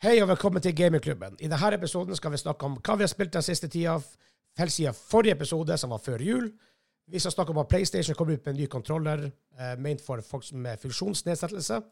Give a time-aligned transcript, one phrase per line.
[0.00, 1.34] Hei og velkommen til Gamingklubben.
[1.44, 3.98] I denne episoden skal vi snakke om hva vi har spilt den siste tida,
[4.56, 6.46] helt siden forrige episode, som var før jul.
[7.04, 10.22] Vi skal snakke om at PlayStation kommer ut med en ny kontroller eh, ment for
[10.24, 11.82] folk med funksjonsnedsettelse.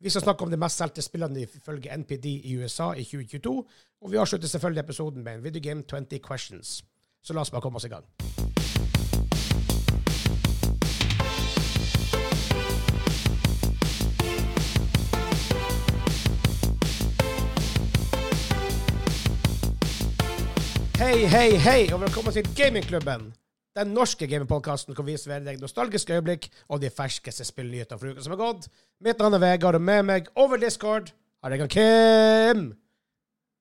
[0.00, 3.56] Vi skal snakke om de mest solgte spillene ifølge NPD i USA i 2022.
[4.02, 6.82] Og vi avslutter selvfølgelig episoden med en Video Game 20 Questions.
[7.22, 8.04] Så la oss bare komme oss i gang.
[20.94, 23.24] Hei, hei, hei, og velkommen til Gamingklubben.
[23.74, 28.22] Den norske gamingpodkasten hvor vi serverer deg nostalgiske øyeblikk og de ferskeste spillnyhetene fra uka
[28.22, 28.68] som er gått.
[29.02, 31.10] Mitt navn er Vegard, og med meg over Discord
[31.42, 32.62] har jeg han Kim.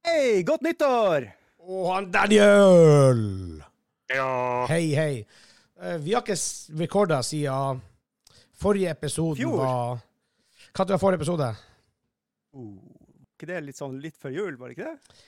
[0.05, 1.25] Hei, godt nyttår!
[1.65, 3.25] Og han Daniel.
[4.13, 4.29] Ja.
[4.69, 5.25] Hei, hei.
[5.81, 6.37] Eh, vi har ikke
[6.85, 7.81] rekorda siden
[8.61, 9.57] forrige episode Fjor.
[9.57, 10.05] var
[10.69, 11.49] Hva var forrige episode?
[12.53, 12.77] Oh,
[13.33, 15.23] ikke det litt sånn litt før jul, var det ikke det?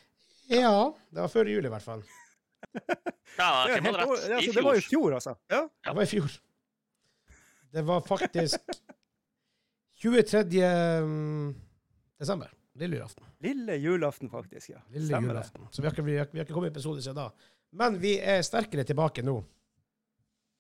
[0.52, 2.04] Ja, det var før jul i hvert fall.
[3.36, 4.32] Ja, Det, var helt år- rett.
[4.38, 5.14] Altså, det var i fjor.
[5.18, 5.32] altså.
[5.52, 5.62] Ja.
[5.84, 6.36] Det var i fjor.
[7.76, 8.60] Det var faktisk
[10.00, 10.62] 23.
[11.04, 11.56] mm,
[12.20, 12.52] desember.
[12.80, 13.26] Lille julaften.
[13.44, 14.70] Lille julaften, faktisk.
[14.70, 14.80] ja.
[14.94, 15.34] Lille Stemmer det.
[15.36, 15.68] julaften.
[15.72, 17.30] Så vi har, ikke, vi, har, vi har ikke kommet i episode siden da.
[17.76, 19.38] Men vi er sterkere tilbake nå.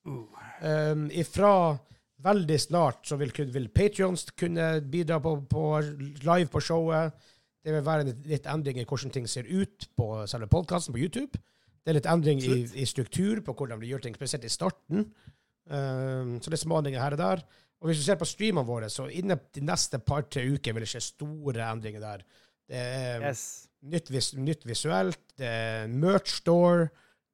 [0.07, 0.25] Uh.
[0.61, 1.77] Um, ifra
[2.25, 5.63] veldig snart så vil, vil Patrions kunne bidra på, på
[6.23, 7.15] live på showet.
[7.65, 11.39] Det vil være litt, endring i hvordan ting ser ut på selve podkasten på YouTube.
[11.81, 15.07] Det er litt endring i, i struktur på hvordan vi gjør ting, spesielt i starten.
[15.65, 17.41] Um, så det er små endringer her og der.
[17.81, 20.91] Og hvis du ser på streamene våre, så innen de neste par-tre uker vil det
[20.93, 22.23] skje store endringer der.
[22.69, 23.67] Det er Yes.
[23.85, 26.87] nytt, vis nytt visuelt, det er merch store,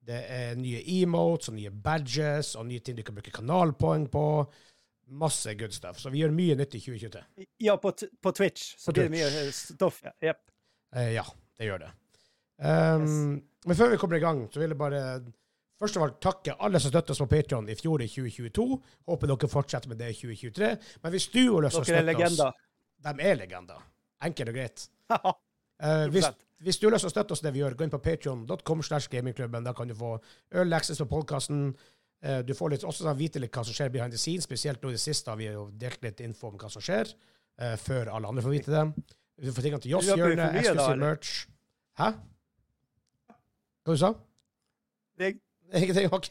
[0.04, 4.24] det er nye emotes og nye badges og nye ting du kan bruke kanalpoeng på.
[5.12, 5.98] Masse good stuff.
[6.00, 7.22] Så vi gjør mye nytt i 2023.
[7.60, 9.18] Ja, på, på Twitch så På det Twitch.
[9.18, 10.00] mye eh, stoff.
[10.04, 10.12] Ja.
[10.24, 10.40] yep.
[10.96, 11.24] Eh, ja,
[11.58, 11.90] det gjør det.
[12.62, 15.02] Um, Men før vi kommer i gang, så vil jeg bare
[15.82, 18.66] først av alt takke alle som støttet oss på Patreon i fjor i 2022.
[19.10, 20.70] Håper dere fortsetter med det i 2023.
[21.02, 22.68] Men hvis du har lyst til å er støtte oss.
[23.02, 23.84] De er legender.
[24.22, 24.86] Enkelt og greit.
[25.12, 26.28] uh, hvis,
[26.62, 28.84] hvis du har lyst til å støtte oss det vi gjør, gå inn på patreon.com
[28.86, 29.66] slash gamingklubben.
[29.66, 30.14] Da kan du få
[30.54, 31.72] early access på podkasten.
[32.46, 34.92] Du får litt, også sånn vite litt hva som skjer behind the scenes, spesielt nå
[34.92, 37.08] i det siste har vi jo delt litt info om hva som skjer,
[37.58, 38.84] uh, før alle andre får vite det.
[39.42, 41.32] Du får tingene til Joss Hjørne, eksklusiv merch.
[41.98, 42.12] Hæ?
[43.82, 44.12] Hva du sa
[45.18, 45.32] Det-
[45.82, 46.12] Ingenting?
[46.14, 46.28] OK.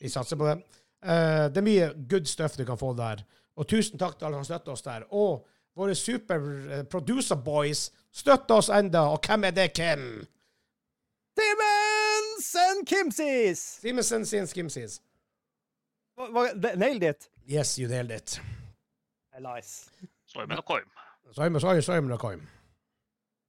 [0.00, 0.56] Vi satser på det.
[1.04, 3.20] Uh, det er mye good stuff du kan få der.
[3.58, 5.04] Og tusen takk til alle som støtter oss der.
[5.12, 5.44] Og
[5.78, 9.04] våre super eh, producer boys støtter oss enda.
[9.12, 10.08] Og hvem er det, Kim?
[11.34, 11.87] Stevens
[12.54, 13.58] and Kimsis!
[13.82, 15.00] Simensen sin skimsies.
[16.18, 17.28] Hva- hva- det- Nailed it.
[17.50, 18.40] Yes, you nailed it.
[19.40, 19.90] Nice.
[20.26, 20.88] Simon og Coim.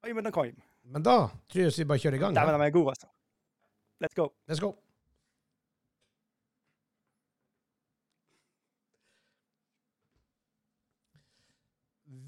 [0.03, 1.15] Oi, men da
[1.49, 2.35] tror jeg vi bare kjører i gang.
[2.35, 3.07] Dæven, de er gode, altså.
[4.03, 4.27] Let's go.
[4.51, 4.75] Let's go.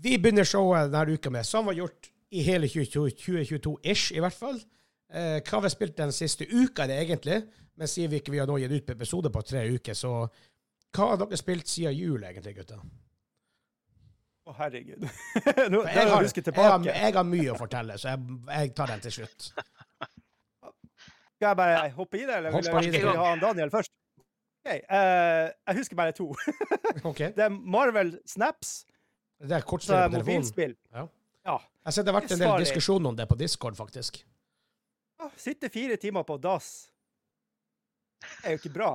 [0.03, 4.61] Vi begynner showet denne uka med, som var gjort i hele 2022-ish, i hvert fall.
[5.11, 7.41] Eh, hva vi spilt den siste uka, er det egentlig.
[7.75, 10.11] Men siden vi ikke vi har nå gitt ut på episode på tre uker, så
[10.91, 12.81] hva har dere spilt siden jul, egentlig, gutter?
[14.41, 15.03] Å, herregud.
[15.71, 19.03] Nå, Jeg har, jeg har, jeg har mye å fortelle, så jeg, jeg tar den
[19.03, 19.51] til slutt.
[21.41, 23.93] Skal jeg bare hoppe i det, eller vil Hopp jeg vil ha Daniel først?
[24.61, 26.27] Okay, uh, jeg husker bare to.
[27.09, 27.31] okay.
[27.33, 28.83] Det er Marvel Snaps,
[29.41, 30.25] Det er kortspill på telefonen.
[30.27, 30.75] mobilspill.
[30.93, 31.07] Ja.
[31.49, 31.55] Ja.
[31.87, 34.21] Jeg ser det har vært en del diskusjon om det på Discord, faktisk.
[35.39, 36.71] Sitte fire timer på dass
[38.45, 38.91] er jo ikke bra.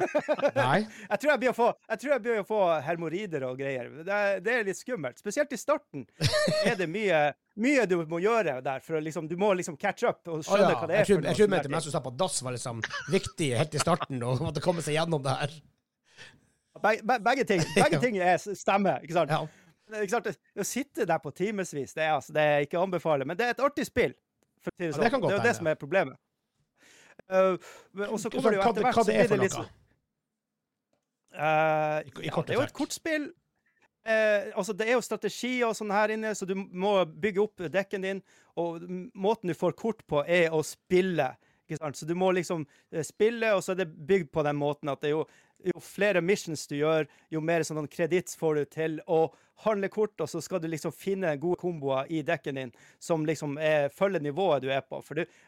[0.56, 0.78] Nei.
[1.10, 2.00] Jeg tror jeg blir å få, jeg
[2.40, 3.90] å få hermorider og greier.
[4.06, 5.20] Det er, det er litt skummelt.
[5.20, 6.06] Spesielt i starten
[6.64, 7.20] er det mye,
[7.60, 8.84] mye du må gjøre der.
[8.84, 10.78] for liksom, Du må liksom catch up og skjønne skjønne ja.
[10.78, 11.02] hva det er.
[11.02, 12.80] Jeg tror, for jeg tror mente mens du sa på dass, var liksom
[13.12, 15.58] viktig helt i starten og måtte komme seg gjennom det her.
[16.80, 19.02] Begge, be- begge ting begge ting er stemmer.
[19.04, 19.34] ikke sant?
[19.36, 19.42] Ja.
[20.00, 20.30] Ikke sant?
[20.30, 23.26] Å sitte der på timevis, det, altså, det er ikke å anbefale.
[23.28, 24.14] Men det er et artig spill.
[24.60, 25.04] For å si det, Ja, sånn.
[25.04, 26.16] det kan godt det er jo det som er problemet.
[27.30, 27.56] Uh,
[28.10, 29.48] og så kommer det jo etter hvert Hva det er for noe?
[29.48, 29.68] sånn
[31.30, 33.28] Eh, I- i ja, det er jo et kortspill.
[34.04, 37.56] Eh, altså, det er jo strategi og sånn her inne, så du må bygge opp
[37.70, 38.22] dekken din.
[38.56, 38.80] Og
[39.14, 41.36] måten du får kort på, er å spille.
[41.70, 41.96] Ikke sant?
[41.96, 45.02] Så du må liksom eh, spille, og så er det bygd på den måten at
[45.02, 45.22] det er jo,
[45.70, 49.20] jo flere missions du gjør, jo mer sånn kreditt får du til å
[49.62, 53.54] handle kort, og så skal du liksom finne gode komboer i dekken din som liksom
[53.62, 54.98] er, følger nivået du er på.
[55.06, 55.38] For du,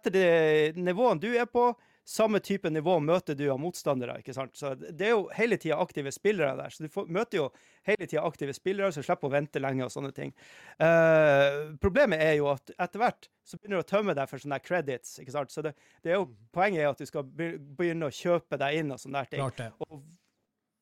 [0.00, 1.68] etter det nivået du er på,
[2.10, 4.18] samme type nivå møter du av motstandere.
[4.18, 4.56] ikke sant?
[4.58, 6.72] Så Det er jo hele tida aktive spillere der.
[6.74, 7.44] Så du får, møter jo
[7.86, 10.32] hele tida aktive spillere, så du slipper å vente lenge og sånne ting.
[10.80, 14.58] Uh, problemet er jo at etter hvert så begynner du å tømme deg for sånne
[14.58, 15.18] der credits.
[15.22, 15.54] ikke sant?
[15.54, 18.90] Så det, det er jo, Poenget er at du skal begynne å kjøpe deg inn
[18.90, 19.44] og sånne der ting.
[19.44, 19.70] Klart det.
[19.86, 20.02] Og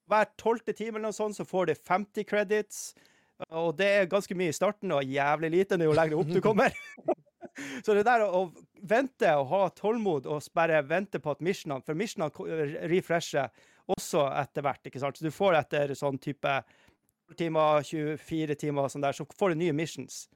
[0.09, 2.83] hver tolvte time eller noe sånt, så får du 50 credits.
[3.53, 6.73] Og det er ganske mye i starten, og jævlig lite jo lenger opp du kommer.
[7.85, 8.49] så det der å,
[8.89, 13.51] vente og ha tålmod og bare vente på at missionene For missionene refresher
[13.89, 15.17] også etter hvert, ikke sant.
[15.17, 16.59] Så du får etter sånn type
[17.29, 20.27] 12 timer, 24 timer og sånn der, så får du nye missions.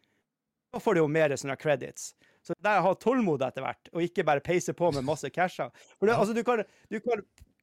[0.73, 2.13] Da får du jo mer sånne credits.
[2.43, 5.29] Så det der å ha tålmod etter hvert, og ikke bare peise på med masse
[5.31, 5.71] casher.
[5.99, 7.23] For det, altså, du kan, du kan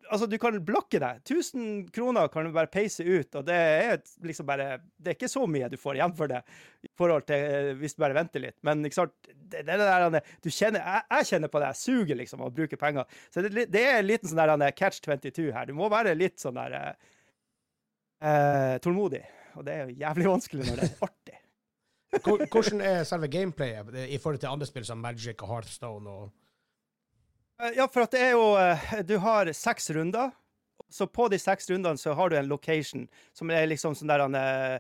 [0.10, 1.22] altså, du kan blokke deg.
[1.24, 5.32] 1000 kroner kan du bare peise ut, og det er liksom bare Det er ikke
[5.32, 6.42] så mye du får igjen for det
[6.86, 8.58] i forhold til eh, hvis du bare venter litt.
[8.68, 11.84] Men ikke sant, det, det er der du kjenner, jeg, jeg kjenner på det, jeg
[11.84, 13.20] suger liksom av å bruke penger.
[13.34, 15.70] Så det, det er en liten sånn der catch 22 her.
[15.70, 17.12] Du må være litt sånn der eh,
[18.26, 19.24] eh, tålmodig.
[19.58, 21.40] Og det er jo jævlig vanskelig når det er artig.
[22.50, 26.10] Hvordan er selve gameplayet i forhold til andre spill som Magic og Hearthstone?
[26.10, 26.39] og
[27.60, 30.32] Ja, for at det er jo eh, Du har seks runder.
[30.90, 34.24] Så på de seks rundene så har du en location som er liksom sånn der
[34.24, 34.80] han eh,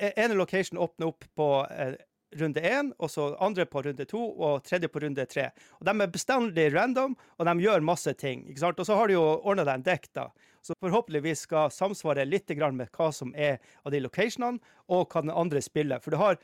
[0.00, 1.94] eh, location åpner opp på eh,
[2.36, 5.50] runde én, og så andre på runde to, og tredje på runde tre.
[5.78, 8.42] Og De er bestandig random, og de gjør masse ting.
[8.48, 8.80] ikke sant?
[8.80, 10.26] Og så har du jo ordna deg en dekk, da.
[10.66, 14.58] Så forhåpentligvis skal samsvare litt med hva som er av de locationene,
[14.88, 16.00] og hva den andre spiller.
[16.02, 16.40] For du har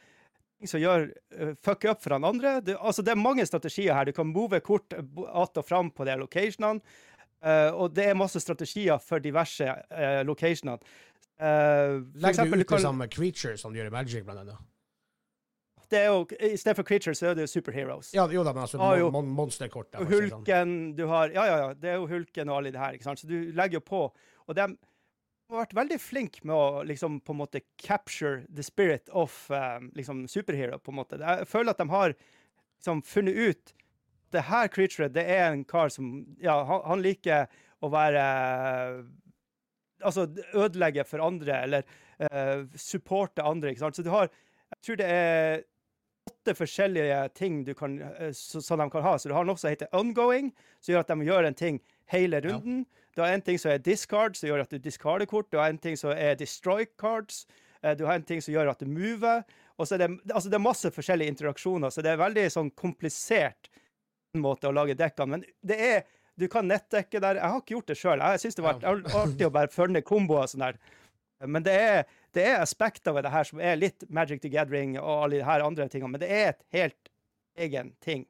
[0.70, 2.58] som gjør uh, fuck up for han andre.
[2.64, 4.08] Du, altså, det er mange strategier her.
[4.08, 6.80] Du kan move kort att og fram på de locationene.
[7.42, 10.78] Uh, og det er masse strategier for diverse uh, locationene.
[11.42, 14.44] Uh, Legger eksempel, du ut kan, det samme creature som du gjør i Magic, blant
[14.44, 14.60] annet?
[15.92, 18.12] det er jo, I stedet for creatures så er det jo superheroes.
[18.16, 19.92] Ja, jo da, men altså Ah, mon mon monsterkort.
[19.98, 20.38] Hulken, sånn.
[20.40, 21.74] Hulken du har Ja, ja, ja.
[21.74, 22.96] Det er jo Hulken og alle de her.
[22.96, 23.20] ikke sant?
[23.20, 24.02] Så du legger jo på.
[24.46, 24.72] Og de har
[25.60, 30.24] vært veldig flinke med å liksom på en måte capture the spirit of um, liksom
[30.30, 31.20] superhero, på en måte.
[31.20, 33.74] Jeg føler at de har liksom funnet ut
[34.32, 37.50] det her creaturet, det er en kar som Ja, han, han liker
[37.84, 38.22] å være
[40.02, 40.24] Altså
[40.58, 41.84] ødelegge for andre, eller
[42.24, 43.98] uh, supporte andre, ikke sant.
[44.00, 44.32] Så du har
[44.72, 45.62] Jeg tror det er
[46.30, 49.16] åtte forskjellige ting du kan, eh, som de kan ha.
[49.18, 51.80] Så du har noe som heter ongoing, som gjør at de gjør en ting
[52.14, 52.84] hele runden.
[53.14, 55.50] Du har en ting som er discard, som gjør at du discarder kort.
[55.52, 57.46] Du har en ting som er destroy cards.
[57.82, 59.42] Eh, Du har en ting som gjør at du mover.
[59.78, 62.70] Og så er det, altså det er masse forskjellige interaksjoner, så det er veldig sånn
[62.78, 63.68] komplisert
[64.38, 65.38] måte å lage dekkene.
[65.38, 66.02] Men det er
[66.40, 67.36] Du kan nettdekke der.
[67.36, 68.18] Jeg har ikke gjort det sjøl.
[68.24, 70.78] Jeg syns det var artig å bare følge komboer og sånn der.
[71.44, 74.94] Men det er, det er aspekter ved det her som er litt Magic the Gathering
[74.96, 77.10] og alle de her andre tingene, men det er et helt
[77.60, 78.24] egen ting.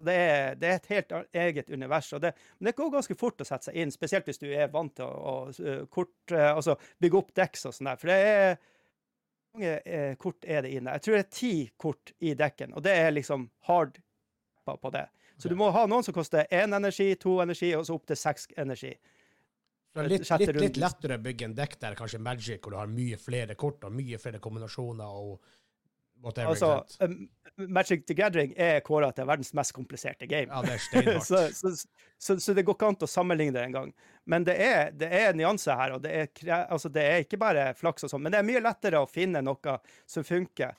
[0.00, 2.10] Det er, det er et helt eget univers.
[2.16, 4.70] Og det, men det går ganske fort å sette seg inn, spesielt hvis du er
[4.72, 8.00] vant til å, å kort, altså bygge opp dekks og sånn der.
[8.00, 8.54] For det er
[9.50, 10.96] mange kort er det inne?
[10.96, 14.00] Jeg tror det er ti kort i dekken, og det er liksom hard
[14.64, 15.06] på på det.
[15.40, 18.18] Så du må ha noen som koster én energi, to energi, og så opp til
[18.18, 18.92] seks energi.
[20.06, 23.16] Litt, litt, litt lettere å bygge en dekk der, kanskje Magic, hvor du har mye
[23.18, 25.40] flere kort og mye flere kombinasjoner og
[26.22, 26.50] whatever.
[26.52, 27.28] Altså, um,
[27.68, 30.48] Magic the Gathering er kåra til verdens mest kompliserte game.
[30.48, 31.26] Ja, det er steinhardt.
[31.30, 31.72] så, så,
[32.18, 33.90] så, så det går ikke an å sammenligne det engang.
[34.30, 36.30] Men det er, det er nyanser her, og det er,
[36.70, 38.24] altså det er ikke bare flaks og sånn.
[38.24, 39.76] Men det er mye lettere å finne noe
[40.08, 40.76] som funker.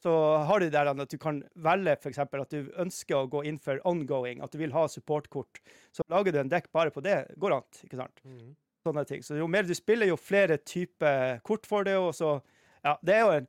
[0.00, 0.12] Så
[0.48, 2.22] har du der at du kan velge f.eks.
[2.24, 5.60] at du ønsker å gå inn for ongoing, at du vil ha supportkort.
[5.92, 7.18] Så lager du en dekk bare på det.
[7.36, 8.22] Går an, ikke sant?
[8.24, 8.54] Mm.
[8.80, 9.20] Sånne ting.
[9.24, 12.38] Så jo mer du spiller, jo flere typer kort får du, og så
[12.80, 13.46] Ja, det er jo en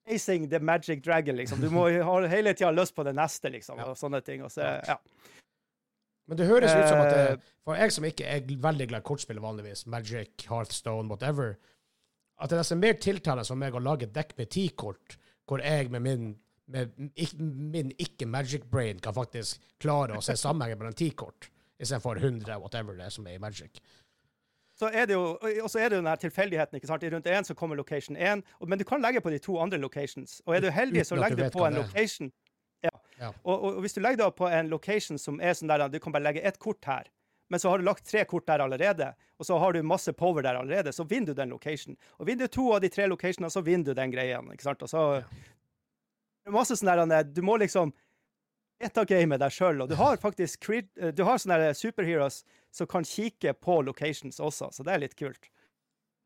[0.00, 1.60] chasing the magic dragon, liksom.
[1.60, 4.42] Du må ha hele tida lyst på det neste, liksom, og sånne ting.
[4.42, 4.98] Og så, ja.
[6.30, 9.02] Men det høres ut som at det, Eh, For jeg som ikke er veldig glad
[9.02, 11.56] i kortspill vanligvis, Magic, Hearthstone, whatever,
[12.40, 15.18] at det er nesten mer tiltalende som meg å lage et dekk med ti kort,
[15.46, 16.32] hvor jeg med min
[16.72, 16.92] med
[17.36, 21.50] min ikke-Magic-brain kan faktisk klare å se sammenhengen mellom ti kort,
[21.82, 23.80] istedenfor 100, whatever det er som er i Magic.
[24.82, 26.76] Så er det jo, og så er det jo den tilfeldigheten.
[26.76, 27.04] ikke sant?
[27.06, 29.78] I rundt én så kommer location én, men du kan legge på de to andre
[29.78, 30.40] locations.
[30.46, 32.32] Og er du heldig, så legger du på en location.
[32.82, 32.90] Ja.
[33.20, 33.28] Ja.
[33.44, 36.12] Og, og, hvis du legger da på en location som er sånn der du kan
[36.12, 37.06] bare legge ett kort her,
[37.52, 40.42] men så har du lagt tre kort der allerede, og så har du masse power
[40.42, 41.94] der allerede, så vinner du den location.
[42.18, 44.40] Og vinner du to av de tre locationene, så vinner du den greia.
[44.40, 44.82] ikke sant?
[44.82, 47.92] Og så er masse sånn der Du må liksom
[48.82, 53.54] metagame deg sjøl, og du har faktisk eh, du har sånne superheroes som kan kikke
[53.60, 55.48] på locations også, så det er litt kult.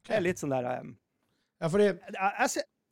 [0.07, 0.95] Det er litt sånn der um,
[1.61, 1.93] Ja, fordi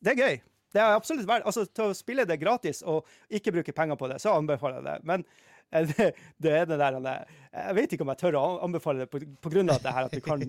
[0.04, 0.38] Det er gøy.
[0.75, 4.09] Det er absolutt verdt Altså, til å spille det gratis og ikke bruke penger på
[4.11, 4.97] det, så anbefaler jeg det.
[5.06, 5.26] Men
[5.73, 9.11] Eh, Det, det er det der Jeg vet ikke om jeg tør å anbefale det
[9.11, 10.42] på, på grunn av det her at du kan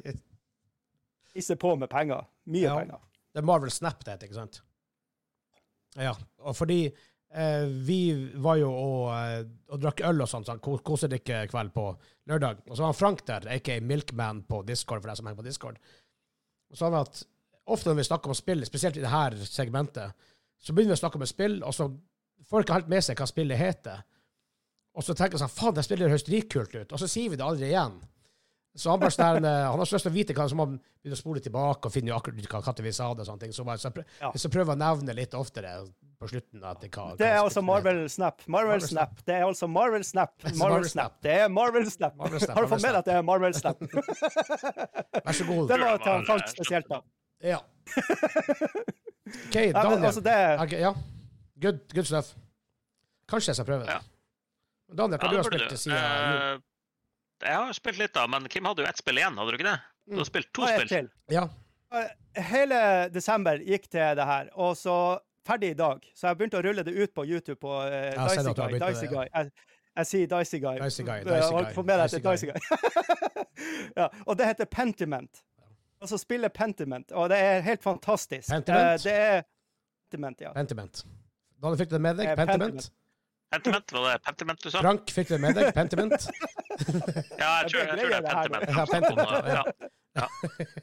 [1.39, 2.25] isse på med penger.
[2.45, 2.77] Mye Ja.
[2.79, 3.01] penger.
[3.33, 4.61] Det er Marvel Snap det heter, ikke sant?
[5.99, 6.77] Ja, og fordi
[7.33, 7.99] eh, vi
[8.41, 11.87] var jo og, eh, og drakk øl og sånn, sånn kosedrikkekveld på
[12.29, 12.63] lørdag.
[12.69, 15.47] Og så var han Frank der, aka Milkman på Discord, for deg som henger på
[15.47, 15.79] Discord.
[16.71, 17.23] Og så han at
[17.65, 20.27] ofte når vi snakker om spill, spesielt i det her segmentet,
[20.61, 21.89] så begynner vi å snakke om et spill, og så
[22.49, 24.03] får ikke helt med seg hva spillet heter.
[24.95, 26.93] Og så tenker jeg sånn, faen, det spillet høres dritkult ut.
[26.93, 27.97] Og så sier vi det aldri igjen.
[28.75, 30.73] Så han bare sånn, eh, han har så lyst til å vite hva, som han
[30.75, 33.53] begynne å spole tilbake og finne akkurat hva når vi sa det og sånne ting.
[33.55, 34.31] Så, bare, så, jeg Ja.
[34.35, 35.71] så prøver jeg å nevne litt oftere
[36.19, 36.63] på slutten.
[36.67, 37.63] At det, hva, Det er altså.
[37.63, 38.43] Marvel Snap.
[38.47, 39.13] Marvel Marvel Snap.
[39.15, 39.25] Snap.
[39.25, 40.33] Det er altså Marvel Snap.
[40.43, 41.11] Altså Marvel Marvel Snap.
[41.13, 41.21] Snap.
[41.23, 42.17] Det er Marvel Snap.
[42.17, 43.79] Marvel Snap, Har du fått med deg at det er Marvel Snap?
[45.25, 45.67] Vær så god.
[45.71, 47.01] Det var til Frank spesielt, da.
[47.45, 47.59] Ja.
[49.25, 50.05] OK, men Daniel.
[50.05, 50.93] altså, det okay, ja.
[51.61, 52.35] Good, good stuff.
[53.29, 53.95] Kanskje jeg skal prøve det.
[53.95, 53.99] Ja.
[54.95, 56.63] Daniel, hva Ja, du har du spilt siden jul?
[57.45, 59.59] Eh, Jeg har spilt litt, da, men Kim hadde jo ett spill igjen, hadde du
[59.59, 59.77] ikke det?
[60.09, 60.89] Du har spilt to spill.
[60.89, 61.07] til?
[61.33, 61.45] Ja.
[62.49, 62.79] Hele
[63.13, 64.95] desember gikk til det her, og så
[65.47, 66.03] ferdig i dag.
[66.17, 68.79] Så jeg begynte å rulle det ut på YouTube på uh, Dicey Guy.
[68.81, 69.27] Dicey Guy.
[69.29, 69.51] Jeg,
[69.95, 70.79] jeg sier Dicey Guy.
[70.81, 72.59] Dicey Guy, Dicey Guy,
[74.01, 75.43] ja, og det heter Pentiment.
[76.01, 78.49] Altså spiller Pentiment, og det er helt fantastisk.
[78.49, 78.99] Pentiment?
[78.99, 79.45] Uh, det er
[80.09, 80.51] Pentiment, ja.
[80.57, 81.05] Pentiment.
[81.63, 82.33] Da fikk du det med deg?
[82.35, 82.81] Pentiment.
[82.81, 82.91] Pentiment?
[83.55, 84.81] Pentiment, var det Pentiment du sa?
[84.83, 85.71] Frank, fikk du det med deg?
[85.75, 86.27] Pentiment?
[86.75, 88.71] Ja, jeg tror, jeg tror det er Pentiment.
[88.75, 89.61] Ja, Pentiment, ja.
[90.15, 90.25] Ja.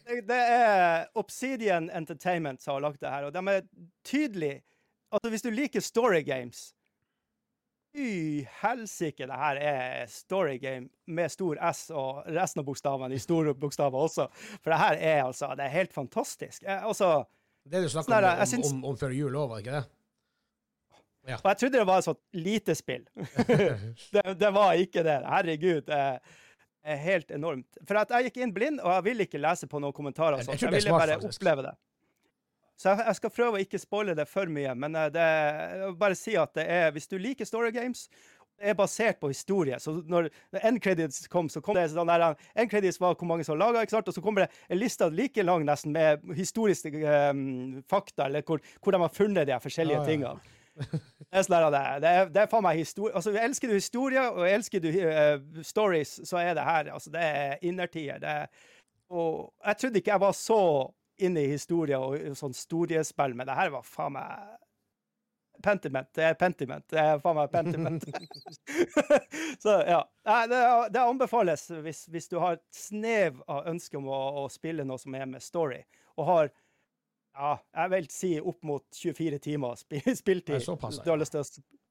[0.09, 3.67] Det, det er Obsidian Entertainment som har lagt det her, og de er
[4.09, 4.63] tydelige.
[5.13, 6.71] Altså, hvis du liker story games
[7.93, 13.21] Fy helsike, det her er story game med stor S og resten av bokstavene i
[13.21, 14.31] store bokstaver også.
[14.63, 16.65] For det her er altså Det er helt fantastisk.
[16.65, 17.25] Eh, Altså,
[17.69, 19.85] Det du snakket Sånn om, om, om, om før jul òg, var det ikke det?
[21.23, 23.05] Og jeg trodde det var et sånt lite spill.
[24.15, 25.21] det, det var ikke det.
[25.29, 25.93] Herregud.
[25.93, 27.79] Er helt enormt.
[27.87, 30.43] For jeg gikk inn blind, og jeg ville ikke lese på noen kommentarer.
[30.43, 31.39] Jeg- jeg Jeg ville bare faktisk.
[31.39, 31.75] oppleve det.
[32.83, 35.83] Så jeg, jeg skal prøve å ikke spoile det for mye, men eh, det, jeg
[35.87, 38.09] vil bare si at det er, hvis du liker story games,
[38.59, 39.79] det er basert på historie.
[39.83, 40.29] Så når
[40.63, 43.83] end credits kom, så kom det sånn der End credits var hvor mange som laga,
[43.83, 44.09] ikke sant?
[44.11, 46.91] Og så kommer det en liste like lang nesten med historiske
[47.31, 50.11] um, fakta, eller hvor, hvor de har funnet de forskjellige ah, ja, ja.
[50.11, 50.59] tingene.
[51.33, 53.15] Det er, sånn det, er, det er faen meg historie.
[53.17, 57.23] Altså, elsker du historie, og elsker du uh, stories, så er det her altså, Det
[57.25, 58.21] er innertier.
[58.21, 58.51] Er,
[59.09, 60.61] og jeg trodde ikke jeg var så
[61.23, 64.59] inne i historie og sånn storiespill, men det her var faen meg
[65.63, 66.09] Pentiment.
[66.15, 66.85] Det er Pentiment.
[66.91, 68.05] Det er faen meg Pentiment.
[69.63, 70.01] så ja.
[70.51, 70.61] Det,
[70.93, 75.01] det anbefales hvis, hvis du har et snev av ønske om å, å spille noe
[75.01, 75.81] som er med story,
[76.19, 76.53] og har
[77.35, 80.03] ja, jeg vil si opp mot 24 timer spi-
[80.47, 81.05] Det er såpass, ja.
[81.05, 81.47] Du har lyst til å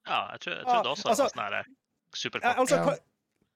[0.07, 2.57] Ja, jeg tror- jeg Ja, også altså- det var sånn her eh, ja, superkort.
[2.57, 2.98] altså, Ja.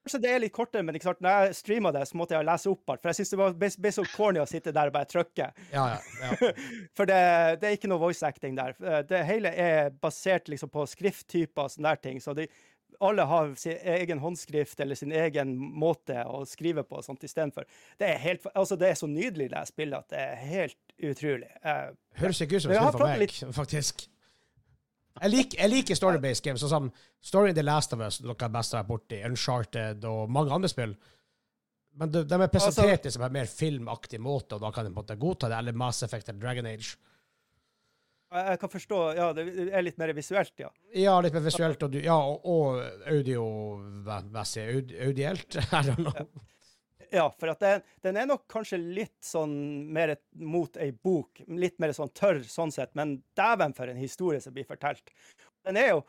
[0.06, 1.18] Kanskje det er litt kortere, men ikke sant?
[1.20, 3.00] når jeg streama det, så måtte jeg lese opp alt.
[3.02, 5.48] For jeg syns det var- ble ble så corny å sitte der og bare trykke.
[5.72, 5.98] Ja, ja.
[6.22, 6.52] ja.
[6.94, 8.76] For det, det er ikke noe voice acting der.
[8.80, 12.20] Eh, Det hele er basert liksom på skrifttyper og sånne der ting.
[12.22, 12.46] Så de,
[13.00, 17.66] alle har sin egen håndskrift eller sin egen måte å skrive på sånt istedenfor.
[17.98, 20.78] Det er helt, altså det er så nydelig, det spillet, at det er helt
[21.10, 21.50] utrolig.
[21.64, 24.06] Uh, Høres ikke ut som spill for meg, meg, faktisk.
[25.16, 26.88] Jeg liker, jeg liker story-based games, sånn som
[27.24, 30.52] Story in the Last of Us, noe jeg best har vært borti, Uncharted og mange
[30.54, 30.92] andre spill.
[31.96, 34.92] Men de, de er presentert Altså- som en mer filmaktig måte, og da kan de
[34.92, 36.98] på en måte godta det, eller Mass Effect eller Dragon Age.
[38.34, 40.70] Jeg kan forstå Ja, det er litt mer visuelt, ja.
[40.96, 44.66] Ja, litt mer visuelt, og, ja, og, og audiomessig.
[44.74, 45.58] Aud, audielt?
[45.78, 46.44] I don't know.
[47.10, 49.54] Ja, for at den, den er nok kanskje litt sånn
[49.94, 51.42] mer mot ei bok.
[51.46, 55.14] Litt mer sånn tørr sånn sett, men dæven for en historie som blir fortalt.
[55.66, 56.00] Den er jo,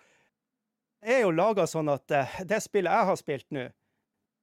[1.05, 3.67] er jo laga sånn at eh, det spillet jeg har spilt nå,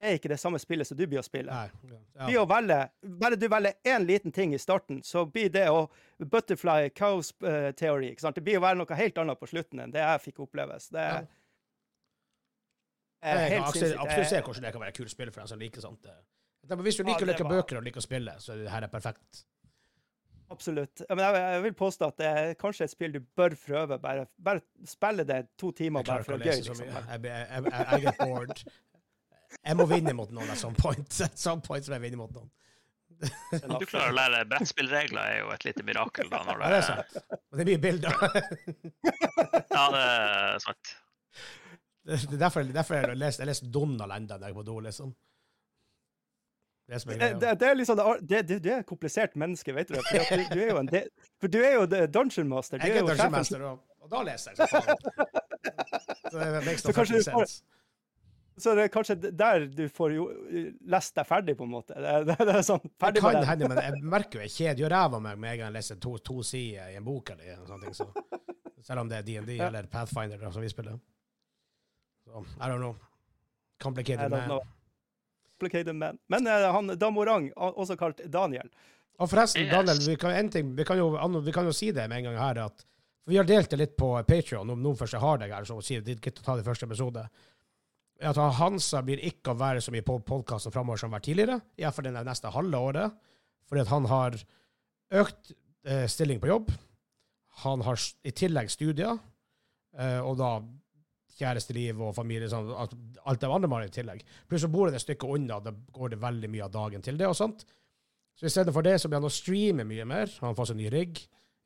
[0.04, 1.52] er ikke det samme spillet som du blir å spille.
[1.52, 1.94] Nei.
[2.26, 2.78] Blir å velge,
[3.22, 5.86] bare du velger én liten ting i starten, så blir det å
[6.18, 8.12] butterfly chaos uh, theory.
[8.12, 8.36] ikke sant?
[8.38, 10.78] Det blir å være noe helt annet på slutten enn det jeg fikk oppleve.
[10.82, 11.24] Så det Ja.
[13.24, 13.72] er, er Jeg kan sinnssykt.
[13.72, 16.06] se Det er- hvordan det kan være et kult spill for en som liker sånt.
[16.68, 18.88] Hvis du liker å leke bøker og liker å spille, så er det her er
[18.88, 19.44] perfekt.
[20.50, 21.02] Absolutt.
[21.08, 23.98] Men jeg, vil påstå at det er kanskje et spill du bør prøve.
[23.98, 26.52] Bare, bare spille det to timer bare for gøy.
[26.60, 26.84] Liksom.
[26.84, 28.64] Jeg, jeg, jeg, jeg, jeg get bored.
[29.62, 31.08] Jeg må vinne mot noen at some point.
[31.26, 32.50] At some point må jeg vinne mot noen.
[33.52, 36.28] Men du klarer å lære brettspillregler, er jo et lite mirakel.
[36.32, 37.36] da, når Ja, det er sant.
[37.38, 38.16] Og det er mye bilder.
[39.70, 40.96] Ja, det er sant.
[42.04, 44.64] Det det er derfor, derfor jeg leste jeg leser Donald enda når jeg er på
[44.66, 45.14] do, liksom.
[46.84, 49.72] Det er er Det, det, det er liksom, det, det, du er et komplisert menneske,
[49.74, 49.94] vet du.
[49.94, 51.08] For at du, du er jo en del,
[51.40, 52.78] for du er jo dungeon master.
[52.78, 53.32] Du Jeg er er Dungeon.
[53.32, 54.98] Master, og, og da leser jeg så faen.
[56.30, 57.54] Så det makes Så kanskje du får-.
[58.56, 61.94] Så det er kanskje der du får jo eh, lest deg ferdig, på en måte.
[61.98, 63.48] Det, det, det er sånn, Det ferdig kan med den.
[63.50, 65.98] hende, men jeg merker jo jeg kjeder jo ræva meg med en gang jeg leser
[66.04, 67.98] to, to sider i en bok eller noe sånt.
[67.98, 68.06] Så.
[68.84, 69.66] Selv om det er DND Ja.
[69.70, 70.98] eller Pathfinder da, som vi spiller.
[72.24, 72.94] Så, I don't know.
[72.94, 74.48] I Complicated don't man.
[74.48, 74.62] know.
[75.58, 76.18] Complicated man.
[76.28, 78.68] Men uh, han Damorang, også kalt Daniel
[79.18, 81.10] Og forresten, Daniel, vi kan, en ting, vi, kan jo,
[81.44, 82.86] vi kan jo si det med en gang her, at
[83.26, 86.02] vi har delt det litt på Patreon, om noen først har deg her, så sier
[86.04, 87.22] de ikke å ta det første episode.
[88.22, 91.20] At han Hansa blir ikke å være så mye på podkasten framover som han har
[91.20, 93.16] vært tidligere, iallfall det neste halve året,
[93.68, 94.36] fordi at han har
[95.24, 95.52] økt
[95.88, 96.70] eh, stilling på jobb.
[97.64, 99.18] Han har i tillegg studier,
[99.98, 100.56] eh, og da
[101.34, 104.22] kjæresteliv og familie, sånn, alt, det andre man har i tillegg.
[104.46, 107.18] Pluss så bor han et stykke unna, da går det veldig mye av dagen til
[107.18, 107.64] det og sånt.
[108.38, 110.30] Så i stedet for det så blir han å streame mye mer.
[110.42, 111.20] Han fått seg ny rigg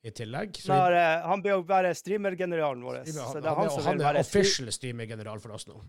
[0.05, 0.61] i tillegg.
[0.61, 3.01] Så Han, har, eh, han blir jo være streamergeneralen vår.
[3.01, 5.81] han, Så han, det er han er, han er official streamer-general for oss nå.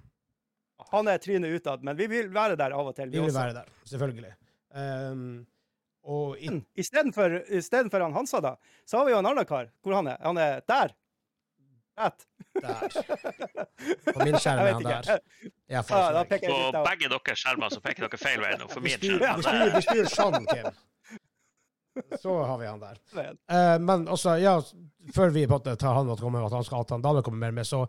[0.91, 3.29] Han er trynet utad, men vi vil være der av og til, Vi vi vil
[3.29, 3.39] også.
[3.39, 4.33] være der, selvfølgelig.
[4.69, 5.45] Um,
[6.03, 8.55] og i, Istedenfor istedenfor han Hansa, da,
[8.87, 9.67] så har vi jo en annen kar.
[9.83, 10.37] Hvor han er han?
[10.37, 10.93] er der.
[11.99, 12.25] At.
[12.55, 12.87] der
[14.13, 15.19] På min skjerm er han der.
[15.67, 19.43] Ja, Ah, På begge deres skjermer så peker dere feil vei nå, for min skjerm.
[19.75, 20.71] vi styrer, sånn, Kim.
[22.21, 22.97] Så har vi han der.
[23.17, 24.55] Men- Eh, men også, ja,
[25.13, 27.21] før vi på en måte tar han og kommer, at han skal at han Dale
[27.21, 27.83] kommer mer med, så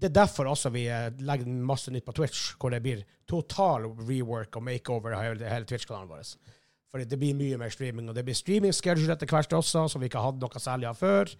[0.00, 3.90] det er derfor også vi eh, legger masse nytt på Twitch, hvor det blir total
[4.08, 6.30] rework og makeover av hele, hele Twitch-kanalen vår.
[6.90, 10.08] Fordi det blir mye mer streaming, og det blir streaming-schedule etter hvert også, som vi
[10.10, 11.30] ikke hadde noe særlig av før.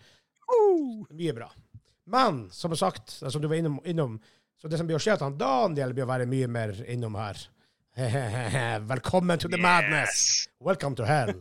[0.51, 1.49] Uh, Mye bra.
[2.11, 4.19] Men som sagt, som du var innom, innom
[4.61, 7.17] så det som blir å skje, at han Daniel blir å være mye mer innom
[7.17, 7.41] her.
[8.93, 10.49] Velkommen to the madness!
[10.61, 11.33] Welcome to hell.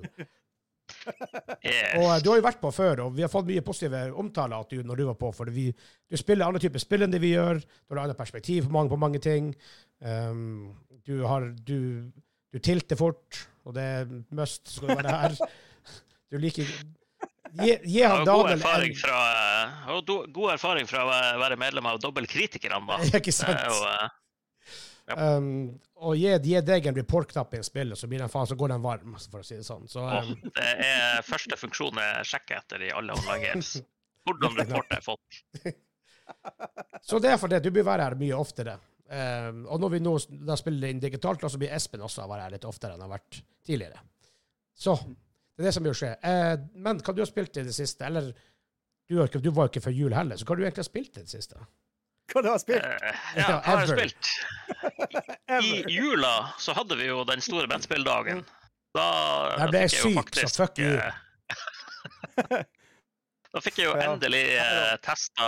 [1.59, 1.95] Yes.
[1.99, 4.63] Og eh, du har jo vært på før, og vi har fått mye positive omtaler
[4.63, 7.21] at du, når du var på, for vi, du spiller andre typer spill enn det
[7.23, 9.51] vi gjør, du har annet perspektiv på mange, på mange ting.
[9.99, 10.69] Um,
[11.07, 11.79] du har du,
[12.53, 15.37] du tilter fort, og det er must skal du være her.
[16.29, 16.69] Du liker
[17.49, 19.19] Gi, gi han god erfaring fra,
[20.29, 22.99] god erfaring fra å være medlem av Dobbeltkritikerne, da.
[23.17, 24.11] Ikke Det er
[25.17, 28.83] Um, og gi, gi deg en report-knapp i en spill, så, faen, så går den
[28.83, 29.87] varm, for å si det sånn.
[29.89, 33.73] Så, um, oh, det er første funksjon jeg sjekker etter i alle online games.
[34.27, 35.39] Hvordan reporter folk.
[37.09, 37.63] så det er for det.
[37.65, 38.77] Du bør være her mye oftere.
[39.09, 40.13] Um, og når vi nå
[40.45, 43.17] da spiller inn digitalt, så blir Espen også være her litt oftere enn han har
[43.17, 44.03] vært tidligere.
[44.77, 46.13] Så det er det som bør skje.
[46.21, 48.05] Uh, men hva du har spilt i det siste?
[48.05, 48.29] Eller
[49.09, 51.23] du, du var jo ikke før jul heller, så hva har du egentlig spilt i
[51.23, 51.57] det siste?
[52.33, 52.85] Hva du har spilt?
[52.85, 54.29] Uh, Ja, hva har jeg spilt?
[55.59, 58.43] I jula så hadde vi jo den store bandspilldagen.
[58.97, 59.05] Da
[59.59, 60.95] da ble jeg syk, syk, så fuck you.
[60.97, 62.63] eh,
[63.49, 65.45] Da fikk jeg jo endelig eh, testa,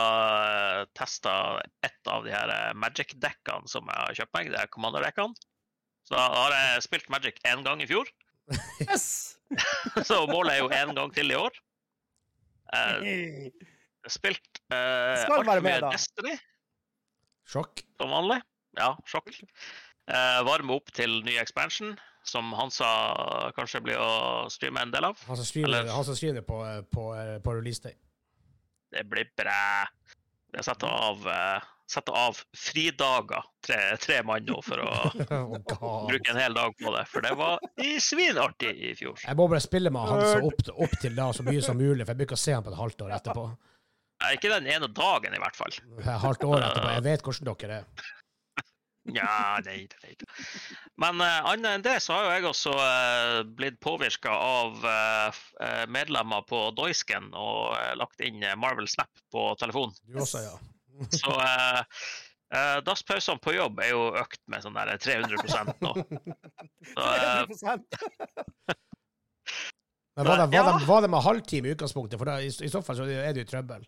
[0.98, 1.34] testa
[1.86, 5.38] et av de her eh, Magic-dekkene som jeg har kjøpt meg, Det er Commander-dekkene.
[6.10, 8.10] Så da har jeg spilt Magic én gang i fjor,
[8.88, 9.38] Yes!
[10.08, 11.54] så målet er jo én gang til i år.
[12.74, 13.52] Eh,
[14.10, 15.92] spilt uh, Skal være med, mye da.
[15.94, 16.34] Destiny,
[17.48, 17.84] Sjokk.
[18.00, 18.42] som vanlig.
[18.78, 19.32] Ja, sjokk.
[20.08, 25.20] Eh, varme opp til ny expansion, som Hansa kanskje blir å streame en del av.
[25.28, 27.96] Han som streamer, Eller- han som streamer på, eh, på, eh, på release day.
[28.92, 29.86] Det blir bra.
[30.52, 34.90] Vi har satt av, eh, satt av fridager, tre, tre mann nå, for å
[35.82, 37.06] Oh, bruke en hel dag på det.
[37.08, 39.18] For det var i svinartig i fjor.
[39.26, 42.06] Jeg må bare spille med han så opp, opp til da så mye som mulig,
[42.06, 43.46] for jeg bruker å se han på et halvt år etterpå.
[44.36, 45.78] Ikke den ene dagen, i hvert fall.
[46.06, 46.90] Halvt år etterpå.
[46.96, 47.86] Jeg vet hvordan dere er.
[49.10, 50.12] Ja, nei, nei.
[51.02, 55.40] Men uh, annet enn det så har jo jeg også uh, blitt påvirka av uh,
[55.90, 59.98] medlemmer på Doisken og lagt inn Marvel Snap på telefonen.
[60.06, 60.54] Du også, ja.
[61.22, 61.34] Så
[62.86, 65.94] dagspausene på jobb er jo økt med sånn der 300 nå.
[66.94, 67.86] Så, eh, 100%.
[70.16, 70.78] Men var det, var, Ja.
[70.78, 72.20] det, var det med halvtime i utgangspunktet?
[72.20, 73.88] For da, i, i så fall så er du i trøbbel.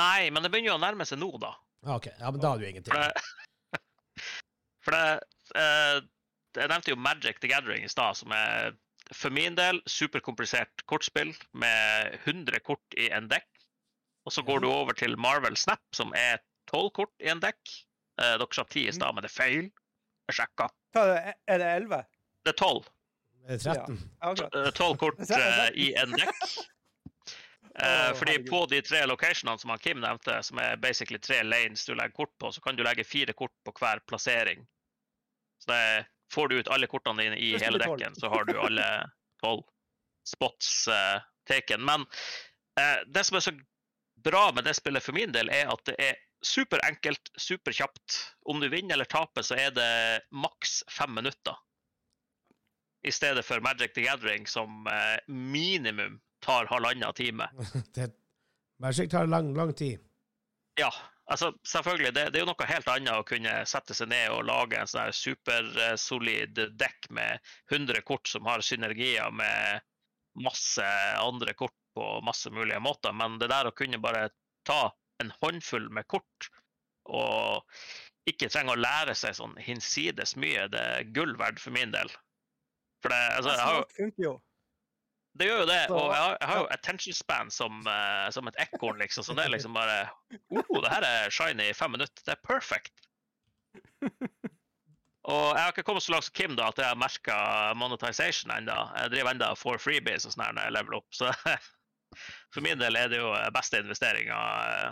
[0.00, 1.54] Nei, men det begynner jo å nærme seg nå, da.
[1.96, 2.10] OK.
[2.18, 2.92] Ja, men da er du ingenting.
[2.92, 3.82] For det,
[4.84, 5.04] for det
[5.60, 6.00] eh,
[6.58, 8.74] Jeg nevnte jo Magic the Gathering i stad, som er
[9.14, 13.48] for min del superkomplisert kortspill med 100 kort i en dekk.
[14.28, 17.60] Og så går du over til Marvel Snap, som er 12 kort i en dekk.
[18.20, 19.70] Eh, dere sa 10 i stad, men det er feil.
[20.30, 20.68] Jeg sjekka.
[20.98, 21.34] Er det?
[21.50, 22.02] Er det 11?
[22.44, 22.90] Det er 12.
[23.46, 24.02] Er det 13?
[24.20, 24.34] Ja.
[24.50, 26.44] Eh, 12 kort eh, i en dekk.
[27.74, 28.50] Eh, fordi herregud.
[28.50, 32.16] på de tre locationene som han Kim nevnte, som er basically tre lanes du legger
[32.16, 34.66] kort på, så kan du legge fire kort på hver plassering.
[35.62, 38.86] Så det, får du ut alle kortene dine i hele dekken, så har du alle
[39.42, 39.62] tolv
[40.26, 41.84] spots eh, taken.
[41.84, 42.06] Men
[42.80, 43.54] eh, det som er så
[44.24, 48.18] bra med det spillet for min del, er at det er superenkelt, superkjapt.
[48.50, 49.90] Om du vinner eller taper, så er det
[50.32, 51.54] maks fem minutter.
[53.06, 57.48] I stedet for Magic the Gathering, som eh, minimum tar halvannen time.
[57.94, 58.10] Det
[58.80, 60.00] Magic tar lang, lang tid.
[60.80, 60.88] Ja,
[61.28, 62.14] altså selvfølgelig.
[62.16, 64.88] Det, det er jo noe helt annet å kunne sette seg ned og lage en
[64.88, 67.38] sånn supersolid dekk med
[67.74, 69.84] 100 kort som har synergier med
[70.40, 70.86] masse
[71.20, 73.12] andre kort på masse mulige måter.
[73.12, 74.30] Men det der å kunne bare
[74.64, 76.48] ta en håndfull med kort
[77.10, 77.66] og
[78.30, 82.08] ikke trenge å lære seg sånn hinsides mye, det er gull verdt for min del.
[83.04, 84.34] For det, altså, jeg har, jo- Snart funker jo.
[85.38, 88.26] Det gjør jo det, Så- og jeg har, jeg har jo attention span som, uh,
[88.34, 89.24] som et ekorn, liksom.
[89.24, 90.10] Så det er liksom bare
[90.50, 92.24] oh, det her er shiny i fem minutter.
[92.26, 93.06] Det er perfect.
[95.30, 97.36] Og jeg har ikke kommet så langt som Kim, da, at jeg har merka
[97.76, 98.76] monetization ennå.
[98.96, 101.08] Jeg driver ennå for freebies og sånn her når jeg leveler opp.
[101.14, 101.28] Så
[102.54, 104.38] for min del er det jo beste investeringa
[104.70, 104.88] eh,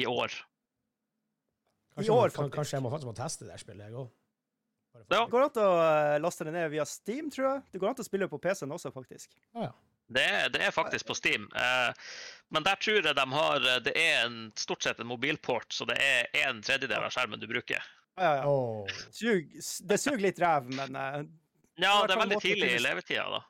[0.00, 0.32] i år.
[1.94, 2.54] Kanskje, år, kan, faktisk.
[2.56, 4.08] kanskje jeg må faktisk må teste det spillet, jeg òg.
[5.08, 7.62] Det går an å eh, laste det ned via Steam, tror jeg.
[7.72, 9.30] Det går an å spille på PC-en også, faktisk.
[9.54, 9.72] Ah, ja.
[10.08, 11.44] Det, er- det er faktisk på Steam.
[11.54, 11.92] Eh,
[12.48, 15.98] men der tror jeg de har Det er en, stort sett en mobilport, så det
[16.00, 17.84] er en tredjedel av skjermen du bruker.
[18.18, 18.48] Ja, ja, ja.
[18.50, 18.88] Oh.
[19.14, 19.52] Sug,
[19.88, 21.20] det suger litt ræv, men eh,
[21.78, 23.42] Ja, det er veldig tidlig i levetida da,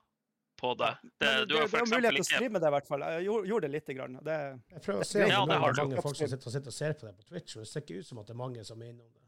[0.60, 0.90] på det.
[1.22, 2.90] det ja, du har for det er eksempel mulighet til å streame det, i hvert
[2.90, 3.06] fall.
[3.14, 4.18] Jeg gjorde, gjorde det lite grann.
[4.26, 4.36] Det,
[4.74, 6.74] Jeg prøver å se om Ja, det det er mange folk som sitter, og sitter
[6.74, 8.42] og ser på det på Twitch, og det ser ikke ut som at det er
[8.42, 9.24] mange som er innom det.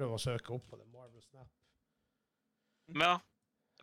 [0.00, 0.86] Jeg å søke opp på det.
[0.94, 1.48] Marvel Snap.
[3.00, 3.14] Ja,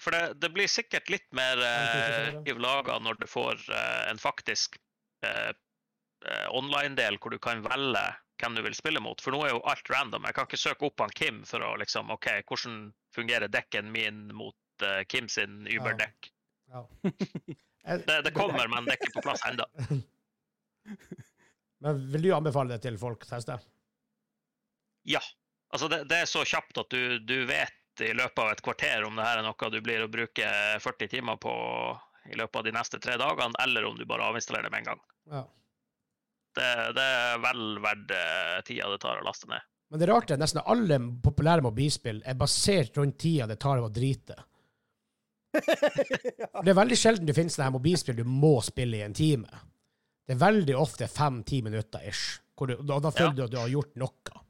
[0.01, 4.77] for det, det blir sikkert litt mer eh, laga når du får eh, en faktisk
[5.25, 8.03] eh, eh, online-del hvor du kan velge
[8.37, 9.21] hvem du vil spille mot.
[9.23, 10.27] For nå er jo alt random.
[10.29, 14.27] Jeg kan ikke søke opp han Kim for å liksom OK, hvordan fungerer dekken min
[14.37, 16.29] mot eh, Kim sin Uber-dekk?
[16.73, 16.83] Ja.
[17.87, 17.97] Ja.
[18.03, 19.65] Det, det kommer, men det er ikke på plass ennå.
[21.77, 23.53] Men vil du anbefale det til folk teste?
[25.05, 25.21] Ja.
[25.73, 27.73] Altså, det, det er så kjapt at du, du vet
[28.05, 30.47] i løpet av et kvarter om det her er noe du blir å bruke
[30.83, 31.53] 40 timer på
[32.31, 34.89] i løpet av de neste tre dagene, eller om du bare avinstallerer det med en
[34.91, 35.01] gang.
[35.31, 35.41] Ja.
[36.57, 39.63] Det, det er vel verdt eh, tida det tar å laste ned.
[39.87, 43.79] Men det er rart at nesten alle populære mobilspill er basert rundt tida det tar
[43.79, 44.35] å drite.
[45.57, 49.47] Det er veldig sjelden du finner sånne mobilspill du må spille i en time.
[50.27, 52.41] Det er veldig ofte fem-ti minutter ish.
[52.57, 53.35] Hvor du, da, da føler Ja.
[53.37, 54.41] du at du har gjort noe.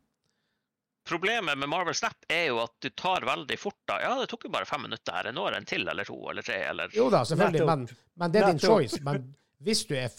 [1.08, 4.00] Problemet med Marvel Snap er jo at du tar veldig fort da.
[4.04, 5.30] Ja, det tok jo bare fem minutter her.
[5.32, 7.88] Jeg når en til eller to eller tre eller Jo da, selvfølgelig, men,
[8.20, 9.00] men det er din choice.
[9.06, 9.30] Men
[9.64, 10.12] hvis du er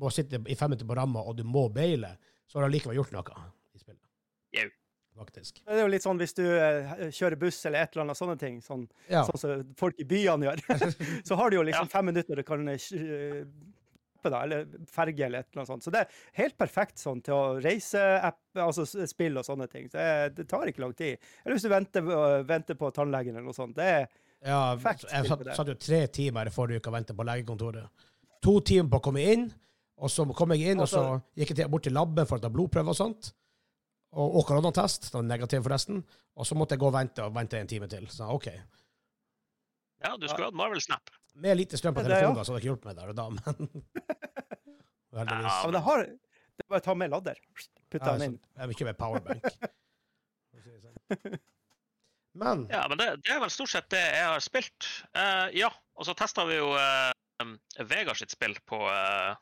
[0.00, 2.14] må sitte i fem minutter på ramma, og du må baile,
[2.50, 3.42] så har du allikevel gjort noe
[3.76, 4.02] i spillet.
[4.56, 4.68] Jau.
[5.20, 5.58] Faktisk.
[5.66, 8.36] det er jo litt sånn hvis du eh, kjører buss eller et eller annet sånne
[8.40, 9.20] ting, sånn, Ja.
[9.28, 10.62] sånn som folk i byene gjør,
[11.28, 11.92] så har du jo liksom Ja.
[11.92, 12.78] fem minutter du kan eh,
[14.28, 15.84] da, eller ferge eller et eller annet sånt.
[15.86, 19.88] Så det er helt perfekt sånn til å reise, app, altså spill og sånne ting.
[19.88, 20.04] Det,
[20.36, 21.16] det tar ikke lang tid.
[21.44, 23.76] Eller hvis du venter, øh, venter på tannlegen eller noe sånt.
[23.78, 24.04] Det er
[24.44, 28.06] Ja, Perfekt jeg satt, satt jo tre timer i forrige uke og ventet på legekontoret.
[28.44, 29.50] To timer på å komme inn,
[30.00, 31.02] og så kom jeg inn, og så
[31.36, 33.34] gikk jeg bort til labben for å ta blodprøve og sånt.
[34.16, 36.00] Og, og koronatest, den var negativ forresten.
[36.40, 38.08] Og så måtte jeg gå og vente og vente en time til.
[38.10, 38.48] Så OK.
[40.00, 41.12] Ja, du skulle hatt Marvel Snap.
[41.34, 43.28] Med lite strøm på telefonen, da, så hadde det ikke hjulpet meg der og da,
[43.36, 43.44] men
[45.16, 45.46] Heldigvis.
[45.50, 47.38] Ja, men det har Det er bare å ta med ladder.
[47.90, 48.40] Putte Ja, den inn.
[48.56, 49.46] Jeg vil ikke være powerbank.
[50.80, 51.38] Sånn.
[52.40, 54.86] Men Ja, men det, det er vel stort sett det jeg har spilt.
[55.16, 57.10] Uh, ja, og så testa vi jo uh,
[57.90, 59.32] Vegard sitt spill på uh,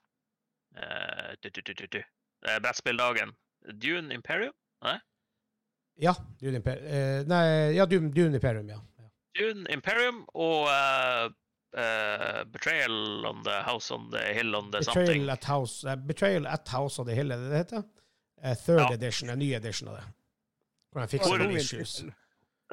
[1.42, 3.35] du, du, du, du, eh, brettspilldagen.
[3.74, 4.55] Dune Imperium?
[5.98, 6.87] ja, Dune Imperium.
[6.87, 8.79] Eh, nei, ja, Dune, Dune Imperium, ja.
[8.98, 9.11] ja.
[9.38, 10.68] Dune Imperium og
[11.76, 15.04] eh, Betrayal on the House on the Hill on the something.
[15.07, 17.83] Betrayal at House uh, Betrayal at House on the Hill, er det det heter?
[18.44, 18.92] Uh, third Ja.
[18.94, 20.04] edition, en ny edition av det.
[20.92, 21.98] Hvor jeg fikser noen issues.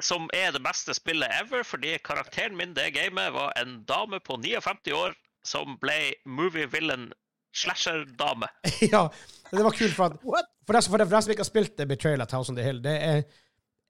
[0.02, 4.36] Som er det beste spillet ever, fordi karakteren min det gamet var en dame på
[4.38, 5.14] 59 år
[5.46, 7.12] som ble movie villain
[7.56, 8.48] slasher-dame.
[8.94, 9.08] ja,
[9.52, 10.20] det var kult, for at?
[10.66, 12.58] For deg som, for deg- for deg som ikke har spilt Betrayal at House on
[12.58, 13.22] the Hill, det er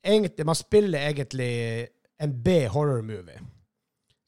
[0.06, 1.88] egentlig Man spiller egentlig
[2.22, 3.40] en B-horror-movie.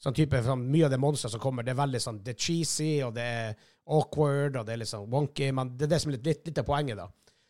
[0.01, 2.41] Sånn type, sånn, Mye av det monsteret som kommer, det er veldig sånn Det er
[2.43, 3.55] cheesy, og det er
[3.87, 6.43] awkward, og det er litt sånn wonky, men det er det som er litt, litt,
[6.49, 7.07] litt av poenget, da.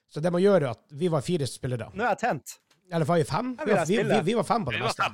[0.07, 1.89] Så det man gjør, er at vi var fire spillere.
[1.91, 2.55] Nå er jeg tent.
[2.87, 3.51] Eller var vi fem?
[3.59, 5.09] Vi var, vi, vi, vi var fem på det meste.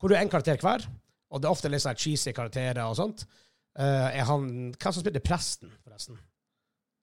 [0.00, 0.86] Hvor du er en karakter hver,
[1.32, 3.26] og det er ofte litt sånn cheesy karakterer og sånt.
[3.72, 6.18] Uh, er han Hvem som spilte presten, forresten?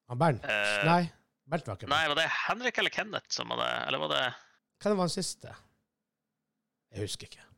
[0.09, 0.45] Han Bernt?
[0.45, 1.01] Uh, Nei,
[1.49, 1.95] Bernt var ikke med.
[1.95, 3.71] Nei, var det Henrik eller Kenneth som var det?
[3.87, 4.23] Eller var det
[4.79, 5.53] Hvem var den siste?
[6.93, 7.48] Jeg husker ikke.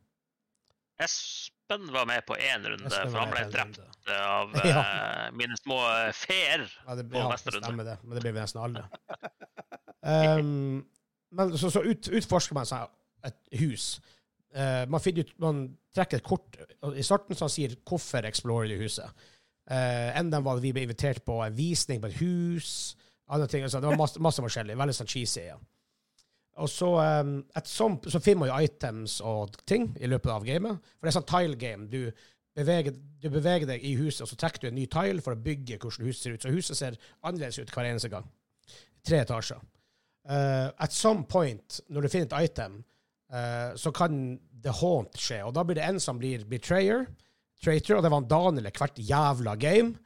[1.04, 4.16] Espen var med på én runde, for han ble drept runde.
[4.22, 4.80] av Ja.
[4.82, 5.78] uh, mine små
[6.16, 6.66] feer.
[6.86, 7.66] Ja, det, på ja, neste runde.
[7.66, 7.98] stemmer det.
[8.02, 8.86] Men det blir vi nesten alle.
[10.02, 10.82] Um,
[11.32, 12.90] men så, så ut, utforsker man seg
[13.28, 13.94] et hus.
[14.52, 15.62] Uh, man, ut, man
[15.96, 19.28] trekker et kort og i starten som sier 'Hvorfor explorer du huset?'
[19.70, 22.96] Uh, Enda var vi ble invitert på en visning på et hus.
[23.30, 24.74] Andre ting, altså, det var masse, masse forskjellig.
[24.76, 25.44] Veldig sånn cheesy.
[25.46, 25.56] Ja.
[26.60, 26.88] Og så,
[27.22, 30.92] um, sånt, så finner man jo items og ting i løpet av gamet.
[30.98, 31.88] For det er sånn tile game.
[31.88, 32.10] Du
[32.58, 35.42] beveger, du beveger deg i huset, og så trekker du en ny tile for å
[35.46, 36.44] bygge hvordan huset ser ut.
[36.44, 38.28] Så huset ser annerledes ut hver eneste gang.
[39.06, 39.62] Tre etasjer.
[40.28, 42.82] Uh, at some point, når du finner et item,
[43.32, 45.40] uh, så kan the haunt skje.
[45.46, 47.08] Og da blir det en som blir betrayer,
[47.62, 49.96] traitor, og det var en Daniel hvert jævla game.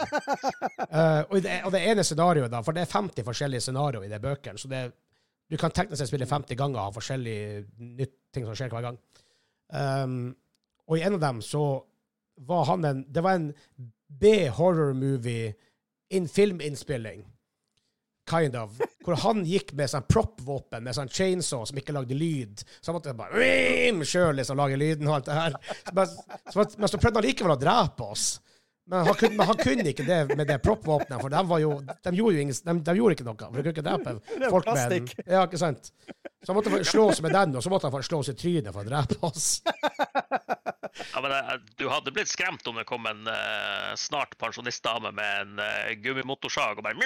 [0.00, 4.12] Uh, og, det, og det ene scenarioet, da, for det er 50 forskjellige scenarioer i
[4.12, 4.86] de bøkene, så det,
[5.50, 7.64] du kan teknisk sett spille 50 ganger av forskjellige
[7.98, 9.00] nytt ting som skjer hver gang.
[9.74, 10.20] Um,
[10.86, 11.64] og i en av dem så
[12.40, 13.50] var han en Det var en
[14.20, 15.52] B-horror-movie,
[16.10, 17.20] in filminnspilling,
[18.30, 22.64] kind of, hvor han gikk med sånn prop-våpen, med sånn chainsaw som ikke lagde lyd.
[22.80, 23.44] Så han måtte bare
[24.06, 25.58] sjøl liksom lage lyden og alt det her.
[25.94, 28.26] Men så, men så prøvde han likevel å drepe oss.
[28.90, 32.12] Men han, kunne, men han kunne, ikke det med det proppvåpenet, for de, jo, de,
[32.16, 33.36] gjorde ingen, de, de, gjorde ikke noe.
[33.38, 35.10] For de kunne ikke drepe folk med den.
[35.30, 35.92] Ja, ikke sant?
[36.42, 38.88] Så han måtte slås med den, og så måtte han slås i trynet for å
[38.88, 39.60] drepe oss.
[41.12, 41.32] Ja, men
[41.78, 46.80] Du hadde blitt skremt om det kom en uh, snart pensjonistdame med en uh, gummimotorsag
[46.80, 46.98] og bare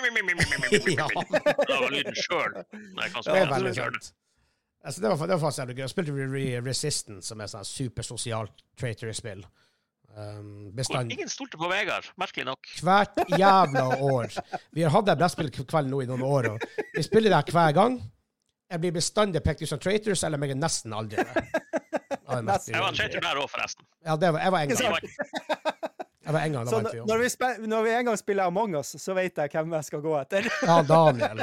[0.89, 1.09] Ja.
[1.13, 2.63] Da var lyden sjøl.
[2.65, 4.15] Det var veldig sant.
[4.85, 5.85] Altså, det, var, det var faktisk gøy.
[5.85, 9.45] Jeg Spilte Resistance, som er sånn supersosialt traitor-spill.
[10.15, 12.69] Um, bestand Ingen stolte på Vegard, merkelig nok.
[12.87, 14.37] hvert jævla år.
[14.71, 17.97] Vi har hatt en brettspillkveld nå i noen år, og vi spiller det hver gang.
[18.71, 21.45] Jeg blir bestandig pekt ut som traitors, eller meg er nesten aldri det.
[22.35, 23.85] Jeg var traitor der òg, forresten.
[24.07, 25.09] Ja, det var, jeg var en gang.
[26.25, 27.05] Jeg var en gang, da Så vant vi jo.
[27.07, 29.85] når vi, spiller, når vi en gang spiller Among us, så vet jeg hvem jeg
[29.91, 30.49] skal gå etter.
[30.65, 31.43] Ja, Daniel.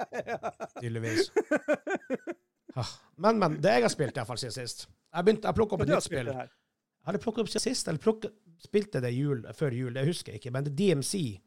[0.80, 1.30] Tydeligvis.
[2.76, 3.56] Ah, Men, men.
[3.62, 4.88] Det jeg har spilt, iallfall siden sist.
[5.14, 6.32] Jeg begynte, jeg plukka opp et nytt spill.
[7.00, 7.06] Det.
[7.08, 9.94] Har jeg plukket opp sist, eller plukket, spilte det jul, før jul?
[9.96, 10.52] Det husker jeg ikke.
[10.52, 11.40] Men det er DMC.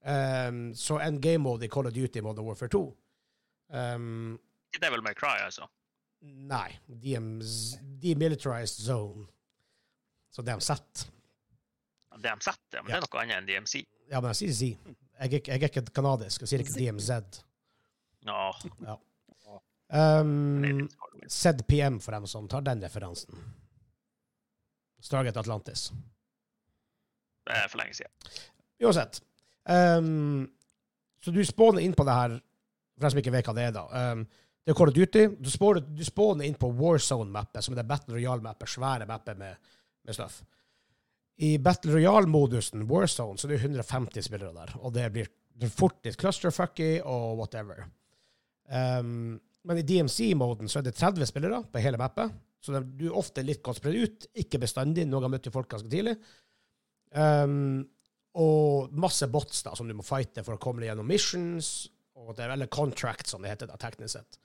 [0.00, 2.80] Um, så en game mode i Call of Duty Modern Warfare 2.
[3.74, 4.38] Um,
[4.74, 5.66] er Devil May Cry, altså.
[6.22, 6.70] nei.
[6.86, 9.26] DMZ, Demilitarized Zone.
[10.30, 10.70] Så DMZ.
[12.20, 13.82] DMZ, ja, men det er noe annet enn DMC.
[14.10, 14.96] Ja, men jeg sier Z.
[15.20, 16.42] Jeg jeg er ikke kanadisk.
[16.44, 17.42] Jeg sier ikke DMZ.
[18.26, 18.96] Ja,
[19.90, 20.84] Um, det.
[21.26, 23.34] ZPM, for dem som tar den referansen.
[25.00, 25.88] Stargate Atlantis.
[27.46, 28.12] Det er for lenge siden.
[28.84, 29.20] Uansett.
[29.64, 30.46] Um,
[31.24, 32.36] så du spåner inn på det her,
[32.94, 34.12] for dem som ikke vet hva det er, da.
[34.12, 34.24] Um,
[34.64, 35.26] det er Call of Duty.
[35.40, 39.70] Du spåner, du spåner inn på Warzone-mappet, som er det Battle Royale-mappet, svære mappet med,
[40.06, 40.42] med stuff.
[41.40, 45.30] I Battle Royale-modusen, Warzone, så er det 150 spillere der, og det blir
[45.72, 47.86] fort litt clusterfucky og whatever.
[48.68, 53.06] Um, men i DMC-moden så er det 30 spillere på hele mappet, så det, du
[53.08, 56.16] er ofte litt godt spredd ut, ikke bestandig, noen har møtt folk ganske tidlig.
[57.16, 57.80] Um,
[58.38, 61.88] og masse bots da, som du må fighte for å komme deg gjennom missions,
[62.20, 64.38] og det er, eller contracts, som det heter da, teknisk sett.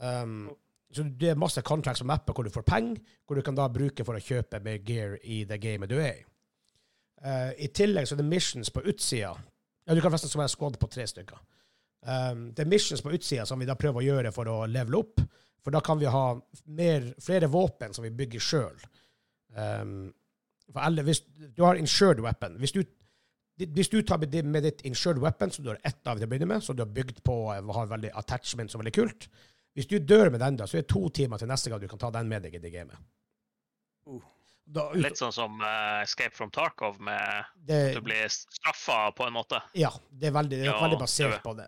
[0.00, 0.48] Um,
[0.90, 3.68] så det er masse contracts på mappet hvor du får penger, hvor du kan da
[3.70, 6.26] bruke for å kjøpe mer gear i det gamet du er i.
[7.20, 9.34] Uh, I tillegg så er det missions på utsida.
[9.84, 11.38] Ja, du kan forresten være squad på tre stykker.
[12.00, 15.02] Um, det er missions på utsida som vi da prøver å gjøre for å levele
[15.04, 15.20] opp,
[15.64, 16.24] for da kan vi ha
[16.66, 18.80] mer, flere våpen som vi bygger sjøl.
[19.56, 20.12] Um,
[20.70, 21.20] for alle, hvis
[21.56, 22.84] du har insured weapon Hvis du,
[23.58, 26.30] hvis du tar med, med ditt insured weapon, som du har ett av til å
[26.30, 29.26] begynne med, som du har bygd på og har veldig attachment som er veldig kult
[29.74, 31.88] Hvis du dør med den, da, så er det to timer til neste gang du
[31.90, 33.02] kan ta den med deg i det gamet.
[34.06, 34.22] Uh.
[34.70, 39.08] Da, ut, Litt sånn som uh, Escape from Tarkov, med det, at du blir straffa
[39.18, 39.58] på en måte.
[39.74, 41.66] ja, det er veldig, det er Ja, veldig det basert er- på det.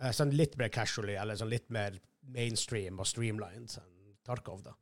[0.00, 1.98] Uh, sånn litt mer casually, eller sånn litt mer
[2.34, 4.62] mainstream og streamlined enn Tarkov.
[4.64, 4.76] da.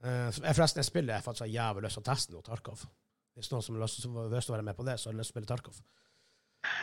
[0.00, 2.86] Uh, forresten, jeg spiller jeg faktisk har jævlig lyst til å teste noe Tarkov.
[3.36, 5.32] Hvis noen som har lyst til å være med på det, så har jeg lyst
[5.32, 5.80] til å spille Tarkov.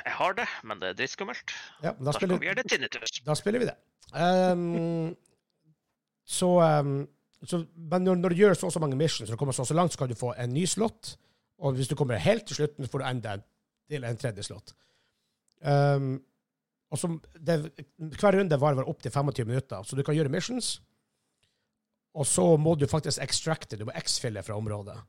[0.05, 1.53] Jeg har det, men det er dritskummelt.
[1.83, 3.19] Ja, da spiller, vi det tinnitus.
[3.25, 3.75] Da spiller vi det.
[4.13, 5.15] Um,
[6.23, 6.93] så, um,
[7.43, 9.65] så Men når, når du gjør så og så mange missions, og du kommer så
[9.65, 11.15] og så langt, så kan du få en ny slott.
[11.63, 13.43] Og hvis du kommer helt til slutten, så får du enda en,
[13.91, 14.75] til en tredje slott.
[15.63, 16.15] Ehm,
[16.93, 17.09] og så,
[17.41, 17.59] det,
[17.97, 20.75] hver runde varer opp til 25 minutter, så du kan gjøre missions.
[22.13, 24.99] Og så må du faktisk extracte, du må x-fille fra området.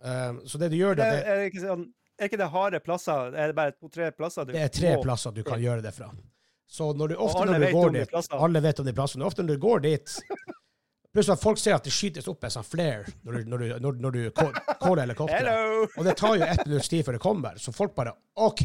[0.00, 1.84] Um, så det du gjør da, det, er, ikke sånn,
[2.18, 3.36] er ikke det harde plasser?
[3.36, 4.48] Er det bare to-tre plasser?
[4.48, 6.08] Du det er tre plasser du kan gjøre det fra.
[6.72, 8.18] Så når du, ofte når du går dit.
[8.32, 9.24] Alle vet om de plassene.
[9.28, 10.14] Ofte når du går dit
[11.12, 13.72] Plutselig at folk ser at det skytes opp en sånn flare når du, når du,
[13.84, 15.98] når, når du call- caller helikopteret.
[16.00, 18.62] Og det tar jo ett minutts tid før det kommer, så folk bare OK,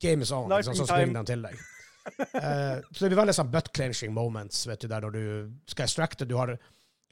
[0.00, 0.48] game is on.
[0.52, 1.60] Liksom, så springer de til deg.
[2.08, 5.24] Uh, så det blir veldig sånn butt clenching moments, vet du, der når du
[5.68, 6.28] skal extracte.
[6.28, 6.54] Du har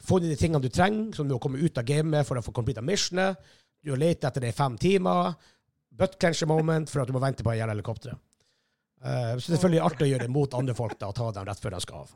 [0.06, 2.54] funnet de tingene du trenger, som du må komme ut av gamet for å få
[2.56, 3.40] complete missionet.
[3.82, 5.34] Du har lett etter det i fem timer.
[5.96, 8.22] Butt clenching moment for at du må vente på å gjøre helikopteret.
[9.04, 11.60] Uh, så selvfølgelig artig å gjøre det mot andre folk da, og ta dem rett
[11.62, 12.14] før de skal av.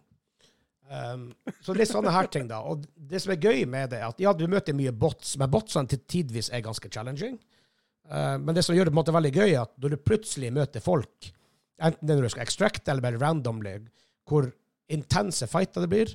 [0.91, 1.29] Um,
[1.63, 2.65] så litt sånne her ting, da.
[2.67, 5.53] Og det som er gøy med det, er at ja, du møter mye bots, men
[5.53, 7.37] botsene til tidvis er ganske challenging.
[7.39, 7.60] Uh,
[8.09, 10.51] men det som gjør det på en måte veldig gøy, er at når du plutselig
[10.55, 11.29] møter folk,
[11.81, 13.77] enten det når du skal extracte eller bare randomly,
[14.29, 14.49] hvor
[14.91, 16.15] intense fighter det blir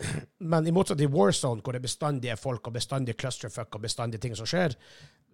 [0.52, 4.20] Men i motsetning til Warzone, hvor det bestandig er folk og bestandig clusterfuck og bestandig
[4.22, 4.76] ting som skjer,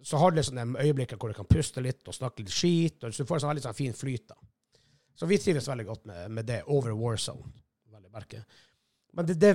[0.03, 3.01] så har du liksom de øyeblikkene hvor du kan puste litt og snakke litt skit,
[3.01, 4.27] og så du får en sånn veldig sånn fin flyt.
[4.29, 4.37] da.
[5.17, 7.47] Så vi trives veldig godt med, med det over Warzone.
[7.93, 8.43] Veldig merke.
[9.17, 9.53] Men det, det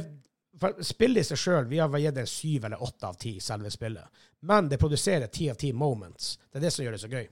[0.60, 3.70] for Spillet i seg sjøl, vi har gitt det syv eller åtte av ti, selve
[3.72, 4.24] spillet.
[4.48, 6.36] Men det produserer ti av ti moments.
[6.50, 7.28] Det er det som gjør det så gøy.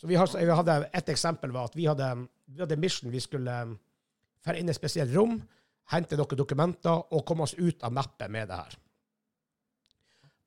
[0.00, 2.06] Så vi, har, vi hadde Et eksempel var at vi hadde,
[2.48, 3.12] vi hadde mission.
[3.12, 3.56] Vi skulle
[4.40, 5.36] dra inn i et spesielt rom,
[5.92, 8.78] hente noen dokumenter og komme oss ut av mappet med det her.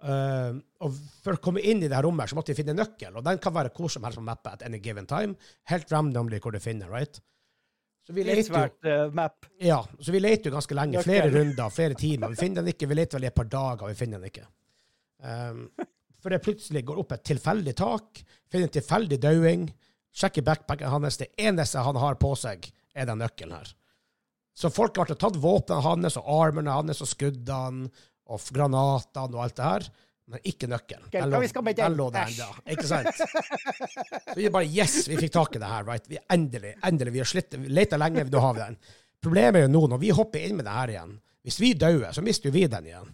[0.03, 3.13] Uh, og For å komme inn i det her rommet så måtte vi finne nøkkel,
[3.15, 5.38] og den kan være hvor som helst på mappet at any given time.
[5.69, 7.21] Helt randomly hvor du finner, right?
[8.03, 9.47] Så vi leter svært uh, map.
[9.63, 11.03] Ja, så vi leter jo ganske lenge.
[11.05, 12.33] Flere runder, flere timer.
[12.33, 12.89] Vi finner den ikke.
[12.91, 14.47] Vi leter vel i et par dager, vi finner den ikke.
[15.23, 15.61] Um,
[16.23, 18.19] for det plutselig går opp et tilfeldig tak,
[18.51, 19.65] finner en tilfeldig dauing,
[20.15, 21.19] sjekker backpacken hans.
[21.19, 23.71] Det eneste han har på seg, er den nøkkelen her.
[24.53, 27.89] Så folk har tatt våpnene hans og armene hans og skuddene
[28.31, 29.87] og granatene og alt det her,
[30.31, 31.09] men ikke nøkkelen.
[31.12, 31.39] Den lå,
[31.75, 32.49] den lå der ennå.
[32.71, 33.09] Ikke sant?
[33.17, 35.83] Så vi bare Yes, vi fikk tak i det her.
[35.88, 36.05] right?
[36.09, 38.77] Vi endelig, endelig, vi har slitt, leta lenge, nå har vi den.
[39.23, 41.12] Problemet er jo nå, når vi hopper inn med det her igjen
[41.43, 43.12] Hvis vi dauer, så mister jo vi den igjen.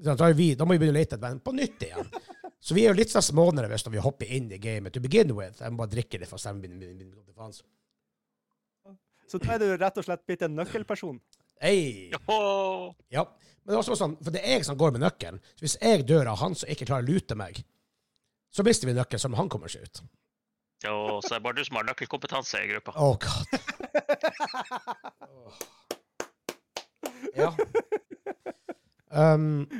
[0.00, 2.12] Da, vi, da må vi begynne å lete etter den på nytt igjen.
[2.60, 5.32] Så vi er jo litt sånn smånervøse når vi hopper inn i gamet to begin
[5.36, 5.62] with.
[5.64, 7.12] Jeg må bare drikke det for stemmen min.
[9.30, 11.20] Så da er du rett og slett blitt en nøkkelperson?
[11.60, 12.10] Hey.
[13.12, 13.24] Ja.
[13.70, 15.36] Men det er også sånn, for det er jeg som går med nøkkelen.
[15.54, 17.60] Så hvis jeg dør av han som ikke klarer å lute meg,
[18.50, 20.00] så mister vi nøkkelen, som han kommer seg ut.
[20.82, 22.90] Jo, så er det bare du som har nøkkelkompetanse i gruppa.
[22.98, 23.46] Oh, God.
[27.38, 27.54] Ja.
[29.06, 29.70] Um,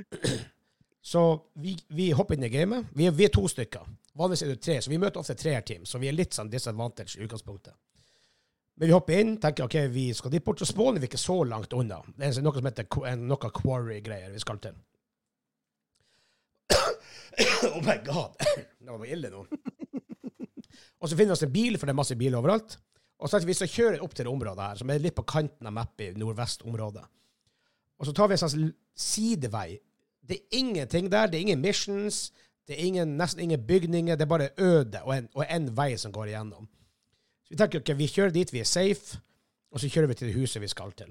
[1.03, 2.87] så vi, vi, hopper inn i gamet.
[2.94, 3.83] Vi er, vi er to stykker.
[4.14, 5.83] Vanligvis er det tre, så vi møter ofte treerteam.
[5.83, 7.74] Så vi er litt sånn disadvantage i utgangspunktet.
[8.81, 11.43] Men vi hopper inn, tenker ok, vi skal dit bort, så spåner vi ikke så
[11.45, 11.99] langt unna.
[12.16, 14.79] Det er noe som heter noe quarry-greier vi skal til.
[17.75, 18.40] oh my god!
[18.81, 19.43] Det var ille nå.
[21.01, 22.79] Og så finner vi oss en bil, for det er masse biler overalt.
[23.21, 25.77] Og så vi skal opp til det området her, som er litt på kanten av
[25.77, 27.05] mappet i nordvestområdet.
[28.01, 28.59] Og så tar vi en slags
[28.97, 29.77] sidevei.
[30.25, 31.29] Det er ingenting der.
[31.29, 32.31] Det er ingen missions.
[32.64, 34.16] Det er ingen, nesten ingen bygninger.
[34.16, 36.69] Det er bare øde og en, og en vei som går igjennom.
[37.51, 39.19] Vi tenker ok, vi kjører dit vi er safe,
[39.71, 41.11] og så kjører vi til det huset vi skal til.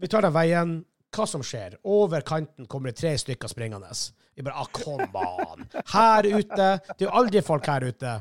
[0.00, 0.74] Vi tar den veien.
[1.14, 1.76] Hva som skjer?
[1.86, 3.92] Over kanten kommer det tre stykker springende.
[4.34, 5.68] Vi bare ah, come on!
[5.92, 6.70] Her ute!
[6.88, 8.14] Det er jo aldri folk her ute.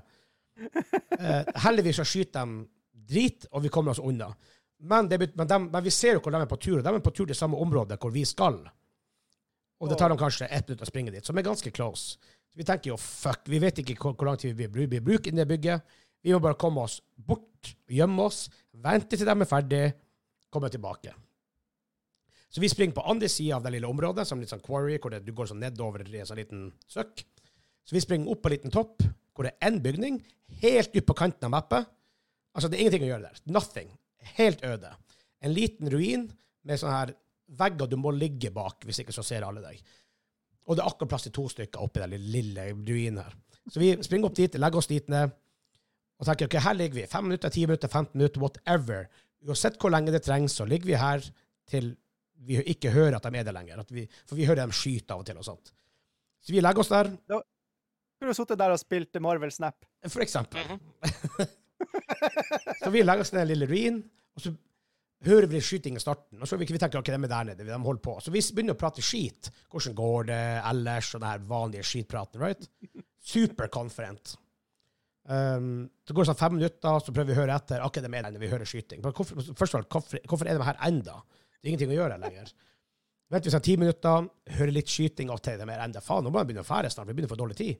[1.17, 2.67] Eh, heldigvis så skyter de
[3.10, 4.29] drit, og vi kommer oss unna.
[4.84, 6.77] Men, det, men, de, men, vi ser jo hvor de er på tur.
[6.77, 8.62] og De er på tur til samme område hvor vi skal.
[9.82, 12.19] Og det tar dem kanskje ett minutt å springe dit, som er ganske close.
[12.53, 15.34] Vi tenker jo fuck, vi vet ikke hvor, hvor lang tid vi blir bruk i
[15.34, 15.97] det bygget.
[16.23, 18.47] Vi må bare komme oss bort, gjemme oss,
[18.83, 19.91] vente til de er ferdige,
[20.53, 21.13] komme tilbake.
[22.53, 25.12] Så vi springer på andre sida av det lille området, som litt sånn quarry, hvor
[25.12, 27.23] det, du går sånn nedover i en sånn liten søkk.
[27.83, 29.01] Så vi springer opp på en liten topp,
[29.33, 30.19] hvor det er én bygning,
[30.62, 31.89] helt ut på kanten av mappet.
[32.53, 33.41] Altså, det er ingenting å gjøre der.
[33.55, 33.89] Nothing.
[34.38, 34.93] Helt øde.
[35.41, 36.27] En liten ruin
[36.63, 37.15] med sånne her
[37.57, 39.81] vegger du må ligge bak, hvis ikke så ser alle deg.
[40.69, 43.33] Og det er akkurat plass til to stykker oppi den lille ruinen her.
[43.65, 45.33] Så vi springer opp dit, legger oss dit ned,
[46.23, 47.05] og tenker ok, her ligger vi.
[47.12, 49.05] Fem minutter, ti minutter, 15 minutter, whatever.
[49.43, 51.25] Uansett hvor lenge det trengs, så ligger vi her
[51.69, 51.93] til
[52.43, 53.83] vi ikke hører at de er der lenger.
[53.89, 55.73] Vi, for vi hører dem skyte av og til og sånt.
[56.43, 57.12] Så vi legger oss der.
[57.29, 59.86] Da skulle du sittet der og spilt Marvel Snap.
[60.07, 60.59] For eksempel.
[60.59, 61.47] Mm -hmm.
[62.83, 64.03] så vi legger oss ned i en lille ruin,
[64.36, 64.53] og så
[65.25, 66.41] hører vi skyting i starten.
[66.41, 68.19] Og så vi, vi tenker ok, de er der nede, de holder på.
[68.19, 69.51] Så vi begynner å prate skit.
[69.71, 71.15] Hvordan går det ellers?
[71.15, 72.69] Og den her vanlige skitpraten, right?
[73.24, 74.36] Superconferent.
[75.24, 77.84] Um, så går det sånn fem minutter, så prøver vi å høre etter.
[77.86, 79.01] Akkurat det mer når vi hører skyting.
[79.03, 81.21] Men hvorfor, først og fremst, hvorfor, hvorfor er de her enda?
[81.55, 82.51] Det er ingenting å gjøre lenger.
[83.32, 84.28] Venter vi sånn ti minutter,
[84.59, 86.03] hører litt skyting, og til det mer enda.
[86.03, 87.07] Faen, nå må vi begynne å fære snart.
[87.09, 87.80] Vi begynner å få dårlig tid.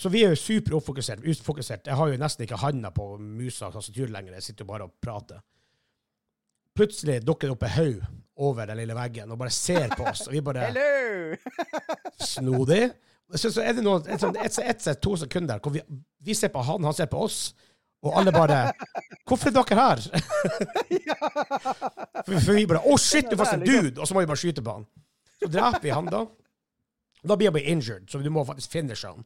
[0.00, 1.24] Så vi er jo super oppfokusert.
[1.28, 1.86] Utfokusert.
[1.86, 4.38] Jeg har jo nesten ikke handa på musa og tastaturet lenger.
[4.38, 5.42] Jeg sitter jo bare og prater.
[6.80, 8.00] Plutselig dukker det opp en haug
[8.40, 10.24] over den lille veggen og bare ser på oss.
[10.30, 10.70] Og vi bare
[12.24, 12.86] Snodig.
[13.34, 15.82] Så, så er det noe, et, et, et, et, to sekunder hvor vi,
[16.24, 17.54] vi, ser på han, han ser på oss.
[18.00, 18.72] Og alle bare
[19.28, 20.00] 'Hvorfor er dere her?'
[22.24, 24.30] for, for vi bare 'Å, shit, du er faktisk en dude!' Og så må vi
[24.30, 24.86] bare skyte på han.
[25.42, 26.24] Så dreper vi han, da.
[27.28, 29.24] Da blir han bare injured, så du må faktisk finishe han.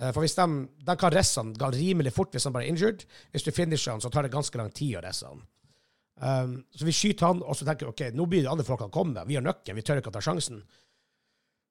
[0.00, 0.46] Eh, For hvis de,
[0.82, 3.00] de kan resse han rimelig fort hvis han bare er injured.
[3.30, 5.42] Hvis du finisher han, så tar det ganske lang tid å resse han.
[6.22, 8.94] Um, så vi skyter han, og så tenker vi ok, nå blir det andre folkene
[8.94, 9.24] komme.
[9.26, 10.60] Vi har nøkkelen, vi tør ikke å ta sjansen.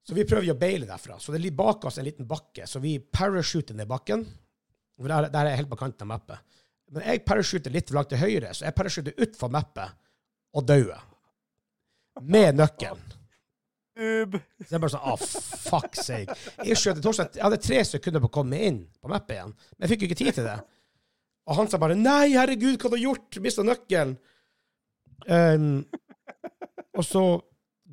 [0.02, 1.20] Så vi prøver å baile derfra.
[1.22, 4.26] Så det ligger bak oss en liten bakke, så vi parachuter ned bakken.
[5.02, 6.58] Der, der er jeg helt på kanten av mappet.
[6.92, 9.94] Men jeg parachuter litt langt til høyre, så jeg parachuter utfor mappet
[10.58, 11.08] og dauer.
[12.22, 13.18] Med nøkkelen.
[14.02, 14.36] Ub.
[14.64, 16.36] Så er bare sånn, ah, fuck sake.
[16.66, 19.94] Jeg Torstein, jeg hadde tre sekunder på å komme inn på mappet igjen, men jeg
[19.94, 20.58] fikk jo ikke tid til det.
[21.50, 23.40] Og han sa bare, nei, herregud, hva har du gjort?
[23.44, 24.14] Mistet nøkkelen.
[25.28, 25.84] Um,
[26.98, 27.24] og så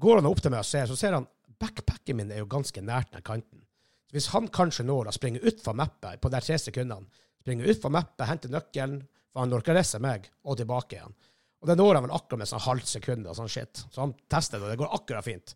[0.00, 1.26] går han opp til meg og ser, så ser han,
[1.60, 3.64] backpacken min er jo ganske nært den kanten.
[4.08, 7.68] Så hvis han kanskje når å springe ut fra mappet på de tre sekundene, springe
[7.68, 9.02] ut fra mappet, hente nøkkelen,
[9.32, 11.16] for han orker reise meg, og tilbake igjen.
[11.58, 13.82] Og det når han vel akkurat med sånn halvt sekund og sånn shit.
[13.90, 15.54] Så han tester det, og det går akkurat fint.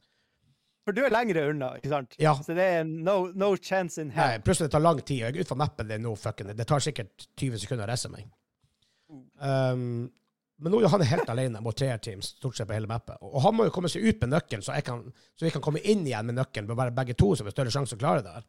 [0.82, 2.16] For du er lengre unna, ikke sant?
[2.20, 2.32] Ja.
[2.42, 4.34] Så det er no, no chance in hell.
[4.34, 5.20] Nei, plutselig det tar lang tid.
[5.22, 7.92] Jeg er ut fra mappen, det er no fucking Det tar sikkert 20 sekunder å
[7.92, 8.26] reise meg.
[9.38, 10.10] Um,
[10.62, 13.18] men nå er han helt alene mot treerteams, stort sett på hele mappet.
[13.20, 15.02] Og han må jo komme seg ut med nøkkelen, så, kan,
[15.36, 16.70] så vi kan komme inn igjen med nøkkelen.
[16.70, 18.46] Å være begge to, så vi har større sjanse å klare det her.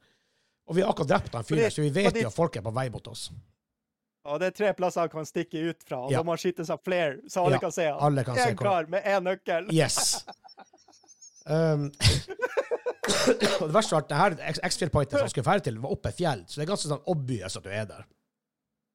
[0.69, 2.71] Og vi har akkurat drept han fyren, så vi vet jo at folk er på
[2.75, 3.25] vei mot oss.
[4.23, 6.21] Og det er tre plasser han kan stikke ut fra, og Ja.
[6.21, 7.99] da må han skyte seg flere, så alle Ja, kan se han.
[7.99, 9.67] alle kan kar med én nøkkel.
[9.73, 10.23] Yes.
[11.45, 11.89] Um,
[13.59, 14.35] og det verste var at det her
[14.69, 17.03] X-Field-pointet som han skulle ferde til, var oppe et fjell, så det er ganske sånn
[17.11, 18.05] obvious at du er der.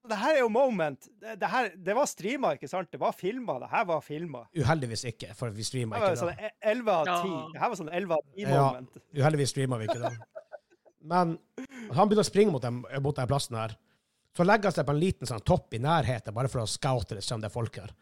[0.08, 1.08] Det her er jo moment.
[1.20, 2.90] Det, det, her, det var streama, ikke sant?
[2.92, 3.58] Det var filma.
[3.62, 4.44] Det her var filma.
[4.56, 6.52] Uheldigvis ikke, for vi Det streama var ikke sånn da.
[6.72, 7.12] 11 av 10.
[7.12, 7.42] Ja.
[7.52, 9.22] Det her var sånn 11 av 10 Ja.
[9.22, 10.14] Uheldigvis streama vi ikke da.
[11.08, 11.36] Men
[11.94, 13.76] han begynner å springe mot, dem, mot den plassen her.
[14.36, 17.16] Så legger han seg på en liten sånn topp i nærheten, bare for å scoute
[17.16, 17.94] det, se om det er folk her.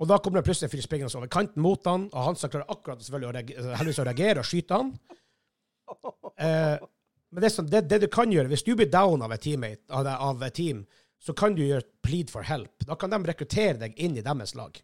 [0.00, 2.52] Og da kommer det plutselig en fyr springende over kanten mot han, og han som
[2.52, 4.94] klarer akkurat selvfølgelig å reagere, heldigvis å reagere og skyte han.
[6.40, 6.76] Eh,
[7.30, 9.82] men det, som, det, det du kan gjøre, hvis du blir down av et teammate,
[9.92, 10.82] av, av et team,
[11.20, 12.86] så kan du gjøre plead for help.
[12.88, 14.78] Da kan de rekruttere deg inn i deres lag.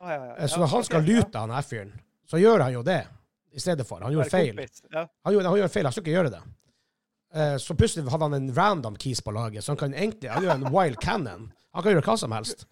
[0.00, 0.36] Ah, ja, ja.
[0.36, 1.92] Eh, Så Ja, når han skal lute han her fyren,
[2.30, 3.02] så gjør han jo det
[3.52, 4.00] i stedet for.
[4.00, 4.56] Han gjorde feil.
[4.94, 6.42] Han gjorde, han gjorde feil, han skulle ikke gjøre det.
[7.34, 10.42] Eh, så plutselig hadde han en random keys på laget, så han kan egentlig Han
[10.42, 11.50] gjør en wild cannon.
[11.72, 12.66] Han kan gjøre hva som helst.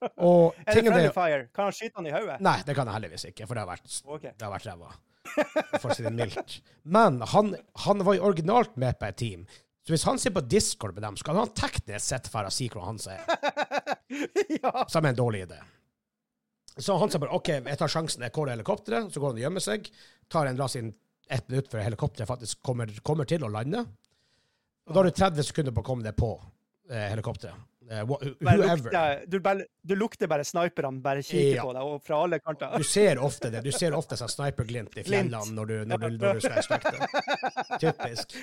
[0.26, 1.46] Og Er det friendly fire?
[1.54, 2.36] Kan han skyte han i hodet?
[2.40, 4.32] Nei, det kan jeg heldigvis ikke, for det har vært, okay.
[4.32, 4.92] det har vært ræva.
[5.78, 6.60] For å si det mildt.
[6.82, 7.52] Men han,
[7.84, 9.44] han var jo originalt med på et team.
[9.86, 12.52] Så hvis han sitter på Discord med dem, så kan han teknisk sett dra og
[12.54, 13.22] si hvor han er.
[14.60, 14.84] ja.
[14.92, 15.60] Som er en dårlig idé.
[16.80, 19.44] Så han sier bare OK, jeg tar sjansen, jeg caller helikopteret, så går han og
[19.46, 19.88] gjemmer seg.
[20.30, 20.92] Tar en la inn
[21.30, 23.82] ett minutt før helikopteret faktisk kommer, kommer til å lande.
[24.88, 26.30] Og da har du 30 sekunder på å komme deg på
[26.90, 27.66] eh, helikopteret.
[27.90, 29.24] Eh, whoever.
[29.26, 31.64] du, bare, du lukter bare sniperne bare kikker Ja.
[31.66, 32.76] på deg, og fra alle kanter.
[32.78, 33.64] Du ser ofte det.
[33.66, 37.10] Du ser ofte sånn sniperglimt i fjellene når du, når du, når du skal ekstrakte.
[37.82, 38.36] Typisk.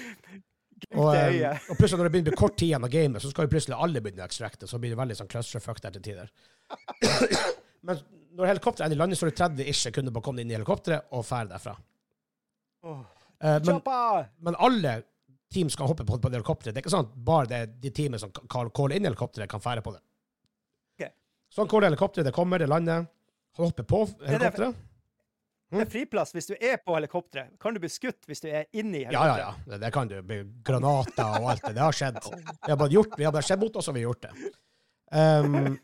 [0.93, 1.69] Og, eh, øyet.
[1.69, 3.53] og plutselig når det begynner å bli kort tid igjen av gamet, så skal jo
[3.53, 4.69] plutselig alle begynne å ekstrakte.
[4.69, 6.31] Så blir det veldig sånn clusterfuck der til tider.
[7.87, 8.01] Men
[8.37, 10.57] når helikopteret i landet så er det 30 ish sekunder på å komme inn i
[10.57, 11.73] helikopteret og fære derfra.
[12.87, 13.81] Eh, men,
[14.45, 14.93] men alle
[15.53, 16.75] team skal hoppe på, på det helikopteret.
[16.75, 19.63] Det er ikke sånn at bare det, de teamene som kan calle inn helikopteret, kan
[19.63, 20.01] fære på det.
[20.97, 21.13] Okay.
[21.53, 23.07] Sånn caller helikopteret, det kommer, det lander.
[23.57, 24.86] Han hopper på helikopteret.
[25.67, 27.57] Det er friplass hvis du er på helikopteret.
[27.59, 29.41] Kan du bli skutt hvis du er inni helikopteret?
[29.41, 29.79] Ja, ja, ja.
[29.81, 30.15] Det, kan du.
[30.23, 31.73] Bli Granater og alt det.
[31.75, 32.19] Det har skjedd.
[32.31, 34.51] Vi har bare gjort, vi har bare skjedd mot oss, og vi har gjort det.
[35.11, 35.75] Um,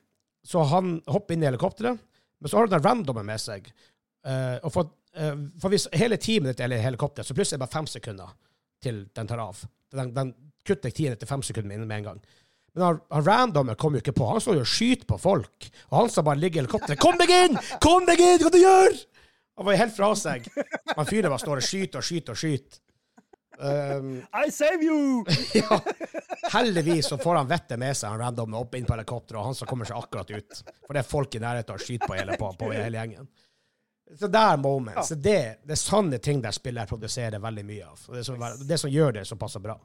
[0.47, 1.99] så han hopper inn i helikopteret,
[2.39, 3.67] men så har han den randomen med seg.
[4.23, 7.61] Uh, og for, uh, for hvis hele teamet ditt er i helikopteret, så plutselig er
[7.61, 8.31] det bare fem sekunder
[8.83, 9.65] til den tar av.
[9.91, 12.23] Den, den kutter tiden etter fem sekunder med, med en gang.
[12.73, 14.31] Men han, han randomen kom jo ikke på.
[14.31, 15.67] Han står jo og skyter på folk.
[15.91, 17.03] Og han som bare ligger i helikopteret.
[17.03, 17.59] Kom deg inn!
[17.83, 18.39] Kom deg inn!
[18.41, 18.95] Hva du gjør?
[19.57, 20.47] Han var helt fra seg.
[20.95, 22.79] Han fyren bare står og skyter og skyter og skyter.
[23.53, 25.21] Um, I save you!
[25.53, 25.77] ja.
[26.53, 29.55] Heldigvis så får han vettet med seg, han random opp inn på helikopteret, og han
[29.57, 30.63] som kommer seg akkurat ut.
[30.87, 33.29] For det er folk i nærheten og skyter på hele, på, på hele gjengen.
[34.19, 35.13] Så det er moments.
[35.13, 35.19] Ja.
[35.27, 38.01] det, det er sanne ting der spillet produserer veldig mye av.
[38.17, 39.77] Det, som, det som gjør det såpass bra.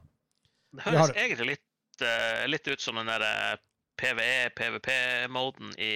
[0.75, 3.55] Det høres har- egentlig litt, uh, litt ut som den der eh,
[4.01, 5.93] PVE, PVP-moden i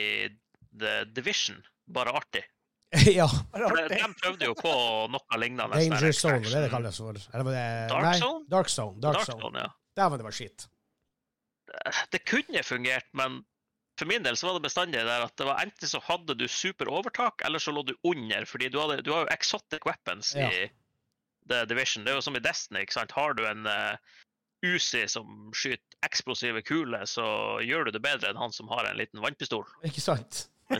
[0.80, 1.60] The Division,
[1.94, 2.46] bare artig.
[3.20, 3.28] ja.
[3.54, 4.74] De, de prøvde jo på
[5.14, 5.80] noe lignende.
[5.80, 7.18] Danger Zone, det er det det kalles for.
[7.34, 8.46] Eller var det Dark nei, Zone?
[8.52, 9.00] Dark Zone.
[9.02, 9.42] Dark, Dark Zone.
[9.48, 10.08] Zone, ja.
[10.10, 10.68] Var det bare skitt.
[12.14, 13.42] Det kunne fungert, men
[14.00, 16.48] for min del så var det bestandig der at det var enten så hadde du
[16.50, 18.46] super overtak, eller så lå du under.
[18.50, 20.50] fordi du, hadde, du har jo exotic weapons Ja.
[20.50, 20.68] i
[21.50, 22.06] The Division.
[22.06, 22.86] Det er jo som i Destiny.
[22.86, 23.14] ikke sant?
[23.18, 23.98] Har du en, uh,
[24.64, 27.26] Uzi som skyter eksplosive kuler, så
[27.64, 29.66] gjør du det bedre enn han som har en liten vannpistol.
[29.84, 30.46] Ikke sant?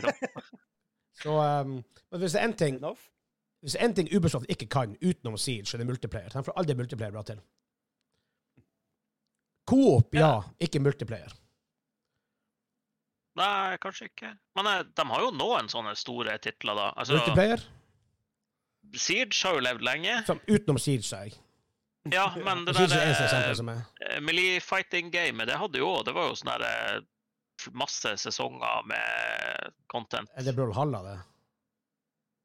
[1.22, 1.76] Så, um,
[2.10, 3.10] men hvis det er en ting Enough.
[3.64, 6.28] Hvis det er en ting Ubisoft ikke kan utenom Siege, så er det multiplayer.
[6.28, 7.38] De får aldri multiplayer bra til.
[9.64, 10.42] Coop, ja.
[10.60, 11.32] Ikke multiplayer.
[13.40, 14.34] Nei, kanskje ikke.
[14.58, 16.90] Men eh, de har jo noen sånne store titler, da.
[16.92, 17.64] Altså, Multiplayer?
[19.00, 20.20] Siege har jo levd lenge.
[20.28, 21.34] Som, utenom Siege, sa jeg.
[22.12, 26.34] Ja, men det er der eh, eh, Melee Fighting-gamet, det hadde jo Det var jo
[26.36, 27.04] sånn der
[27.72, 30.30] masse sesonger med content.
[30.36, 31.18] Er det Brawlhalla, det?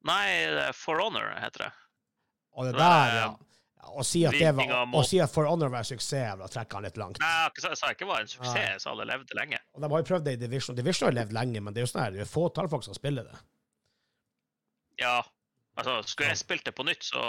[0.07, 1.71] Nei, det er For Honor heter det.
[2.55, 3.29] Og det er, der, ja.
[3.89, 4.33] Å si var
[4.95, 7.19] Å si at For Honor var en suksess, da trekker han litt langt.
[7.19, 9.59] Nei, jeg sa- ikke det var en suksess, jeg sa det levde lenge.
[9.73, 10.75] Og de har jo prøvd det i Division.
[10.75, 12.83] Division har levd lenge, men det er jo sånn her, det er jo fåtall folk
[12.87, 13.39] som spiller det.
[14.99, 15.23] Ja,
[15.79, 17.23] altså, skulle jeg spilt det på nytt, så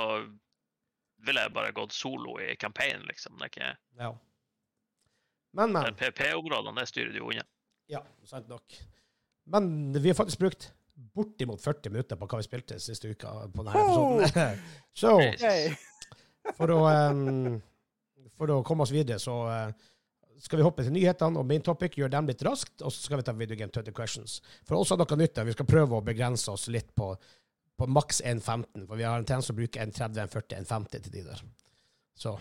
[1.26, 3.38] ville jeg bare gått solo i campaignen, liksom.
[3.38, 4.12] Det er ikke Ja.
[5.52, 5.94] Men, men.
[5.98, 7.42] PVP-områdene, det styrer du jo unna.
[7.90, 8.76] Ja, sant nok.
[9.50, 10.70] Men vi har faktisk brukt
[11.14, 14.60] bortimot 40 minutter på hva vi spilte siste uka på denne episoden.
[15.00, 15.16] Så
[16.56, 17.56] for å, um,
[18.38, 19.90] for å komme oss videre, så uh,
[20.40, 23.20] skal vi hoppe til nyhetene og main topic, gjøre dem litt raskt, og så skal
[23.20, 24.38] vi ta video game 30 questions.
[24.64, 27.10] For også noe nytt der, vi skal prøve å begrense oss litt på,
[27.76, 31.16] på maks 1,15, for vi har en tendens til å bruke 1,30, 1,40, 1,50 til
[31.18, 31.44] de der.
[32.20, 32.34] Så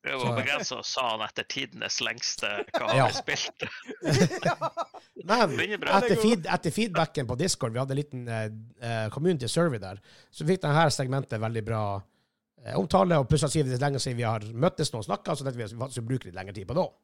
[0.00, 3.06] Prøv Så- å begrense oss, sa han etter tidenes lengste hva har Ja.
[3.06, 3.66] vi spilt.
[5.24, 10.00] Men etter, feed, etter feedbacken på Discord, vi hadde en liten eh, community survey der,
[10.32, 13.18] så fikk denne segmentet veldig bra uh, omtale.
[13.20, 15.60] Og plutselig sier vi det lenge siden vi har møttes nå og snakka, så tenkte
[15.60, 16.94] vi at vi faktisk bruker litt lengre tid på det òg.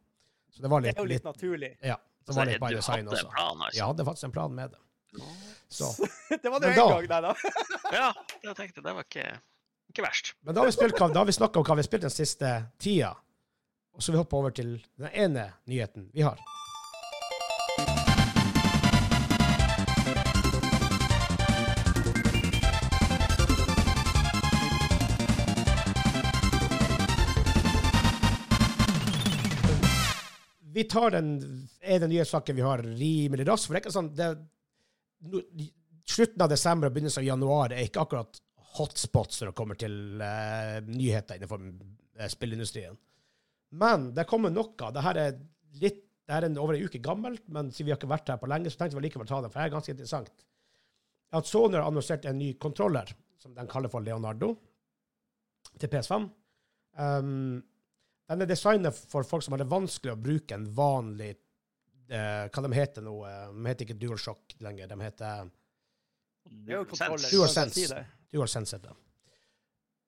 [0.56, 1.72] Så det var Det er jo litt litt naturlig.
[1.84, 1.98] Ja.
[2.26, 3.26] Det var litt by du design hadde også.
[3.28, 3.76] en plan, altså.
[3.76, 4.80] Jeg hadde faktisk en plan med det.
[5.68, 5.90] Så.
[6.42, 7.34] Det var det en gang, nei da.
[7.92, 8.08] Ja,
[8.42, 9.26] jeg tenkte det var ikke,
[9.96, 10.34] ikke verst.
[10.44, 13.14] Men da har vi, spilt, vi snakka om hva vi har spilt den siste tida.
[13.96, 16.36] Og så vil vi hoppe over til den ene nyheten vi har.
[30.76, 31.30] Vi tar den
[31.80, 33.70] ene saken vi har rimelig raskt.
[33.70, 34.34] For det er ikke sånn det,
[36.06, 38.36] Slutten av desember og begynnelsen av januar er ikke akkurat
[38.76, 42.96] hotspots når det kommer til uh, nyheter innenfor uh, spillindustrien.
[43.76, 44.90] Men det kommer noe.
[44.92, 45.38] Det her er
[45.82, 48.32] litt det her er en, over en uke gammelt, men siden vi har ikke vært
[48.32, 50.44] her på lenge, så tenkte vi likevel ta det, for det er ganske interessant.
[51.38, 54.48] At Sony har annonsert en ny kontroller, som de kaller for Leonardo,
[55.78, 56.26] til PS5.
[56.98, 57.60] Um,
[58.26, 61.36] den er designet for folk som har det vanskelig å bruke en vanlig
[62.10, 63.14] uh, Hva de heter nå?
[63.52, 64.90] De heter ikke DualShock lenger.
[64.90, 65.50] De heter
[67.30, 68.02] DualSense.
[68.32, 68.94] Du har kan jeg det.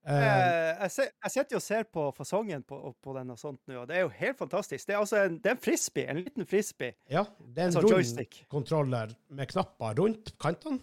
[0.09, 3.99] Eh, jeg, sitter og ser på fasongen på, på den og sånt nå, og det
[3.99, 4.87] er jo helt fantastisk.
[4.89, 6.95] Det er altså en, det er en frisbee, en liten frisbee.
[7.13, 8.39] ja, det er en En sånn rund joystick.
[8.49, 10.81] kontroller med knapper rundt kantene,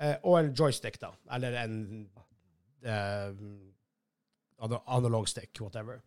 [0.00, 1.12] uh, og en joystick, da.
[1.36, 1.76] Eller en
[2.86, 3.34] uh,
[4.86, 6.00] analog stick, whatever.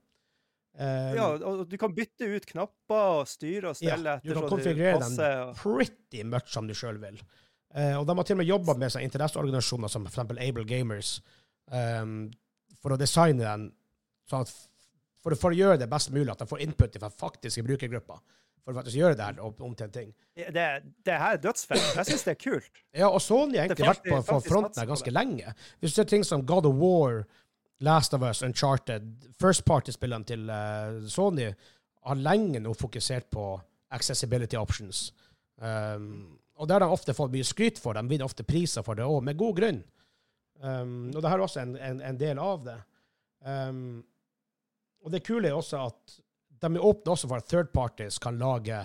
[0.80, 4.40] Eh, Ja, og du kan bytte ut knapper og styre og stelle Ja, du etter
[4.40, 5.18] kan så konfigurere det den.
[5.18, 5.42] passer.
[5.44, 7.20] Og, pretty much som du sjøl vil.
[7.76, 10.36] Eh, og de har til og med jobba med sånne interesseorganisasjoner som f.eks.
[10.44, 11.14] Able Gamers,
[11.72, 12.26] um,
[12.82, 13.70] for å designe den
[14.30, 14.52] sånn at
[15.22, 18.22] for, for å gjøre det best mulig, at de får input fra faktiske brukergrupper.
[18.62, 20.10] For å faktisk gjøre det her om, om til en ting.
[20.38, 20.66] det,
[21.06, 21.82] det her er dødsfett.
[21.98, 22.82] Jeg syns det er kult.
[22.94, 25.54] Ja, og Sony har egentlig faktisk, vært på, på fronten her ganske lenge.
[25.80, 27.24] Hvis du ser ting som God of War,
[27.82, 29.08] Last of Us, Uncharted,
[29.42, 31.48] First Party-spillene til uh, Sony
[32.06, 33.46] har lenge nå fokusert på
[33.94, 35.10] accessibility options.
[35.58, 37.98] Um, og det har de ofte fått mye skryt for.
[37.98, 39.80] De vinner ofte priser for det òg, med god grunn.
[40.62, 42.76] Um, og det her er også en, en, en del av det.
[43.42, 44.04] Um,
[45.02, 46.20] og det kule er også at
[46.62, 48.84] de er åpne også for at third parties kan lage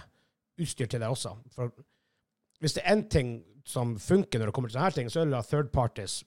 [0.56, 1.34] utstyr til det også.
[1.52, 1.74] For
[2.64, 3.34] hvis det er én ting
[3.68, 6.22] som funker når det kommer til sånne her ting, så er det at third parties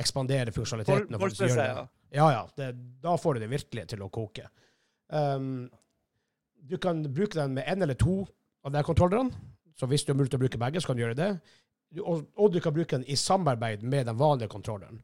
[0.00, 1.18] ekspanderer funksjonaliteten.
[1.20, 1.84] For, for ja.
[2.14, 2.46] Ja, ja.
[2.56, 2.70] Det,
[3.02, 4.48] da får du det virkelig til å koke.
[5.12, 5.66] Um,
[6.66, 8.22] du kan bruke den med én eller to
[8.64, 9.36] av de kontrollerne.
[9.76, 11.30] Så hvis du har mulighet til å bruke begge, så kan du gjøre det.
[12.02, 15.02] Og, og du kan bruke den i samarbeid med den vanlige kontrolleren.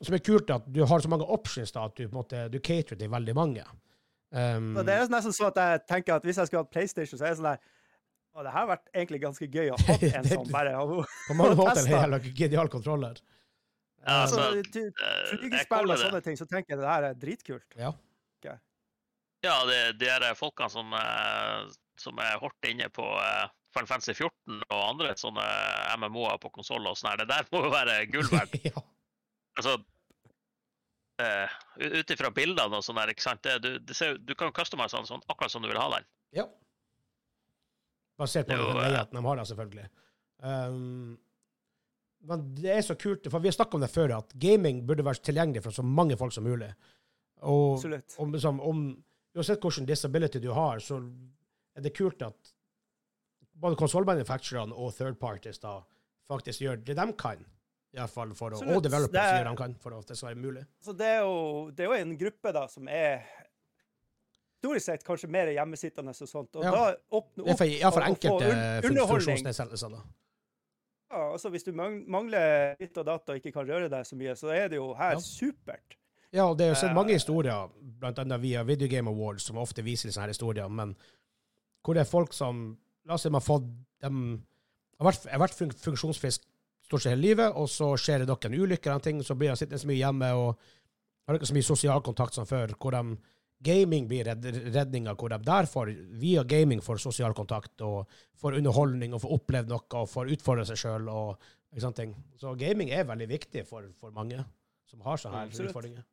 [0.00, 2.44] Som er kult, at du har så mange options da, at du, på en måte,
[2.52, 3.64] du caterer til veldig mange.
[4.30, 7.26] Um, det er nesten sånn at jeg tenker at hvis jeg skulle hatt PlayStation, så
[7.26, 7.74] er det sånn der
[8.38, 10.74] og det her har vært egentlig ganske gøy å ha en Det- sånn bare.
[10.78, 12.02] og- på mange måter en testa.
[12.28, 13.16] en genial kontroller.
[14.04, 17.16] Ja, Altså, altså, du, du spiller det sånne ting, så tenker jeg det her er
[17.18, 17.74] dritkult.
[19.42, 21.66] Ja, det, de her folkene som, eh,
[21.98, 23.44] som er hardt inne på eh,
[23.78, 25.44] Final Fantasy 14 og andre sånne
[26.00, 28.58] MMO-er på konsoller og sånn her, det der må jo være gull verdt.
[28.68, 28.82] ja.
[29.58, 29.76] Altså,
[31.22, 33.44] uh, Ut ifra bildene og sånn der, ikke sant.
[33.46, 36.10] Det, du, det ser, du kan kaste den sånn akkurat som du vil ha den.
[36.40, 36.48] Ja.
[38.18, 39.88] Basert på jo, den eh, de har, da, selvfølgelig.
[40.42, 41.16] Um,
[42.28, 45.06] men det er så kult, for vi har snakka om det før, at gaming burde
[45.06, 46.72] vært tilgjengelig for så mange folk som mulig.
[47.46, 48.16] Og Absolutt.
[48.18, 48.80] om, liksom, om,
[49.38, 50.98] uansett hvilken disability du har, så
[51.78, 52.57] er det kult at
[53.60, 55.80] både konsollmanufacturerne og third parties da
[56.30, 57.44] faktisk gjør det de kan.
[57.94, 60.06] I hvert fall for å, og developers Det er- gjør det de kan for at
[60.06, 60.64] det skal være mulig.
[60.84, 63.22] Så det er, jo, det er jo en gruppe da som er
[64.58, 66.56] historisk sett kanskje mer hjemmesittende og sånt.
[66.56, 66.70] Og Ja.
[66.70, 69.90] da er opp for, ja, for enkelte funksjonsnedsettelser.
[69.90, 70.02] da.
[71.10, 74.34] Ja, altså Hvis du mangler litt av data og ikke kan røre deg så mye,
[74.36, 75.16] så er det jo her Ja.
[75.18, 75.96] supert.
[76.30, 77.70] Ja, og det er jo sett Eh, mange historier,
[78.02, 80.94] annet via Video Game Awards, som ofte viser sånne her historier, men
[81.82, 82.76] hvor det er folk som
[83.08, 83.66] La oss si man har fått
[84.04, 84.22] dem
[84.98, 86.44] har vært, har vært funksjonsfrisk
[86.88, 89.60] stort sett hele livet, og så skjer det noen ulykker, eller ting, så blir de
[89.60, 90.68] sittende så mye hjemme og
[91.28, 93.18] har ikke så mye sosial kontakt som før, hvor de
[93.58, 95.90] Gaming blir redd, redninga, hvor de der får,
[96.20, 98.06] via gaming får sosial kontakt og
[98.38, 101.08] får underholdning og får opplevd noe og får utfordre seg sjøl.
[101.10, 101.48] Og,
[102.38, 104.44] så gaming er veldig viktig for, for mange
[104.88, 105.72] som har sånne her Absolutt.
[105.72, 106.06] utfordringer.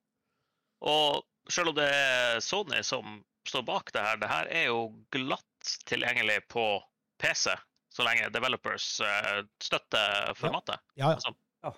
[0.90, 1.22] Og
[1.54, 4.82] selv om det er Sony som står bak det her, det her er jo
[5.14, 5.55] glatt
[5.90, 6.66] tilgjengelig på
[7.22, 7.56] PC,
[7.96, 10.82] så lenge developers eh, støtter formatet.
[10.96, 11.14] Ja, ja.
[11.16, 11.36] Altså.
[11.64, 11.74] Ja.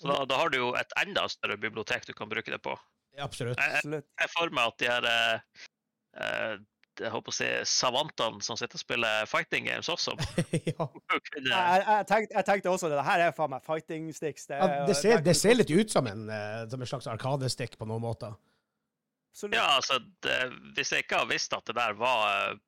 [0.00, 2.74] Så da, da har du jo et enda større bibliotek du kan bruke det på.
[3.22, 3.58] Absolutt.
[3.60, 5.66] Jeg, jeg, jeg får meg at de her eh,
[6.18, 6.54] eh,
[7.00, 10.14] jeg håper å si savantene som sitter og spiller fighting games også,
[10.70, 10.86] ja.
[10.86, 12.98] kunne Jeg, jeg, tenkte, jeg tenkte også det.
[13.00, 14.46] Det her er faen meg fighting sticks.
[14.50, 17.78] Det, Ja, det, ser, det ser litt ut som en, eh, som en slags arkadestick
[17.80, 18.36] på noen måter.
[19.34, 19.56] Absolutt.
[19.58, 20.34] Ja, altså, det,
[20.76, 22.58] hvis jeg ikke har visst at det der var eh,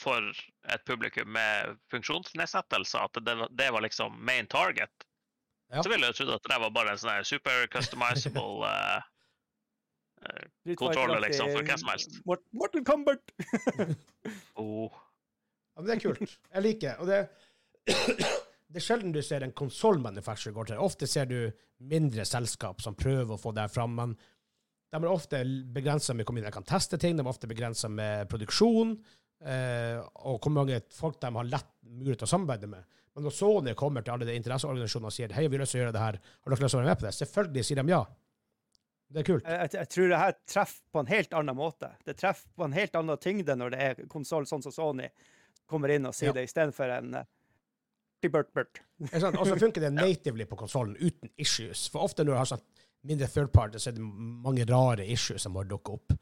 [0.00, 0.24] for
[0.72, 5.08] et publikum med funksjonsnedsettelser, at det, det var liksom main target,
[5.72, 5.82] Ja.
[5.82, 9.04] så ville jeg trodd at det var bare en sånn super customizable uh,
[10.24, 12.18] eh, Street kontroller, liksom, for hva som helst.
[12.24, 13.36] Morten Mortal Kombat!
[14.56, 14.92] oh.
[15.72, 16.38] Ja, men det er kult.
[16.52, 17.26] Jeg liker og det.
[18.72, 20.78] Det er sjelden du ser en konsollmanufacturer går til.
[20.80, 21.50] Ofte ser du
[21.84, 24.14] mindre selskap som prøver å få det fram, men
[24.92, 27.88] de er ofte begrensa med hvor mye de kan teste ting, de er ofte begrensa
[27.88, 28.96] med produksjon,
[29.48, 32.98] eh, og hvor mange folk de har lett mulighet til å samarbeide med.
[33.12, 35.82] Men når Sony kommer til alle de interesseorganisasjonene og sier hei, vi har lyst til
[35.82, 37.14] å gjøre det her, har dere lyst til å være med på det?
[37.18, 38.02] Selvfølgelig sier de ja.
[39.12, 39.44] Det er kult.
[39.44, 41.90] Jeg, jeg, jeg tror det her treffer på en helt annen måte.
[42.06, 45.10] Det treffer på en helt annen tyngde når det er konsoll sånn som Sony
[45.68, 46.36] kommer inn og sier Ja.
[46.38, 47.26] det, istedenfor en uh,
[48.32, 48.80] burt
[49.12, 49.36] sant?
[49.36, 51.84] Og så funker det natively på konsollen uten issues.
[51.92, 52.64] For ofte når du har sånn
[53.08, 56.14] mindre third party, så er det mange rare issues som har dukket opp.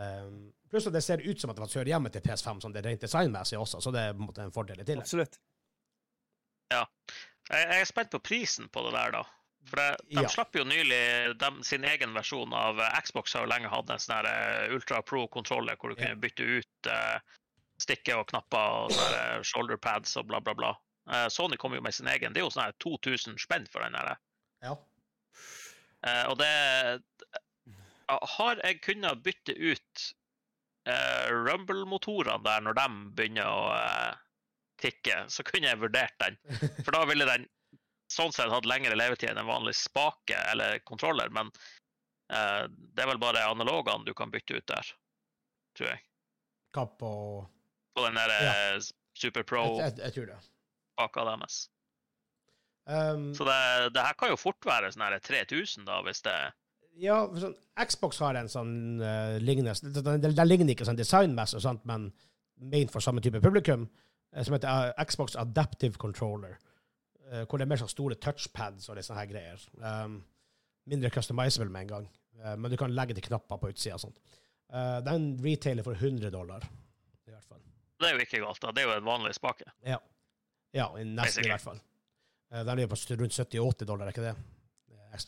[0.00, 2.72] Um, pluss at det ser ut som at det var kjørt hjemme til PS5, sånn
[2.74, 5.04] det rent designmessig også, så det er på en måte en fordel i tillegg.
[5.06, 5.38] Absolutt.
[6.70, 6.86] Jeg,
[7.50, 9.22] jeg er spent på prisen på det der, da.
[9.68, 10.28] For det, de Ja.
[10.32, 11.00] slapp jo nylig
[11.38, 15.02] de, sin egen versjon av eh, Xbox har jo lenge hatt en sånn eh, Ultra
[15.02, 16.06] Pro-kontroller hvor du Ja.
[16.06, 17.18] kunne bytte ut uh,
[17.82, 20.70] stikker og knapper og sånne shoulder pads og bla, bla, bla.
[21.10, 22.32] Uh, Sony kom jo med sin egen.
[22.32, 24.16] Det er jo sånn her 2000 spenn for den der.
[24.64, 24.76] Ja.
[26.06, 26.50] Eh, og det
[28.08, 30.04] Har jeg kunnet bytte ut
[30.88, 32.86] eh, Rumble-motorene der når de
[33.18, 34.20] begynner å eh,
[34.80, 36.38] tikke, så kunne jeg vurdert den.
[36.84, 37.46] For da ville den
[38.10, 41.52] sånn sett hatt lengre levetid enn en vanlig spake eller kontroller, men
[42.32, 44.94] eh, det er vel bare analogene du kan bytte ut der,
[45.78, 46.02] tror jeg.
[46.74, 47.46] Kapp og
[47.94, 48.80] På den der ja.
[49.18, 49.42] Super
[50.14, 50.30] tror
[51.42, 51.64] deres.
[52.90, 53.60] Um, Så det,
[53.94, 56.34] det her kan jo fort være sånn her 3000, da, hvis det
[56.98, 57.54] ja, for sånn,
[57.86, 62.10] Xbox har en sånn uh, lignende Den, den, ligner ikke sånn designmessig, men
[62.70, 63.86] ment for samme type publikum,
[64.34, 66.58] eh, som heter uh, Xbox Adaptive Controller.
[67.30, 69.64] Uh, hvor det er mer sånn store touchpads og litt sånne her greier.
[69.80, 70.18] Um,
[70.90, 72.10] mindre customizable med en gang.
[72.40, 74.16] Men du kan legge til knapper på utsida og sånt.
[75.04, 76.64] Den retailer for 100 dollar,
[77.28, 77.60] i hvert fall.
[78.00, 78.72] Det er jo ikke galt, da.
[78.72, 79.66] Det er jo en vanlig spake.
[79.84, 79.98] Ja,
[80.96, 81.50] i nesten Basically.
[81.50, 81.82] i hvert fall.
[82.52, 84.36] Uh, den ligger på rundt 70-80 dollar, er ikke det?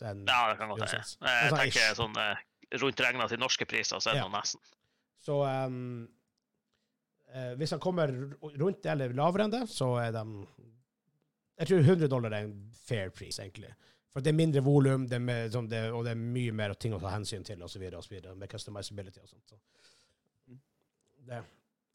[0.03, 0.97] En- Ja, det kan godt hende.
[0.97, 1.95] Jeg sånn, tenker ish.
[1.99, 2.37] sånn eh,
[2.81, 4.29] rundt regna til norske priser, så er det Ja.
[4.29, 4.59] nesten.
[5.23, 6.07] Så um,
[7.33, 8.07] eh, hvis han kommer
[8.41, 10.47] rundt det eller lavere enn det, så er de
[11.59, 13.69] Jeg tror 100 dollar er en fair pris, egentlig.
[14.09, 16.73] For det er mindre volum, det er mer sånn det, og det er mye mer
[16.73, 17.81] ting å ta hensyn til, osv.,
[18.35, 19.49] med customizability og sånt.
[19.49, 19.55] Så.
[21.27, 21.43] Det.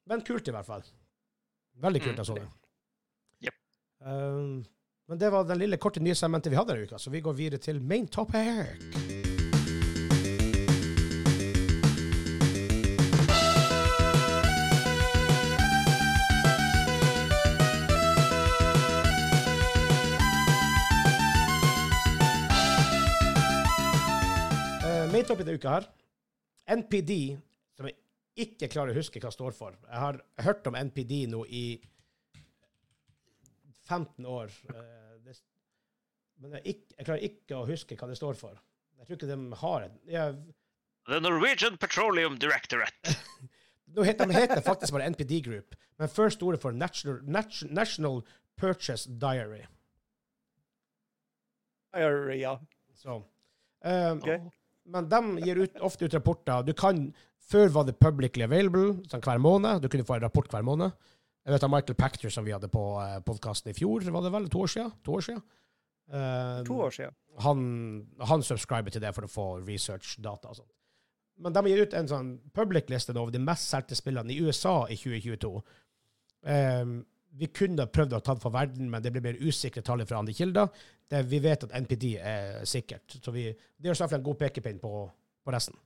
[0.06, 0.82] Men kult, i hvert fall.
[1.76, 2.48] Veldig kult, jeg så det.
[3.42, 3.54] Yep.
[4.00, 4.64] Um,
[5.08, 7.64] men det var den lille korte nyhetssegmentet vi hadde denne uka, så vi går videre
[7.64, 8.76] til main topic.
[25.28, 25.86] endt opp i denne uka her.
[26.78, 27.12] NPD,
[27.76, 27.96] som jeg
[28.44, 29.74] ikke klarer å huske hva står for.
[29.84, 31.64] Jeg har hørt om NPD nå i
[33.88, 34.52] 15 år.
[34.72, 34.97] Eh,
[36.42, 38.58] men jeg, ikke, jeg klarer ikke å huske hva det står for.
[38.98, 40.24] Jeg tror ikke de har en ja,
[41.08, 43.14] The Norwegian Petroleum Directorate.
[43.96, 47.62] Nå heter, De heter faktisk bare NPD Group, men før sto det for National, Nat-
[47.72, 48.20] National
[48.60, 49.62] Purchase Diary.
[51.94, 52.58] Diary, Ja.
[52.94, 53.22] Så,
[53.84, 54.40] Um, okay.
[54.90, 56.64] Men de gir ut, ofte ut rapporter.
[56.66, 57.12] Du kan,
[57.48, 59.80] Før var det publicly available sånn hver måned.
[59.80, 60.90] Du kunne få en rapport hver måned.
[61.46, 64.32] Jeg vet av Michael Pachter, som vi hadde på uh, podkasten i fjor, var det
[64.34, 64.90] vel to år siden?
[65.06, 65.40] To år siden.
[66.08, 67.14] Eh, To år siden.
[67.44, 67.58] han,
[68.30, 70.72] han subscriber til det for å få research-data og sånt.
[71.38, 74.96] Men de gir ut en sånn public-liste over de mest solgte spillene i USA i
[74.98, 75.52] 2022.
[76.48, 76.96] Um,
[77.38, 80.18] vi kunne prøvd å ta det for verden, men det blir mer usikre tall fra
[80.18, 80.70] andre kilder.
[81.08, 84.38] Det, vi vet at NPD er sikkert, så vi, det er i hvert en god
[84.40, 84.90] pekepinn på,
[85.44, 85.76] på resten.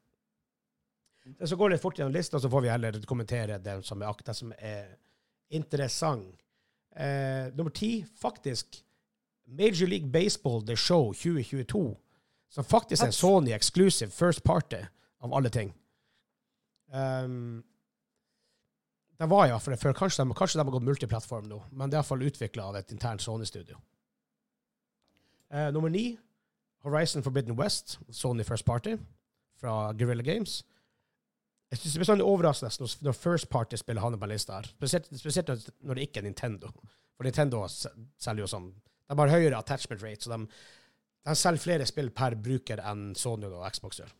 [1.44, 4.08] Så går det litt fort gjennom lista, så får vi heller kommentere den som er,
[4.14, 4.88] ak- som er
[5.54, 6.40] interessant.
[6.96, 7.92] Eh, nummer ti,
[8.22, 8.80] faktisk
[9.58, 11.96] Major League Baseball The Show 2022,
[12.48, 14.80] som faktisk er en Sony exclusive first party
[15.20, 15.74] av alle ting.
[16.92, 17.64] Um,
[19.18, 19.92] det var ja, for det før.
[19.92, 22.92] Kanskje de, kanskje de har gått multiplattform nå, men det er iallfall utvikla av et
[22.92, 23.78] internt Sony-studio.
[25.52, 26.18] Uh, nummer ni,
[26.82, 28.96] Horizon Forbidden West, Sony First Party,
[29.60, 30.62] fra Guerrilla Games.
[31.70, 34.66] Jeg synes det blir sånn overraskende når, når First Party-spill havner på lista her.
[34.74, 36.72] Spesielt, spesielt når det ikke er Nintendo.
[37.16, 38.72] For Nintendo selger jo sånn
[39.12, 40.46] De har høyere attachment rate, så de,
[41.28, 44.12] de selger flere spill per bruker enn Sony og Xbox gjør.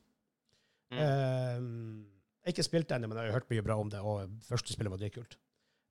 [0.92, 1.00] Mm.
[1.00, 4.92] Uh, ikke spilt ennå, men jeg har hørt mye bra om det, og første spillet
[4.92, 5.38] var dritkult.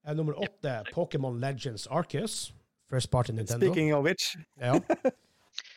[0.06, 2.52] Uh, nummer åtte, Pokémon Legends Arceus.
[2.92, 3.66] First part in Nintendo.
[3.72, 4.36] Speaking of which.
[4.60, 4.76] Ja.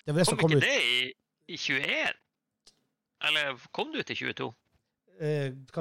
[0.05, 0.68] Det var det som Kom kom ikke ut.
[0.68, 2.18] det i, i 21?
[3.29, 4.51] Eller kom du ut i 22?
[5.14, 5.25] Uh,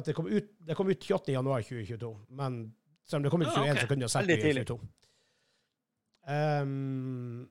[0.05, 1.33] det kom ut Det kom ut 28.
[1.33, 2.61] januar 2022, men
[3.03, 4.41] selv om det kom ut i Ah, 21, så kunne de ha sett det i
[4.45, 4.63] tidlig.
[4.69, 4.77] 22.
[6.23, 7.49] Um,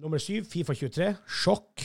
[0.00, 1.10] nummer syv, Fifa 23.
[1.28, 1.84] Sjokk.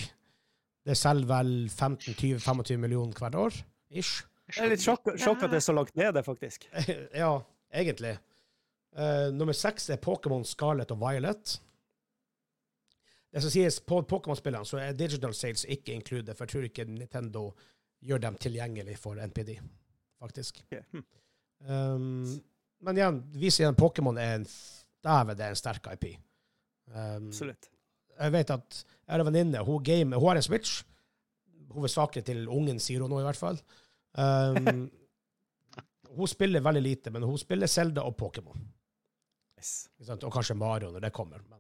[0.88, 4.24] Det selger vel 15-20-25 millioner hvert år, ish.
[4.50, 6.66] Det er litt sjokk, sjokk at det er så langt nede, faktisk.
[7.22, 7.34] ja,
[7.70, 8.16] egentlig.
[8.98, 11.60] Uh, nummer seks er Pokémon Scarlet og Violet.
[13.30, 16.88] Det som sies på Pokémon-spillene, så er digital sales ikke included, for jeg tror ikke
[16.90, 17.44] Nintendo
[18.02, 19.60] gjør dem tilgjengelig for NPD,
[20.18, 20.64] faktisk.
[20.66, 20.82] Okay.
[20.96, 21.06] hm.
[21.70, 22.40] Um,
[22.88, 24.46] men igjen, viser igjen Pokémon er en
[25.06, 26.06] Dæven, det er en sterk IP.
[26.90, 27.70] Um, Absolutt.
[28.20, 30.84] jeg vet at jeg har en venninne, hun, gamer, hun har en Switch,
[31.70, 33.62] hovedsakelig til ungen, sier hun nå i hvert fall.
[34.18, 34.90] Um,
[36.18, 38.58] hun spiller veldig lite, men hun spiller Zelda og Pokémon.
[39.60, 39.90] Yes.
[40.24, 41.44] Og kanskje Mario når det kommer.
[41.50, 41.60] Men.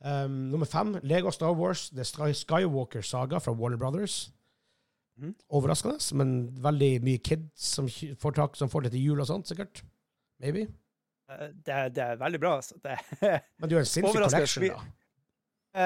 [0.00, 2.04] Um, nummer fem, Lego Star Wars, The
[2.34, 4.32] Skywalker Saga fra Warner Brothers.
[5.20, 5.34] Mm.
[5.52, 6.30] Overraskende, men
[6.64, 9.82] veldig mye kids som får, tak, som får det til jul og sånt, sikkert.
[10.40, 10.66] Maybe.
[11.30, 12.78] Eh, Det, det er veldig bra, altså.
[12.82, 12.98] Det
[13.58, 14.80] Men du har en sinnssyk collection, da.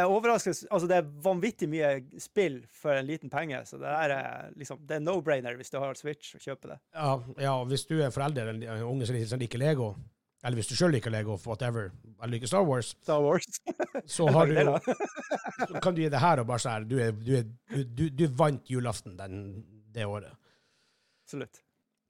[0.08, 0.66] Overraskelse.
[0.72, 1.90] Altså, det er vanvittig mye
[2.22, 5.76] spill for en liten penge, så det er eh, liksom Det er no-brainer hvis du
[5.82, 6.78] har Switch, å kjøpe det.
[6.96, 7.10] Ja,
[7.44, 9.90] ja, hvis du er forelder eller en unge som liker- Lego,
[10.44, 13.44] eller hvis du sjøl liker Lego, whatever, eller liker Star Wars, Star Wars.
[14.08, 14.56] så har du
[15.68, 18.24] så kan du gi det her og bare sånn her, du, du, du, du, du
[18.40, 19.38] vant julaften den,
[19.92, 20.32] det året.
[21.26, 21.60] Absolutt.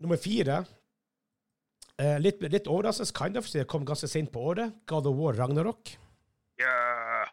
[0.02, 0.62] Nummer fire.
[2.02, 4.80] Eh, litt, litt overraskende, kind of, siden det kom ganske sent på året.
[4.90, 5.92] God of War Ragnarok.
[6.58, 7.30] Yeah.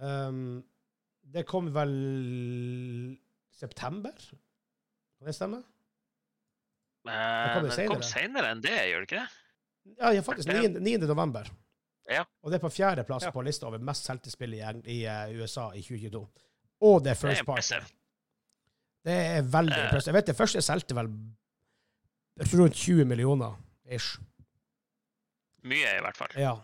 [0.00, 0.64] Um,
[1.32, 1.94] det kom vel
[3.56, 4.12] september?
[5.16, 5.62] Kan det stemme?
[7.06, 8.04] Uh, men det kom senere.
[8.04, 9.42] senere enn det, gjør det ikke det?
[9.96, 10.52] Ja, ja faktisk.
[10.52, 10.76] 9.
[10.84, 10.96] 9.
[11.06, 11.48] november.
[12.10, 12.26] Ja.
[12.44, 13.32] Og det er på fjerdeplass Ja.
[13.34, 14.60] på lista over mest solgte spill i,
[14.92, 16.20] i eh, USA i 2022.
[16.86, 17.80] Og det er first party.
[19.06, 20.12] Det er veldig uh, impressive.
[20.12, 21.08] Jeg vet det første solgte vel
[22.52, 23.56] rundt 20 millioner
[23.92, 24.16] ish.
[25.66, 26.34] Mye, i hvert fall.
[26.38, 26.54] Ja.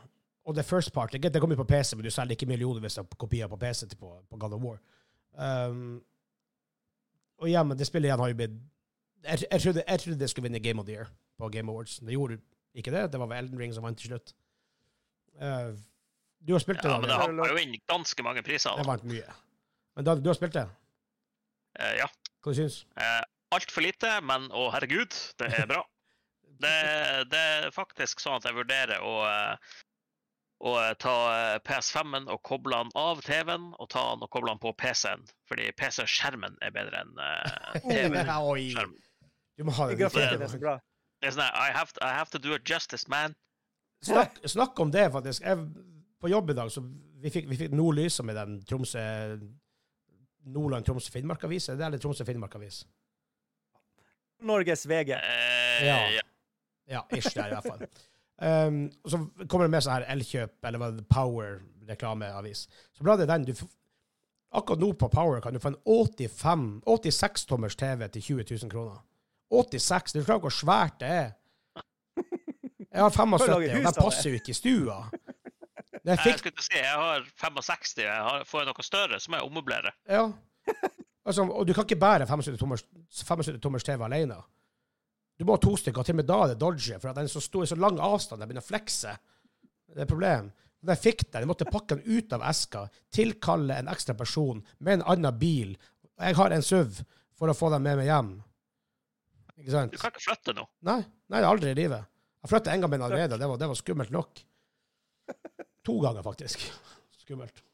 [0.47, 2.95] Og det first part Det kommer jo på PC, men du selger ikke millioner hvis
[2.99, 4.79] du har kopier på PC til på, på God of War.
[5.69, 6.03] Um,
[7.39, 8.59] og ja, men det spillet igjen har jo blitt
[9.23, 11.07] jeg, jeg, trodde, jeg trodde det skulle vinne Game of the Year
[11.39, 11.99] på Game Awards.
[12.03, 12.41] Det gjorde
[12.75, 13.13] ikke det.
[13.13, 14.35] Det var vel Elden Ring som vant til slutt.
[15.39, 15.79] Uh,
[16.43, 18.75] du har spilt det, Ja, men det har jo inn ganske mange priser.
[18.79, 19.37] Det vant mye.
[19.97, 20.67] Men da, du har spilt det?
[21.79, 22.11] Uh, ja.
[22.43, 25.83] Hva du syns Eh, Altfor lite, men å herregud, det er bra.
[26.63, 26.75] Det,
[27.33, 29.75] det er faktisk sånn at jeg vurderer å, eh,
[30.63, 34.55] å eh, ta eh, PS5-en og koble den av TV-en, og ta den og koble
[34.55, 35.25] den på PC-en.
[35.51, 37.15] Fordi PC-skjermen er bedre enn
[37.91, 38.99] TV-skjermen.
[39.59, 39.99] Du må ha det.
[40.01, 40.39] Er.
[40.39, 43.37] Det er sånn I have, to, I have to do it justice, man.
[44.03, 45.45] Snakk, snakk om det, faktisk.
[45.47, 45.67] Jeg,
[46.23, 46.83] på jobb i dag, så
[47.23, 49.03] vi fikk, vi fikk nordlyset med den Tromsø
[50.51, 51.69] Nordland, Troms Finnmark-avis.
[51.71, 52.83] Er det eller Tromsø Finnmark-avis?
[54.43, 55.15] Norges VG.
[55.15, 55.99] Eh, Ja.
[56.17, 56.23] ja.
[56.93, 57.87] Ja, ish der i hvert fall.
[58.43, 62.67] Um, og så kommer det med sånn her Elkjøp, eller hva det er, Power-reklameavis.
[62.97, 63.47] Så bra det er den.
[63.49, 63.55] Du,
[64.53, 69.01] akkurat nå på Power kan du få en 85, 86-tommers TV til 20 000 kroner.
[69.53, 70.13] 86!
[70.17, 71.31] Du er ikke hvor svært det er?
[72.93, 73.95] Jeg har 75, Får og den det.
[73.97, 74.99] passer jo ikke i stua.
[76.03, 79.31] Jeg fikk, skulle ikke si, jeg har 65, jeg har, får jeg noe større, så
[79.33, 79.93] må jeg ommøblere.
[80.11, 80.27] ja.
[81.23, 82.83] Altså, og du kan ikke bære 75-tommers
[83.15, 84.41] 75 tommers TV alene.
[85.43, 87.17] Du må ha to stykker, og til og med da er det dodgy, for at
[87.19, 89.17] den er så stor, så lang avstand, den begynner å flekse.
[89.91, 90.53] Det er et problem.
[90.79, 94.63] Da jeg fikk den, jeg måtte pakke den ut av eska, tilkalle en ekstra person
[94.79, 95.75] med en annen bil.
[96.15, 97.03] Og Jeg har en SUV
[97.35, 98.31] for å få den med meg hjem.
[99.59, 99.99] Ikke sant?
[99.99, 100.69] Du kan ikke flytte nå.
[100.87, 101.01] Nei,
[101.35, 102.07] nei, aldri i livet.
[102.47, 104.47] Jeg flytta en gang med den allerede, det var, det var skummelt nok.
[105.91, 106.69] To ganger, faktisk.
[107.27, 107.65] Skummelt.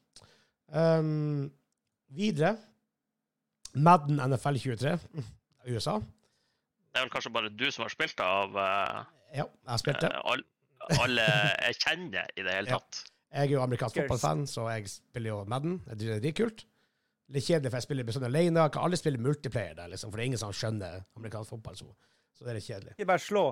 [0.73, 1.51] Um,
[2.17, 2.55] videre.
[3.77, 4.97] Madden NFL 23,
[5.77, 6.01] USA.
[6.89, 9.03] Det er vel kanskje bare du som har spilt det av uh,
[9.35, 10.09] Ja, jeg spilte.
[10.25, 10.41] all,
[10.97, 11.25] alle
[11.67, 12.79] jeg kjenner i det hele Ja.
[12.79, 13.03] tatt.
[13.29, 15.75] Jeg er jo amerikansk fotballfan, så jeg spiller jo Madden.
[15.85, 16.63] Det er dritkult.
[17.29, 18.63] Litt kjedelig, for jeg spiller sånn alene.
[18.73, 21.75] Kan alle spille multiplayer der, liksom, for det er ingen som skjønner amerikansk fotball.
[21.77, 21.85] Så,
[22.33, 22.95] så det er litt kjedelig.
[22.97, 23.43] Ikke bare slå.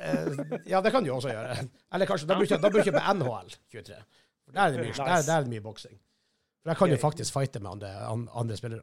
[0.00, 0.32] Eh,
[0.72, 1.58] ja, det kan du også gjøre.
[1.92, 3.98] Eller kanskje, da bruker jeg, på NHL 23.
[4.46, 5.04] For der er det mye, Nice.
[5.04, 5.98] der, der er det mye boksing.
[6.62, 7.92] For jeg kan jo faktisk fighte med andre,
[8.32, 8.80] andre spillere.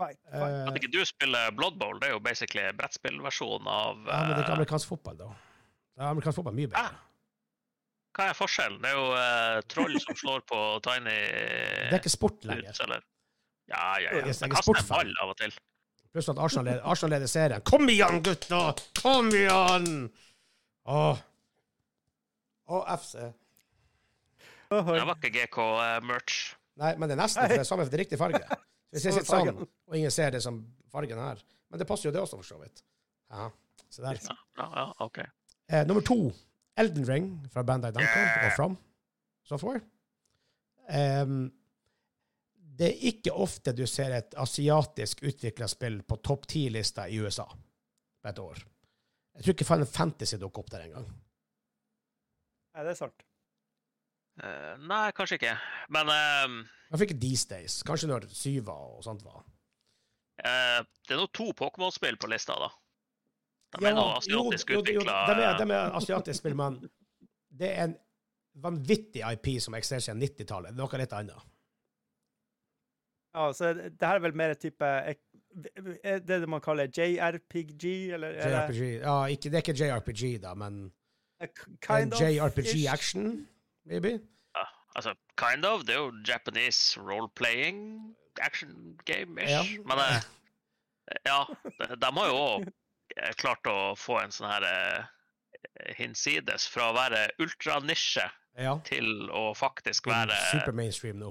[0.00, 0.54] Fight, fight.
[0.56, 4.30] Eh, At ikke du spiller Blood Bowl, det er jo basically brettspillversjonen av ja, men
[4.32, 5.30] det er eh, amerikansk fotball, da.
[5.92, 6.92] Det er amerikansk fotball mye bedre.
[8.16, 8.80] Hva er forskjellen?
[8.82, 12.80] Det er jo uh, troll som slår på tiny Det er ikke sport lenger.
[12.86, 13.04] eller?
[13.70, 14.00] Ja, ja, ja.
[14.00, 15.52] Jeg er- jeg er Men Kast en ball av og til.
[16.10, 17.62] Pluss at Arsenal leder, Arsenal leder serien.
[17.62, 18.62] Kom igjen, gutta!
[18.98, 20.10] Kom igjen!
[20.90, 21.20] Åh.
[22.74, 23.14] Og FC.
[24.70, 26.40] Det var ikke GK-merch.
[26.80, 28.60] Nei, men det er nesten, for det er samme, for det riktige riktig farge.
[28.90, 30.58] Hvis jeg sitter sånn, og ingen ser det som
[30.90, 31.42] fargen her.
[31.70, 32.82] Men det passer jo det også, for så vidt.
[33.30, 33.46] Ja,
[33.86, 34.18] se der.
[34.26, 35.20] Ja, ja, ja, OK.
[35.70, 36.18] Eh, nummer to,
[36.80, 38.46] Elden Ring fra Bandai yeah.
[38.48, 38.76] og From
[39.46, 39.82] Software.
[40.90, 41.52] Um,
[42.80, 47.46] det er ikke ofte du ser et asiatisk utvikla spill på topp ti-lista i USA
[47.46, 48.62] på et år.
[49.36, 51.06] Jeg tror ikke Final Fantasy dukker opp der engang.
[52.74, 53.26] Nei, det er sant.
[54.40, 55.54] Eh, nei, kanskje ikke.
[55.92, 56.60] Men uh,
[56.90, 57.80] Hvorfor ikke These Days?
[57.86, 59.42] Kanskje når Syva og sånt var.
[60.40, 62.70] Uh, det er nå to Pokémon-spill på lista, da.
[63.70, 65.18] De Ja, er nå asiatisk utvikla.
[65.28, 66.80] De er, de er asiatisk spill, men
[67.60, 67.96] det er en
[68.60, 70.72] vanvittig IP som eksisterer siden 90-tallet.
[70.72, 71.50] Det er noe litt annet.
[73.30, 77.84] Ja, så det det her er vel mer type Er det det man kaller JRPG,
[78.16, 78.34] eller?
[78.34, 78.82] er JRPG.
[79.04, 80.80] Ja, ikke, det er ikke JRPG, da, men
[81.80, 82.18] kind of.
[83.90, 84.26] JRPG ish.
[84.96, 85.84] Altså, kind of.
[85.86, 89.50] Det er jo Japanese role-playing action game-ish.
[89.50, 89.62] Ja.
[89.86, 90.22] Men eh,
[91.26, 91.44] ja,
[91.78, 92.68] de, de har jo òg
[93.38, 95.04] klart å få en sånn her eh,
[95.98, 98.26] hinsides fra å være ultranisje
[98.58, 98.74] Ja.
[98.84, 101.30] til å faktisk være Super mainstream nå.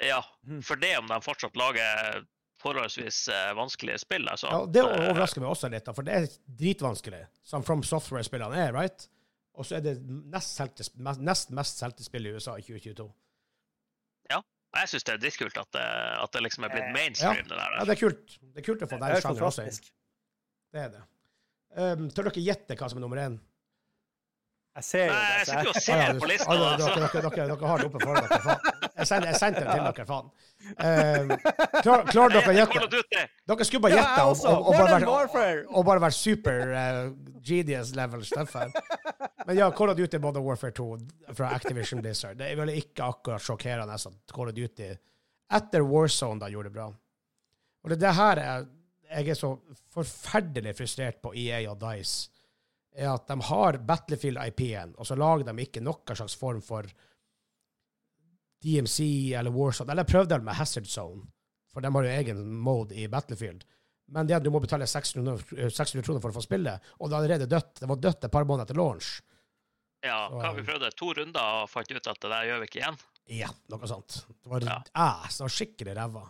[0.00, 0.62] Ja, Mhm.
[0.64, 2.24] for det om de fortsatt lager
[2.62, 4.28] forholdsvis eh, vanskelige spill.
[4.28, 6.26] Altså, Ja, det eh, overrasker meg også litt, for det er
[6.58, 9.08] dritvanskelig, som From Software-spillene er, right?
[9.58, 10.84] Og så er det nest, selte,
[11.18, 13.08] nest mest solgte spill i USA i 2022.
[14.30, 14.38] Ja.
[14.38, 15.82] Og Jeg syns det er dritkult at, det-
[16.22, 17.34] at det liksom er blitt mainstream.
[17.34, 17.48] mainstream.
[17.48, 17.84] det Ja, der.
[17.84, 18.38] det er kult.
[18.54, 19.78] Det er kult å få Det den er sjangeren også inn.
[20.72, 21.02] Det er det.
[21.78, 23.38] Um, tør dere gjette hva som er nummer én?
[24.78, 26.54] Jeg ser jo Nei, jeg sitter jo og ser på lista.
[26.54, 26.86] ja, altså.
[27.34, 28.77] dere, har det oppe foran dere.
[28.98, 30.30] Jeg sendte, jeg sendte den til dere, faen.
[30.68, 31.34] Uh,
[31.84, 32.82] klar, klarer dere å gjette?
[32.82, 32.94] of
[33.52, 35.60] Dere skulle bare gjette og, og, og, bare være, Warfare.
[35.70, 37.02] og bare være super uh,
[37.46, 38.72] genius level stuff her.
[39.46, 40.88] Men ja, Call of Duty Modern Warfare 2
[41.38, 42.40] fra Activision Blizzard.
[42.40, 44.90] Det er vel ikke akkurat sjokkerende at Call of Duty
[45.54, 46.88] etter Warzone da gjorde det bra.
[47.82, 48.66] Og det er det her jeg,
[49.08, 49.52] jeg er så
[49.94, 52.28] forferdelig frustrert på EA og Dice,
[52.98, 56.88] er at de har Battlefield-IP-en, og så lager de ikke noen slags form for
[58.64, 59.00] DMC
[59.38, 59.92] eller Warzone.
[59.92, 61.26] Eller jeg prøvde det med Hazard Zone,
[61.72, 63.64] for de har jo egen mode i Battlefield.
[64.08, 65.36] Men det at du må betale 600,
[65.68, 67.74] 600 kroner for å få spille, og det er allerede dødt.
[67.82, 69.18] Det var dødt et par måneder etter launch.
[70.06, 70.92] Ja, hva, vi det?
[70.96, 72.98] to runder og fant ut at det der gjør vi ikke igjen.
[73.34, 74.22] Ja, noe sånt.
[74.30, 74.78] Det var Ja.
[74.94, 76.24] æs, det var skikkelig ræva.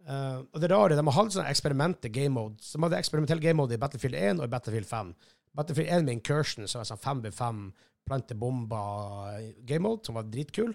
[0.00, 2.56] Uh, og det rare, de har hatt sånne eksperimente game mode.
[2.64, 5.12] Så de hadde eksperimentell game mode i Battlefield 1 og i Battlefield 5.
[5.54, 7.60] Battlefield 1 med Incursion, som var sånn 5v5
[8.08, 10.72] plante bomber game mode, som var dritkul.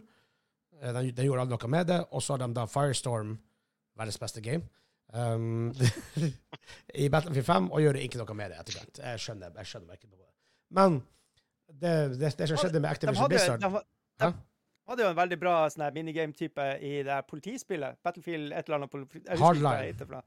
[0.82, 1.99] Eh, Den, den gjorde aldri noe med det.
[2.11, 3.36] Og så har de da Firestorm,
[3.95, 4.67] verdens beste game,
[5.13, 5.69] um,
[7.03, 9.03] i Battlefield 5, og gjør ikke noe med det etterkant.
[9.03, 10.32] Jeg skjønner, jeg skjønner ikke det.
[10.76, 10.99] Men
[11.69, 14.32] det, det, det som skjedde med Activision hadde, Blizzard de,
[14.89, 17.99] hadde jo en veldig bra sånn minigame-type i det her politispillet.
[18.05, 19.15] Battlefield et eller annet.
[19.39, 19.93] Hardline.
[20.01, 20.26] det noe.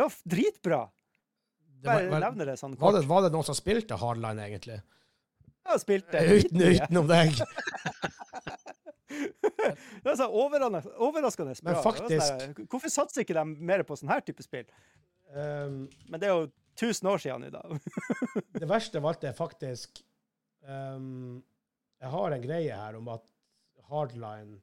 [0.00, 0.82] Var dritbra!
[1.82, 4.76] Bare var, nevner det sånn var, det, var det noen som spilte Hardline, egentlig?
[5.66, 6.20] Ja, spilte.
[6.22, 7.34] Uten, utenom deg.
[9.12, 11.72] Det er så overraskende, overraskende bra.
[11.72, 14.66] Men faktisk- sånn Hvorfor satser ikke de mer på sånn her type spill?
[15.32, 17.78] Um, Men det er jo 1000 år siden i dag.
[18.60, 20.02] det verste av alt er faktisk
[20.68, 21.42] um,
[22.00, 23.24] Jeg har en greie her om at
[23.88, 24.60] Hardline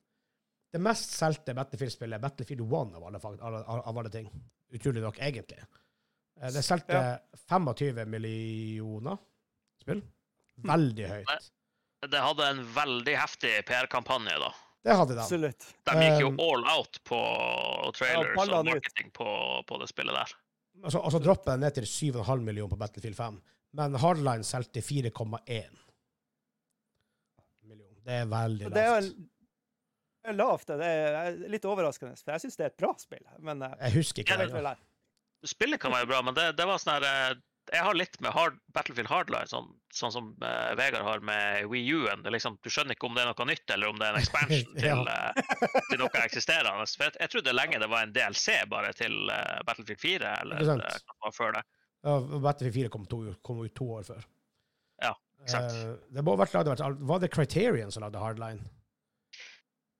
[0.73, 4.27] Det mest solgte Battlefield-spillet er Battlefield 1 av alle, av, av alle ting.
[4.77, 5.57] Utrolig nok, egentlig.
[6.39, 7.17] Eh, Det solgte Ja.
[7.49, 9.17] 25 millioner
[9.81, 10.03] spill.
[10.61, 11.49] Veldig høyt.
[12.07, 14.53] Det hadde en veldig heftig PR-kampanje, da.
[14.83, 15.21] Det hadde de.
[15.21, 15.65] Absolutt.
[15.83, 17.19] De gikk jo Um, all out på
[17.97, 19.27] trailers ja, og marketing på,
[19.67, 20.35] på det spillet der.
[20.79, 23.39] Og så, droppet droppa den ned til 7,5 millioner på Battlefield 5.
[23.75, 25.11] Men Hardline solgte 4,1
[27.67, 27.99] millioner.
[28.05, 29.17] Det er veldig er lavt.
[30.23, 30.71] det er lavt.
[30.71, 33.25] Det er litt overraskende, for jeg syns det er et bra spill.
[33.43, 34.77] Men eh, Jeg husker ikke det.
[35.47, 37.37] Spillet kan være bra, men det, det var sånn her eh,
[37.69, 41.91] Jeg har litt med hard, Battlefield Hardline, sånn, sånn som uh, Vegard har med Wii
[41.99, 42.23] U-en.
[42.25, 44.21] Er Liksom, du skjønner ikke om det er noe nytt, eller om det er en
[44.23, 46.87] expansion til, uh, til noe eksisterende.
[46.89, 50.65] For jeg, jeg trodde lenge det var en DLC bare til uh, Battlefield 4, eller
[50.65, 51.63] hva før det.
[52.07, 52.17] Ja,
[52.47, 54.25] Battlefield 4 kom, to, kom ut to år før.
[55.03, 55.13] Ja,
[55.45, 55.77] exakt.
[56.15, 58.65] det må ha vært laget, var det Criterion som lagde Hardline?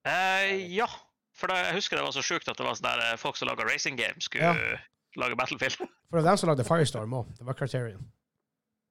[0.04, 0.88] Ja,
[1.36, 3.48] for da, jeg husker det var så sjukt at det var sånn der folk som
[3.48, 4.80] laga racing games, skulle Ja.
[5.16, 5.76] Lage Battlefield.
[6.10, 7.32] For det var dem som lagde Firestorm òg.
[7.38, 8.06] Det var Criterion,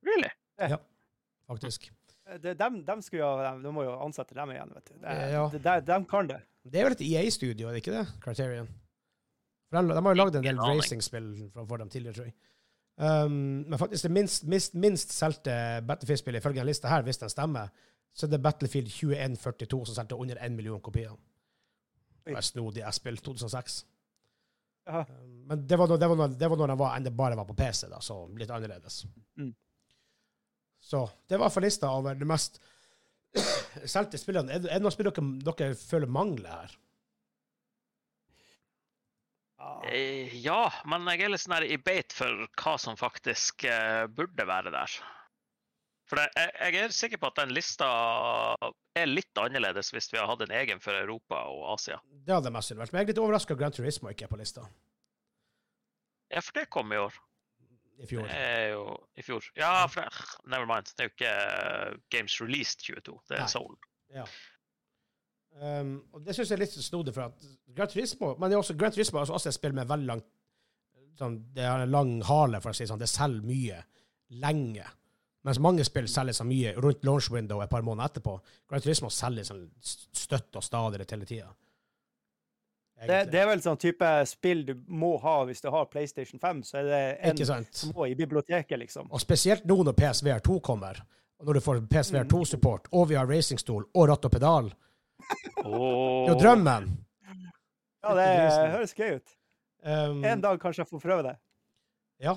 [0.08, 0.30] really?
[0.60, 0.78] Ja,
[1.48, 1.90] faktisk.
[2.44, 4.98] Det, dem, dem, skulle jo, de må jo ansette dem igjen, vet du.
[5.02, 5.80] De, Ja.
[5.82, 6.42] de kan det.
[6.64, 8.06] Det er vel et EA-studio, er det ikke det?
[8.22, 8.68] Criterion.
[9.70, 12.36] For de, de har jo lagd en del racing-spill for, dem tidligere, tror jeg.
[13.00, 13.32] Um,
[13.72, 15.54] men faktisk det minst, minst, minst solgte
[15.88, 17.72] Battlefield-spillet ifølge den lista her, hvis den stemmer,
[18.14, 21.16] så er det Battlefield 2142 som solgte under én million kopier.
[22.26, 23.86] Det var snodig S-spill, 2006.
[24.90, 25.06] Jaha.
[25.24, 27.56] Um, men det var, når, det, var når, det var når var, bare var på
[27.58, 29.02] PC, da, så litt annerledes.
[29.40, 29.54] Mm.
[30.90, 32.62] Så det var for lista over det mest
[33.90, 34.54] solgte spillene.
[34.56, 36.76] Er, det- er det noen spill dere, dere føler mangler her?
[39.60, 39.72] Ja.
[39.92, 44.06] Eh, ja, men jeg er litt sånn her i beit for hva som faktisk eh,
[44.08, 44.94] burde være der.
[46.10, 47.90] For det, jeg, jeg er sikker på at den lista
[48.98, 52.00] er litt annerledes hvis vi har hatt en egen for Europa og Asia.
[52.10, 52.94] Det hadde mest vært.
[52.94, 54.64] Men jeg er litt overraska at Grand Turismo ikke er på lista
[56.30, 57.18] Ja, for det kom i år.
[58.00, 58.28] i fjor.
[58.30, 58.84] Det er jo
[59.18, 59.46] i fjor.
[59.60, 60.08] Ja, for
[60.48, 60.94] never mind.
[60.96, 63.52] Det er jo ikke eh, Games Released 22, det er Nei.
[63.52, 63.76] Soul.
[65.60, 67.42] Um, og det syns jeg er litt snodig, for at
[67.76, 70.22] Grand Turismo Men det er også, Grand Turismo er også et spill med veldig lang
[71.20, 73.02] sånn, Det har en lang hale, for å si det sånn.
[73.02, 73.82] Det selger mye
[74.40, 74.86] lenge.
[75.48, 78.38] Mens mange spill selger så mye rundt launch window et par måneder etterpå.
[78.70, 81.50] Grand Turismo selger sånn støtt og stadig hele tida.
[83.08, 86.64] Det, det er vel sånn type spill du må ha hvis du har PlayStation 5,
[86.68, 89.08] så er det en som må i biblioteket, liksom.
[89.12, 91.00] Og spesielt nå når PSVR 2 kommer,
[91.40, 94.68] og når du får PSVR 2-support, og vi har racingstol og ratt og pedal.
[95.30, 96.90] Det er jo drømmen.
[98.04, 98.28] Ja, det
[98.74, 99.36] høres gøy ut.
[99.84, 101.36] Um, En dag kanskje jeg får prøve det.
[102.24, 102.36] ja.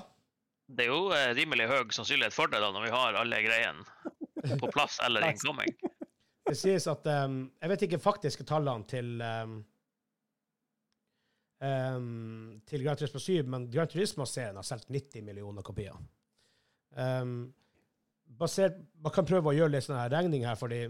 [0.73, 4.57] Det er jo eh, rimelig høy sannsynlighet for det da, når vi har alle greiene
[4.61, 5.73] på plass eller innkomming.
[6.47, 9.57] Det sies at um, Jeg vet ikke faktiske tallene til um,
[11.63, 15.97] um, til Gran Turismo 7, men Gran Turismo-serien har solgt 90 millioner kopier.
[16.93, 17.53] Um,
[18.39, 20.85] basert, man kan prøve å gjøre litt sånn her regning her, fordi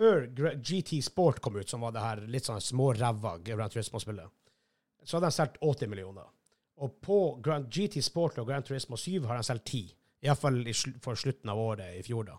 [0.00, 4.36] før GT Sport kom ut, som var det her litt sånn småræva Gran Turismo-spillet,
[5.04, 6.28] så hadde de solgt 80 millioner.
[6.80, 9.96] Og på Gran, GT Sport og Gran Turismo 7 har de solgt 10.
[10.24, 12.36] Iallfall sl for slutten av året i fjor, da.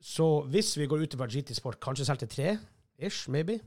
[0.00, 2.54] Så hvis vi går ut fra GT Sport, kanskje solgte tre,
[2.96, 3.58] ish, maybe.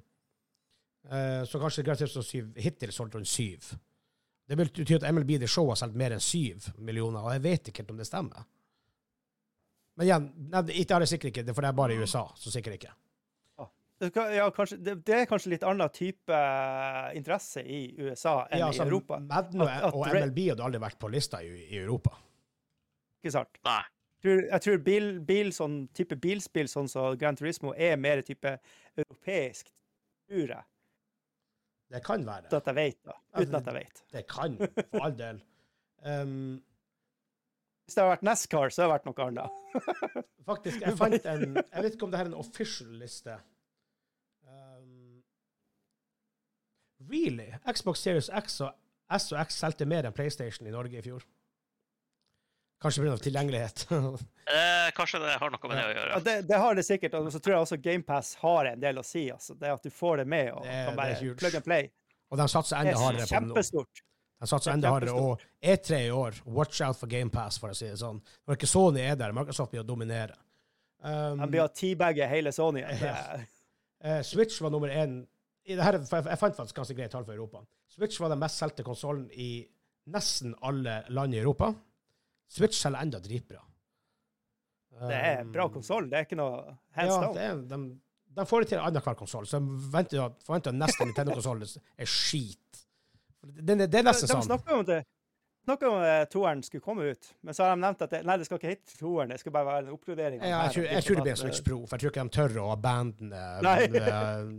[1.12, 3.74] Eh, så kanskje Gran Turismo 7 hittil solgte rundt syv.
[4.48, 7.44] Det vil bety at MLB The Show har solgt mer enn syv millioner, og jeg
[7.44, 8.44] vet ikke helt om det stemmer.
[9.98, 12.24] Men igjen, nei, det ikke er det sikkert ikke, for det er bare i USA,
[12.40, 12.94] så sikkert ikke.
[14.04, 18.60] Det, ja, kanskje, det, det er kanskje litt annen type eh, interesse i USA enn
[18.60, 19.20] Ja, altså, i Europa.
[19.22, 22.12] Madden og, At- at og MLB hadde aldri vært på lista i, i Europa.
[23.22, 23.62] Ikke sant?
[23.64, 23.78] Nei.
[24.18, 28.20] Jeg tror, jeg tror bil, bil, sånn type bilspill sånn som Gran Turismo er mer
[28.28, 28.58] type
[28.98, 29.70] europeisk,
[30.28, 30.68] tror jeg.
[31.94, 32.48] Det kan være.
[32.50, 33.16] Uten at jeg vet, da.
[33.38, 34.04] Uten at jeg vet.
[34.14, 34.56] Det kan,
[34.92, 35.42] for all del.
[36.04, 36.64] Um,
[37.86, 39.60] Hvis det hadde vært NASCAR, så hadde det vært noe annet.
[40.50, 43.36] Faktisk, jeg fant en Jeg vet ikke om det her er en official liste.
[44.48, 45.22] Um,
[47.12, 47.52] really?
[47.70, 48.74] Xbox Series X og
[49.14, 51.26] S og X solgte mer enn PlayStation i Norge i fjor.
[52.84, 53.18] Kanskje pga.
[53.24, 53.86] tilgjengelighet.
[54.44, 56.18] Eh, kanskje det har noe med det å Ja, gjøre.
[56.26, 59.04] det, det har det sikkert, og så tror jeg også GamePass har en del å
[59.08, 59.22] si.
[59.32, 59.54] Altså.
[59.56, 61.86] Det at du får det med og Det kan bare plug and play.
[62.30, 63.54] og de satser enda er hardere på det nå.
[63.54, 64.02] kjempestort.
[64.44, 65.14] De satser er enda hardere.
[65.16, 68.20] Og E3 i år, watch out for GamePass, for å si det sånn.
[68.44, 70.36] Når ikke Sony er der, Microsoft blir å dominere.
[71.00, 72.84] Um, De blir å teabagge hele Sony.
[72.84, 73.16] Ja.
[74.04, 75.22] eh, Switch var nummer én
[75.64, 77.64] i det her, jeg fant faktisk ganske greie tall for Europa.
[77.96, 79.64] Switch var den mest solgte konsollen i
[80.12, 81.72] nesten alle land i Europa.
[82.54, 83.62] Switch selger enda dritbra.
[85.04, 86.06] Det er en bra Um, konsoll.
[86.10, 87.64] Det er ikke noe hands Ja, down.
[87.68, 87.80] de,
[88.38, 89.80] de får det til annenhver konsoll, så de
[90.46, 92.84] forventer at neste Nintendo-konsoll er skit.
[93.44, 94.46] Det, det, det er nesten De sånn.
[94.48, 95.04] snakker om det-
[95.66, 98.38] snakker om at toeren skulle komme ut, men så har de nevnt at det, nei,
[98.38, 100.42] det skal ikke hete toeren, det skal bare være en oppgradering.
[100.44, 102.36] Ja, jeg, tror, jeg tror det blir en Switch Pro, for jeg tror ikke de
[102.38, 103.44] tør å abandone
[104.04, 104.50] uh,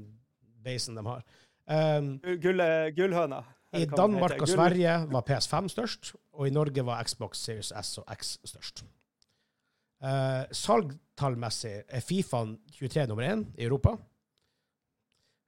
[0.65, 1.25] basen de har.
[1.69, 2.63] Um, eh, Gull,
[2.97, 3.43] gullhøna.
[3.77, 8.09] I Danmark og Sverige var PS5 størst, og i Norge var Xbox Series S og
[8.14, 8.85] X størst.
[10.05, 12.43] Uh, salgtallmessig er Fifa
[12.79, 13.95] 23 nummer én i Europa.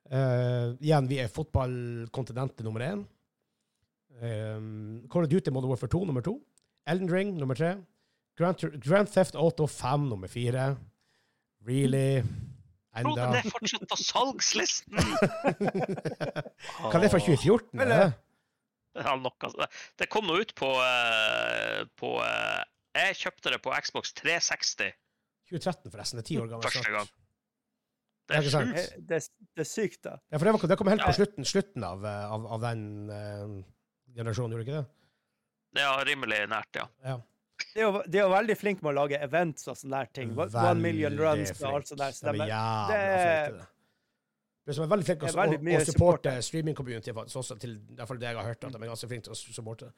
[0.07, 3.05] Uh, igjen, vi er fotballkontinentet nummer én.
[4.16, 6.39] Um, Call of Duty Modern Warfare 2 nummer to.
[6.87, 7.74] Elden Ring nummer tre.
[8.37, 10.77] Grand, Grand Theft Auto 5 nummer fire.
[11.66, 12.22] Really?
[13.05, 14.97] Frode, det er fortsatt på salgslisten!
[16.81, 17.81] Hva er det fra 2014?
[17.81, 18.15] Eller- er det?
[18.97, 19.69] Ja, nok, det-
[20.01, 22.63] det kom nå ut på, eh, på eh,
[22.97, 24.95] Jeg kjøpte det på Xbox 360
[25.51, 26.17] 2013, forresten.
[26.17, 26.65] Det er ti år gammel.
[26.65, 27.11] første gang.
[28.27, 28.73] Det er ikke sant?
[28.75, 29.19] Eh, Det,
[29.55, 30.17] det er sykt, da.
[30.33, 32.83] Ja, for det, var, det kom helt på slutten, slutten av, av, av den
[33.13, 33.53] uh,
[34.17, 34.89] generasjonen, gjorde det ikke det?
[35.85, 36.87] Ja, rimelig nært, ja.
[37.05, 37.19] Ja.
[37.77, 40.12] De er, jo, de er jo veldig flinke med å lage events og sånne der
[40.16, 40.31] ting.
[40.39, 42.14] One million runs og alt sånt der.
[42.16, 43.66] Så de de er er, det- det.
[44.66, 48.37] De som er veldig flinke er til å- å supporte streaming-community, også til det jeg
[48.37, 49.93] har hørt, at de er ganske flinke til å supporte.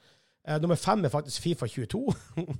[0.44, 2.02] Eh, nummer fem er faktisk Fifa 22.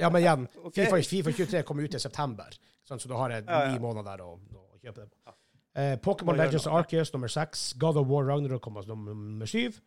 [0.00, 0.84] ja, men igjen, okay.
[0.86, 2.50] Fifa, Fifa 23 kommer ut i september,
[2.88, 3.78] sånn, så du har ni Ja, ja.
[3.78, 5.34] måneder der å, å kjøpe det på.
[5.78, 6.66] Eh, Må Pokémon Legends.
[6.66, 7.72] Arceus nummer seks.
[7.78, 9.80] God of War Ragnarok kommer nummer syv.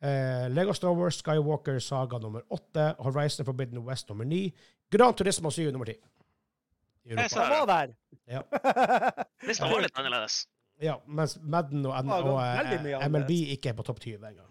[0.00, 2.94] Eh, Lego Star Wars Skywalker Saga nummer åtte.
[2.98, 4.54] Horizon Forbidden West nummer ni.
[4.90, 5.96] Gran Turismo 7 nummer ti.
[7.08, 7.94] Jeg sa der!
[8.28, 8.42] Ja.
[9.48, 10.42] Lista var litt annerledes.
[10.78, 14.50] Ja, mens Madden og, N og mye eh, MLB ikke er på topp 20 engang.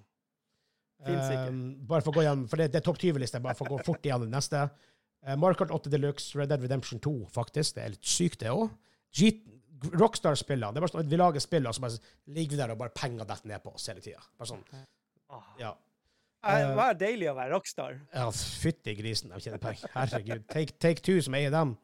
[1.07, 3.77] Um, bare for å gå igjen, for det, det er topp 20-liste, bare for å
[3.77, 4.63] gå fort igjen det neste.
[5.21, 7.77] Uh, Markart 8 Deluxe, Red Dead Redemption 2, faktisk.
[7.77, 8.73] Det er litt sykt, det òg.
[9.93, 10.73] Rockstar-spillene.
[10.73, 12.01] Det sånn Vi lager spill, og så bare
[12.33, 14.23] ligger vi der og bare penger detter ned på oss hele tida.
[14.35, 14.65] Bare sånn.
[15.59, 15.73] Ja.
[16.47, 17.97] Det er deilig å være rockstar.
[18.13, 19.89] ja Fytti grisen, de tjener penger.
[19.95, 20.45] Herregud.
[20.53, 21.75] Take, take Two, som eier dem.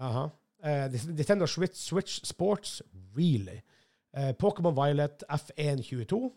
[0.00, 0.28] Aha.
[0.64, 2.82] Uh, Nintendo Switch, Switch Sports,
[3.16, 3.60] really.
[4.16, 6.30] Uh, Pokémon Violet, F122.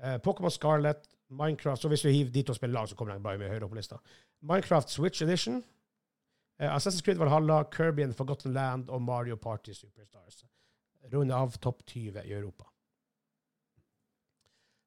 [0.00, 3.22] Uh, Pokémon Scarlet, Minecraft Så hvis du hiver dit og spiller lag, så kommer de
[3.22, 4.00] bare mye høyere opp på lista.
[4.40, 5.60] Minecraft Switch Edition.
[6.60, 10.44] Uh, Assassin's Creed Valhalla, Kirby and Forgotten Land og Mario Party Superstars.
[11.12, 12.69] Runde av topp 20 i Europa.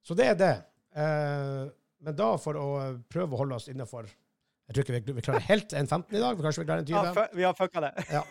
[0.04, 0.54] Så det er det.
[1.00, 1.64] Eh,
[2.04, 2.68] men da, for å
[3.12, 6.22] prøve å holde oss innenfor Jeg tror ikke vi, vi klarer helt en 15 i
[6.22, 6.38] dag.
[6.38, 7.20] Vi kanskje vi klarer en 20.
[7.20, 7.92] Ja, vi har fucka det.
[8.12, 8.24] Ja.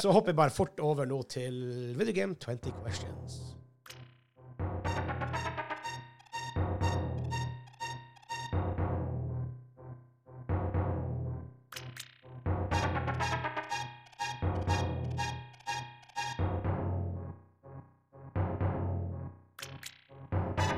[0.00, 1.58] Så hopper jeg bare fort over nå til
[1.98, 3.45] Video Game 20 Questions.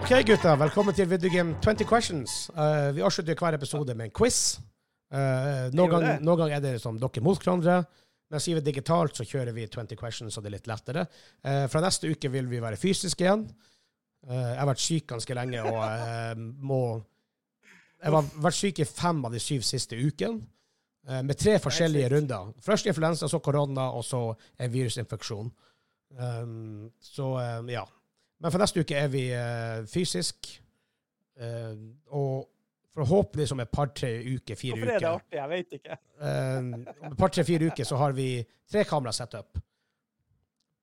[0.08, 0.54] OK, gutta.
[0.56, 2.34] Velkommen til Video Game 20 Questions.
[2.56, 4.38] Uh, vi avslutter hver episode med en quiz.
[5.12, 7.74] Uh, noen ganger noen gang er det som dere mot hverandre.
[8.32, 11.02] Mens vi er digitalt, så kjører vi 20 questions, så det er litt lettere.
[11.44, 13.44] Uh, fra neste uke vil vi være fysiske igjen.
[14.30, 16.40] Jeg har vært syk ganske lenge og
[16.72, 16.80] må
[18.00, 20.40] Jeg har vært syk i fem av de syv siste ukene.
[21.20, 22.54] med tre forskjellige runder.
[22.64, 24.24] Først influensa, så korona, og så
[24.56, 25.52] en virusinfeksjon.
[26.16, 27.30] Um, så
[27.68, 27.84] ja.
[28.38, 30.50] Men for neste uke er vi uh, fysisk.
[31.38, 31.74] Uh,
[32.14, 32.48] og
[32.98, 35.38] forhåpentlig om et par-tre uker, fire Hvorfor er det uker artig?
[35.38, 35.98] Jeg vet ikke.
[36.18, 36.58] uh,
[37.06, 38.28] om et par, tre, fire uker så har vi
[38.70, 39.58] tre kamera set up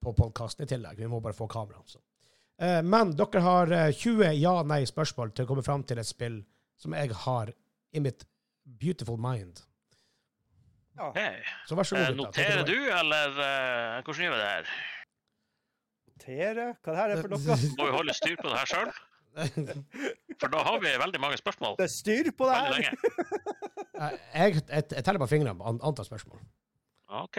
[0.05, 0.99] på podkasten i tillegg.
[0.99, 1.81] Vi må bare få kamera.
[1.85, 1.99] Så.
[2.61, 6.39] Eh, men dere har eh, 20 ja-nei-spørsmål til å komme fram til et spill
[6.79, 7.51] som jeg har
[7.95, 8.25] i mitt
[8.63, 9.63] beautiful mind.
[10.95, 11.09] Ja.
[11.15, 11.41] Hey.
[11.67, 12.19] Så vær så god.
[12.21, 13.33] Noterer du, eller
[14.05, 14.69] hvordan gjør vi det her?
[16.25, 16.65] Notere?
[16.81, 17.55] Hva det her er for noe?
[17.77, 18.91] Må vi holde styr på det her sjøl?
[20.39, 21.75] For da har vi veldig mange spørsmål.
[21.79, 22.95] Det er styr på det her!
[23.95, 24.61] Jeg, jeg,
[24.91, 26.39] jeg teller på fingrene på antall spørsmål.
[27.21, 27.37] OK.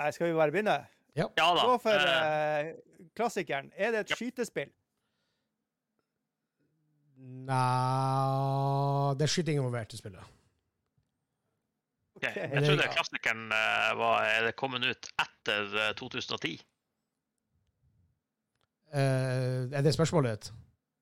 [0.00, 0.74] Nei, skal vi bare begynne?
[1.18, 1.64] Ja da.
[1.66, 3.70] Gå for eh, eh, klassikeren.
[3.76, 4.18] Er det et Ja.
[4.20, 4.70] skytespill?
[7.50, 10.22] Nei Det er skyting involvert i spillet.
[12.16, 12.36] Ok, Ok.
[12.36, 16.58] Jeg trodde klassikeren eh, var er det kommet ut etter eh, 2010.
[18.92, 20.52] Eh, er det spørsmålet ditt?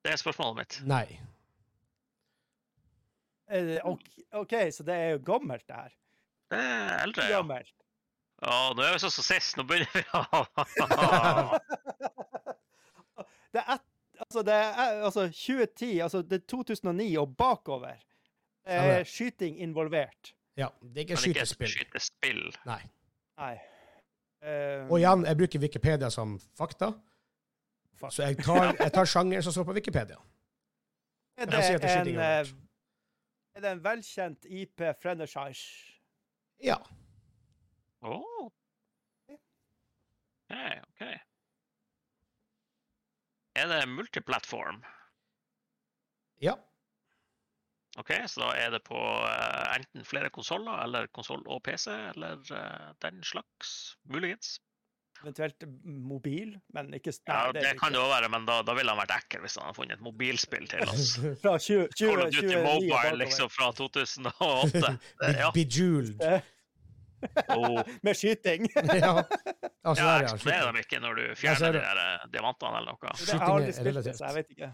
[0.04, 0.78] Det er spørsmålet mitt.
[0.88, 1.06] Nei.
[3.48, 5.92] Uh, okay, ok, så det er jo gammelt, det her.
[6.52, 7.36] Det er eldre, ja.
[7.38, 7.72] Gammelt.
[8.44, 9.56] ja nå er vi sånn som sist.
[9.56, 10.16] Nå begynner vi å
[13.56, 13.86] det er et,
[14.20, 18.04] altså, det er altså 2010, altså det er 2009 og bakover.
[18.68, 20.34] Er skyting involvert.
[20.60, 21.72] Ja, det er ikke skytespill.
[21.72, 22.44] skytespill.
[22.68, 22.82] Nei.
[23.40, 23.54] Nei.
[24.44, 26.92] Uh, Og igjen, jeg bruker Wikipedia som fakta,
[28.00, 28.12] fuck.
[28.14, 30.18] så jeg tar, jeg tar sjangeren som står på Wikipedia.
[31.38, 32.52] er det, si det en, eh,
[33.54, 35.96] er det en velkjent IP franchise?
[36.62, 36.78] Ja.
[38.02, 38.50] Oh.
[40.48, 40.54] OK,
[40.88, 41.02] OK.
[43.58, 44.84] Er det multiplattform?
[46.42, 46.54] Ja.
[47.98, 52.38] OK, så da er det på eh, enten flere konsoller, eller konsoll og PC, eller
[52.54, 54.60] eh, den slags, muligens.
[55.22, 58.74] Eventuelt mobil, men ikke nei, Ja, det, det, kan det òg være, men da, da
[58.78, 61.16] ville han vært ekkel hvis han hadde funnet et mobilspill til oss.
[61.42, 64.94] Fra 20, 20, Call of Duty 29 Mobile liksom fra 2008.
[65.24, 65.50] Det- Ja.
[65.56, 66.22] Bejeweled.
[67.50, 67.82] Oh.
[68.06, 68.68] Med skyting.
[68.76, 69.24] ja.
[69.82, 70.28] Altså, Ja, ja.
[70.28, 73.14] eksploderer de ikke når du fjerner de der eh, diamantene eller noe?
[73.18, 74.18] Skyting er spilt relativt.
[74.20, 74.68] så jeg vet ikke.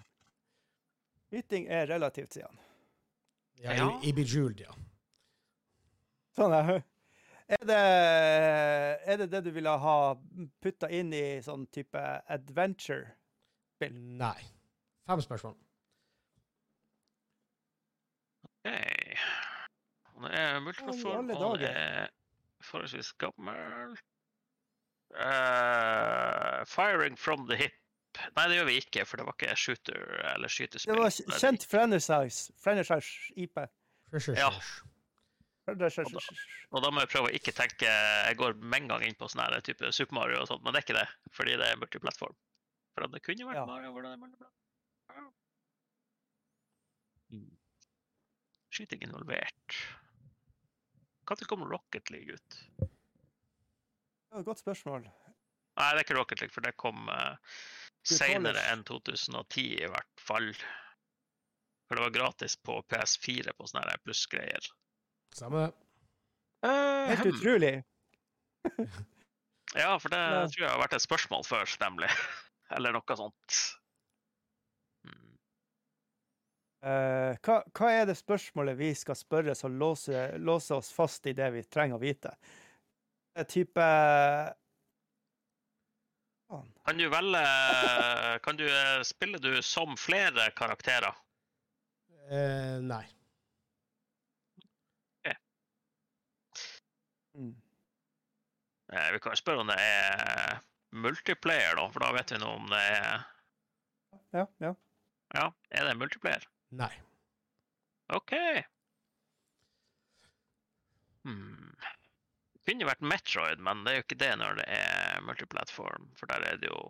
[1.30, 2.58] Skyting er relativt, sier han.
[3.64, 3.86] Ja, Ja.
[4.02, 4.76] i, i Bejeweled, ja.
[6.36, 6.82] Sånn er
[7.48, 7.80] er det,
[9.12, 9.98] er det det du ville ha
[10.64, 12.00] putta inn i sånn type
[12.32, 13.98] adventure-spill?
[14.20, 14.38] Nei.
[15.08, 15.56] Fem spørsmål.
[18.48, 18.72] OK.
[20.14, 22.12] Han er multiplattform, og han er
[22.64, 23.96] forholdsvis gammel.
[25.14, 27.76] Uh, firing from the hip.
[28.36, 30.02] Nei, det gjør vi ikke, for det var ikke shooter
[30.32, 30.94] eller skytespill.
[30.94, 32.54] Det var kjent franchise.
[32.62, 33.58] Franchise IP.
[34.38, 34.50] Ja.
[35.64, 39.28] Og da må jeg prøve å ikke tenke Jeg går med en gang inn på
[39.32, 41.80] sånn her type Super Mario og sånt, men det er ikke det, fordi det er
[41.80, 42.36] multiplattform.
[42.94, 43.66] For det kunne vært Ja.
[43.70, 45.30] Mario hvor det er multiplattform.
[47.34, 47.48] Mm.
[48.74, 49.78] Skyting involvert.
[51.24, 52.60] Når kom Rocket League ut?
[54.34, 55.08] Ja, godt spørsmål.
[55.08, 57.38] Nei, det er ikke Rocket League, for det kom uh,
[58.04, 60.52] seinere senere enn 2010 i hvert fall.
[61.88, 63.94] For det var gratis på PS4 på sånne her
[65.34, 65.72] plussgreier.
[65.72, 65.72] Samme.
[67.08, 67.34] Helt Ahem.
[67.34, 67.84] utrolig.
[69.74, 70.46] Ja, for det Ja.
[70.48, 72.08] tror jeg har vært et spørsmål før, nemlig.
[72.70, 73.78] Eller noe sånt.
[76.84, 81.32] Eh, hva, hva er det spørsmålet vi skal spørre som låser låser oss fast i
[81.32, 82.36] det vi trenger å vite?
[83.34, 83.86] Det er type
[86.84, 87.40] Kan du velge
[88.44, 91.16] Kan du eh, Spiller du som flere karakterer?
[92.30, 93.04] Uh, nei.
[97.34, 97.54] Mm.
[98.83, 100.60] Eh, Vi kan jo spørre om det er
[100.94, 103.24] multiplayer, da, for da vet vi nå om det er
[104.34, 104.74] Ja, ja.
[105.34, 106.44] Ja, er det multiplayer?
[106.78, 106.92] Nei.
[108.14, 108.34] OK.
[111.24, 111.72] Hmm.
[112.54, 116.06] Det kunne vært Metroid, men det er jo ikke det når det er multiplatform.
[116.18, 116.80] For der er det jo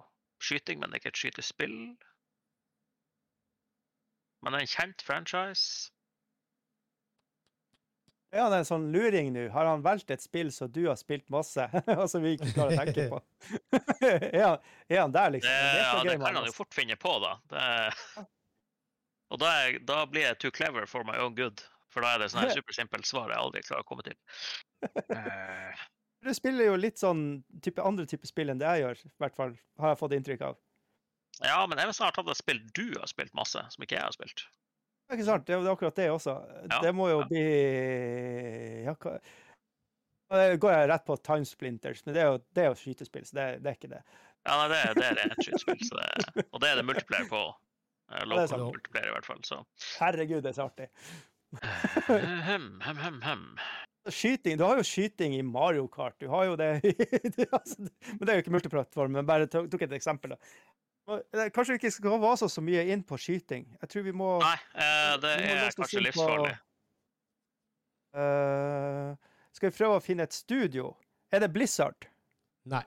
[0.44, 1.78] skyting, men det er ikke et skytespill.
[4.42, 5.90] Men det er en kjent franchise.
[8.34, 9.44] Er han en sånn luring nå?
[9.54, 11.68] Har han valgt et spill som du har spilt masse,
[12.00, 13.20] og som vi ikke klarer å tenke på?
[14.08, 15.52] er, han, er han der, Det, liksom?
[15.78, 17.36] ja, det kan han jo fort finne på, da.
[17.52, 18.26] Det,
[19.34, 21.62] og da, er, da blir jeg too clever for my own good.
[21.94, 24.18] For da er det sånn supersimpelt svar jeg aldri klarer å komme til.
[25.14, 25.84] Eh,
[26.24, 29.38] Du spiller jo litt sånn type, andre type spill enn det jeg gjør, i hvert
[29.38, 29.54] fall.
[29.78, 30.58] Har jeg fått inntrykk av.
[31.44, 34.06] ja, men jeg vil snart ha et spill du har spilt masse, som ikke jeg
[34.08, 34.46] har spilt.
[35.14, 35.46] Er ikke sant?
[35.46, 36.32] Det er akkurat det også.
[36.66, 37.26] Ja, det må jo ja.
[37.30, 37.42] bli
[38.88, 39.16] ja, hva...
[40.58, 43.36] Går jeg rett på Time Splinters, men det er jo, det er jo skytespill, så
[43.36, 44.00] det, det er ikke det.
[44.48, 47.42] Ja, nei, det, det er et skytespill, så det, og det er det multiplayer på.
[48.10, 49.44] Er Local multiplayer, i hvert fall.
[49.46, 49.60] Så.
[50.00, 50.88] Herregud, det er så artig.
[52.48, 53.46] Hem, hem, hem, hem.
[54.10, 56.18] Skyting, Du har jo skyting i Mario Kart.
[56.20, 56.72] Du har jo det
[57.60, 60.34] altså, Men det er jo ikke multiplattform, men bare tok et eksempel.
[60.34, 60.40] da.
[61.04, 63.66] Kanskje vi ikke skal vase oss så mye inn på skyting.
[63.82, 66.54] Jeg tror vi må Nei, eh, det er kanskje livsfarlig.
[68.14, 69.12] Eh,
[69.54, 70.94] skal vi prøve å finne et studio?
[71.34, 72.08] Er det Blizzard?
[72.70, 72.82] Nei.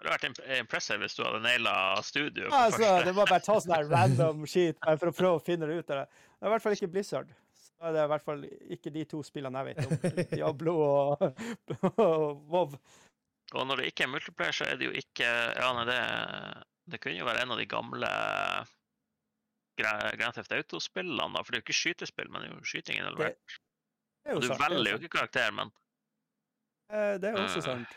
[0.00, 1.74] Det hadde vært impressive hvis du hadde naila
[2.06, 2.48] studio.
[2.56, 5.82] Altså, det var bare ta sånn her random shit for å prøve å finne det
[5.82, 6.06] ut av det.
[6.38, 7.34] Det er i hvert fall ikke Blizzard.
[7.60, 8.46] Så er det i hvert fall
[8.76, 10.24] ikke de to spillene jeg vet om.
[10.30, 11.26] Diablo og,
[11.90, 12.78] og WoW.
[13.54, 15.98] Og når det ikke er multiplayer, så er det jo ikke Ja, nei, det,
[16.92, 18.10] det kunne jo være en av de gamle
[19.80, 21.42] Grand Theft Auto-spillene, da?
[21.42, 23.58] For det er jo ikke skytespill, men det er jo skyting involvert.
[24.28, 24.60] Er Og du sant.
[24.60, 25.72] er velger jo ikke karakter, men
[26.90, 27.92] Eh, Det er jo også uh, sant.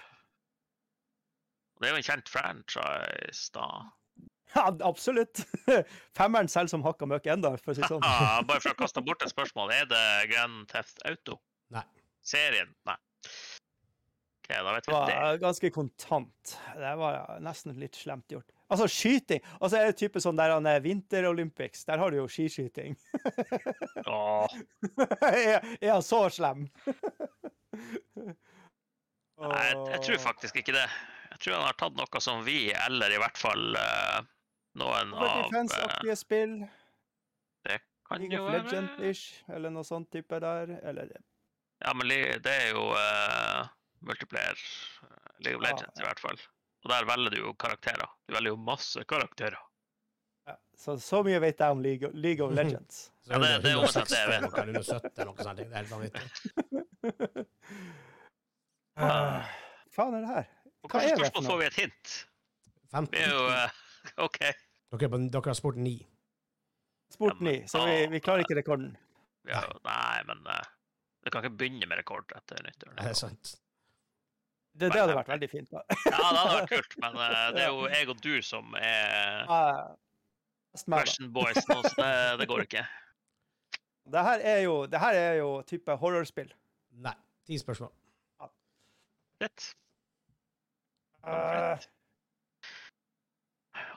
[1.82, 3.66] det er jo en kjent franchise, da.
[4.56, 5.42] Ja, absolutt.
[6.18, 8.06] Femmeren selger som hakka møkk enda, for å si det sånn.
[8.50, 9.74] Bare for å kaste bort et spørsmål.
[9.74, 11.40] Er det Grand Theft Auto?
[11.74, 11.82] Nei.
[12.22, 12.70] Serien?
[12.86, 13.00] Nei.
[14.44, 14.98] OK, da vet vi det.
[14.98, 16.60] var ganske kontant.
[16.76, 18.50] Det var nesten litt slemt gjort.
[18.68, 19.40] Altså, skyting.
[19.60, 21.86] Altså, er det type sånn der han er vinter-Olympics.
[21.88, 22.98] der har du jo skiskyting.
[24.10, 24.56] Åh,
[25.30, 26.66] er, er han så slem?
[29.40, 30.88] nei, jeg, tror faktisk ikke det.
[31.32, 34.26] Jeg tror han har tatt noe som vi, eller i hvert fall uh,
[34.82, 36.58] noen av eh, Defense-aktige spill.
[37.64, 37.80] Det
[38.10, 40.76] Kan League jo være Legend-ish, eller noe sånt type der.
[40.84, 41.16] Eller
[41.80, 43.72] Ja, men det er jo eh,
[44.08, 44.58] multiplayer.
[45.04, 46.08] eh, League of Ja, Legends, i ja.
[46.10, 46.40] hvert fall.
[46.84, 48.10] Og der velger du jo karakterer.
[48.28, 49.58] Du velger jo masse karakterer.
[50.48, 50.56] ja.
[50.78, 53.12] Så, så mye vet jeg om League, League of Legends.
[53.30, 54.58] Ja, det- det er 160 omtrent det jeg vet.
[54.60, 55.58] eller noe, 170 eller noe sånt.
[55.58, 57.46] Det er helt vanvittig.
[58.96, 59.48] Ah,
[59.90, 60.50] faen er det her?
[60.86, 61.50] Hva er det for noe?
[61.50, 62.12] får vi et hint?
[62.94, 63.08] 15.
[63.16, 63.80] Vi er jo uh,
[64.28, 64.38] OK.
[64.44, 65.94] Dere, er på- dere har spurt 9.
[67.16, 68.92] Spurt Ja, 9, så vi, vi klarer ikke rekorden.
[69.50, 70.62] Ja, nei, men uh,
[71.26, 72.94] det kan ikke begynne med rekord etter nyttår.
[73.00, 73.56] Er det sant?
[74.74, 75.70] Det, det hadde vært veldig fint.
[75.70, 75.84] da.
[76.10, 79.46] Ja, det hadde vært kult, men eh, det er jo jeg og du som er
[80.90, 82.82] fashion boys nå, så det, det går ikke.
[84.14, 86.50] Det her er jo, det her er jo type horrorspill.
[87.06, 87.14] Nei.
[87.48, 87.92] Ti spørsmål.
[89.44, 89.70] Rett.
[91.24, 91.78] Uh,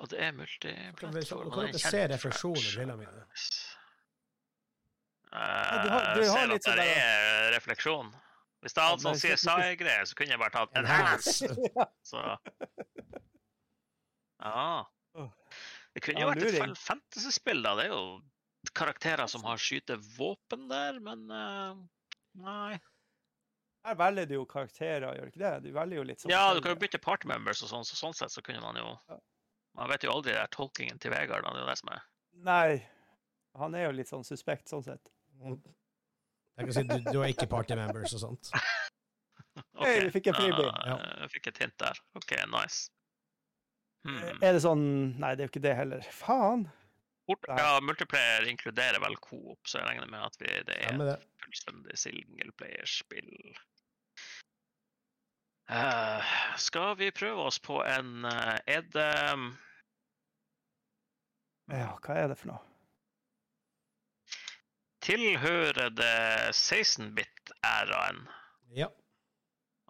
[0.01, 1.51] Og det er Dere multiplattform.
[1.55, 3.24] kan dere se refleksjonen i brillene mine.
[5.32, 8.12] Uh, du har- du har ser litt at sånn det er refleksjon.
[8.66, 11.51] Hvis det hadde noen sånn CSI-greie, så kunne jeg bare tatt enhance.
[12.10, 12.22] Så
[14.43, 14.84] Ja.
[15.94, 16.56] Det kunne jo vært et.
[16.59, 17.76] Final Fantasy-spill, da.
[17.78, 18.01] Det er jo
[18.76, 21.78] karakterer som har skytevåpen der, men uh,
[22.43, 22.74] Nei.
[23.86, 25.52] Her velger du jo karakterer, gjør du ikke det?
[25.62, 27.94] Du velger jo litt sånn Ja, du kan jo bytte party members og sånn, så
[27.97, 28.90] sånn sett så kunne man jo
[29.78, 31.55] Man vet jo aldri det der tolkingen til Vegard, da.
[31.55, 32.02] Det er jo det som er
[32.51, 32.82] Nei,
[33.62, 35.12] han er jo litt sånn suspekt sånn sett.
[36.57, 38.51] Jeg kan si du, du har ikke party members og sånt.
[39.81, 40.70] Hei, vi fikk en freebie.
[40.89, 42.01] Ja, jeg fikk et hint der.
[42.16, 42.89] OK, nice.
[44.07, 44.41] Hmm.
[44.45, 44.83] Er det sånn
[45.20, 46.11] Nei, det er jo ikke det heller.
[46.15, 46.66] Faen!
[47.27, 47.57] Nei.
[47.59, 51.16] ja, multiplayer inkluderer vel coop, så jeg regner med at vi, det er Stemmer det.
[51.43, 53.33] fullstendig singleplayerspill.
[55.74, 59.49] Eh, skal vi prøve oss på en eh, Er det um,
[61.74, 62.62] Ja, hva er det for noe?
[65.07, 66.15] Tilhører det
[66.51, 68.24] 16-bit-æraen?
[68.74, 68.89] Ja.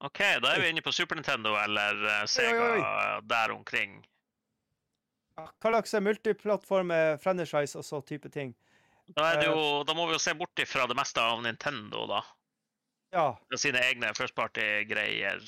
[0.04, 3.96] OK, da er vi inne på Super Nintendo eller eh, Sega Oi, oi, der omkring.
[5.36, 8.52] Ja, Hva slags multiplattform er franchise og så type ting?
[9.06, 11.40] Da, er det Eh, jo, da må vi jo se bort ifra det meste av
[11.44, 12.20] Nintendo, da.
[13.14, 13.28] Ja.
[13.48, 15.40] Med sine egne first party-greier.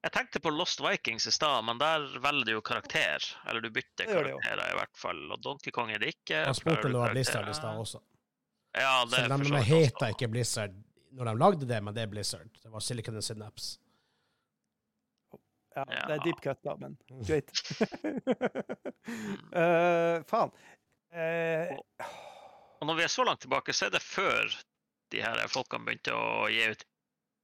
[0.00, 3.24] Jeg tenkte på Lost Vikings i stad, men der velger du jo karakter.
[3.48, 4.16] Eller du bytter jo.
[4.18, 5.20] karakterer, i hvert fall.
[5.30, 6.44] Og Donkey Kong er det ikke.
[6.48, 8.00] Han spurte om du hadde lista i stad også.
[8.72, 10.74] Ja, det Så er de, heter ikke Blizzard
[11.12, 12.50] når de lagde det, men det er Blizzard.
[12.62, 13.78] Det var Silicon and Synapse.
[15.74, 15.84] ja.
[15.88, 16.06] Ja.
[16.06, 17.24] Det er deep cut, da, men Mm.
[17.26, 17.50] greit.
[19.54, 20.50] uh, faen.
[21.10, 21.76] Uh,
[22.80, 24.46] Og når vi er så langt tilbake, så er det før
[25.12, 26.84] de her folkene begynte å gi ut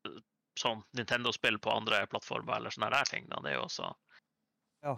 [0.06, 0.20] eh,
[0.56, 3.26] sånn Nintendo-spill på andre plattformer eller sånne her ting.
[3.28, 3.40] Da.
[3.44, 3.90] Det er jo også
[4.86, 4.94] Ja.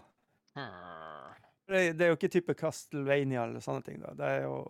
[0.55, 1.34] Hmm.
[1.72, 4.12] det, det er jo ikke type Castlevania eller sånne ting, da.
[4.14, 4.60] Det er jo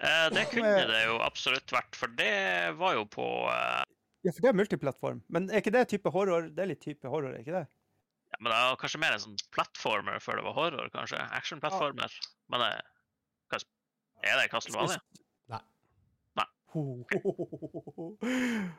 [0.00, 2.32] Eh, det kunne det jo absolutt vært, for det
[2.80, 3.82] var jo på eh,
[4.24, 5.20] Ja, for det er multiplattform.
[5.28, 6.48] Men er ikke det type horror?
[6.48, 7.66] Det er litt type horror, er ikke det?
[8.30, 11.18] ja, men det var kanskje mer en sånn plattformer før det var horror, kanskje.
[11.34, 12.10] Action-plattformer.
[12.52, 12.70] Men det,
[14.22, 15.00] er det Castlevania?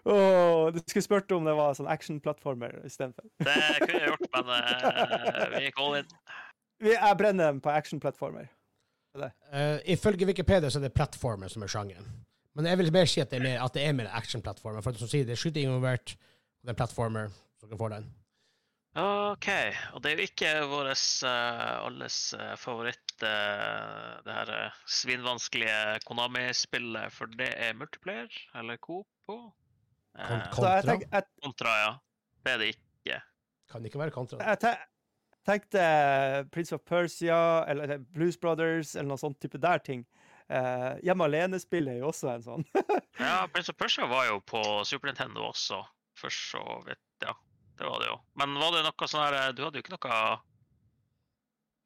[0.05, 3.25] Åh, du skulle spurt om det var sånn action-plattformer istedenfor.
[3.43, 6.07] Det kunne jeg gjort, men eh, vi gikk all in.
[6.81, 8.47] Jeg brenner dem på action-plattformer.
[9.19, 12.07] Eh, ifølge Wikipedia så er det plattformer som er sjangeren.
[12.55, 14.83] Men jeg vil mer si at det er mer, at det er mer action-plattformer.
[14.83, 16.15] For som sier, det er skyting involvert,
[16.59, 18.09] og det er platformer som kan få får den.
[19.01, 19.47] OK.
[19.95, 27.15] Og det er jo ikke vår alles eh, favoritt, eh, det her eh, svinvanskelige Konami-spillet,
[27.15, 28.27] for det er multiplayer,
[28.59, 28.75] eller.
[28.75, 29.47] Eh,
[30.19, 31.21] jeg, Kontra?
[31.39, 31.91] kontra, ja.
[32.43, 33.21] Det er det ikke.
[33.71, 34.41] Kan ikke være kontra.
[34.43, 34.59] jeg
[35.45, 40.05] te- tenkte Prince of Persia eller eller Blues Brothers eller noe sånt type der ting.
[40.51, 42.65] Uh, Hjemme alene-spillet er jo også en sånn.
[43.21, 45.81] Ja, Prince of Persia var jo på Super Nintendo også,
[46.17, 46.99] for så vidt.
[47.23, 47.33] Ja,
[47.77, 48.17] det var det jo.
[48.35, 50.39] Men var det noe sånn her Du hadde jo ikke noe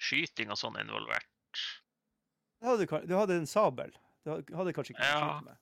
[0.02, 1.28] skyting og sånn involvert?
[2.62, 3.92] Du hadde, du hadde en sabel.
[4.26, 5.40] Du hadde- hadde kanskje ikke Ja.
[5.46, 5.58] med.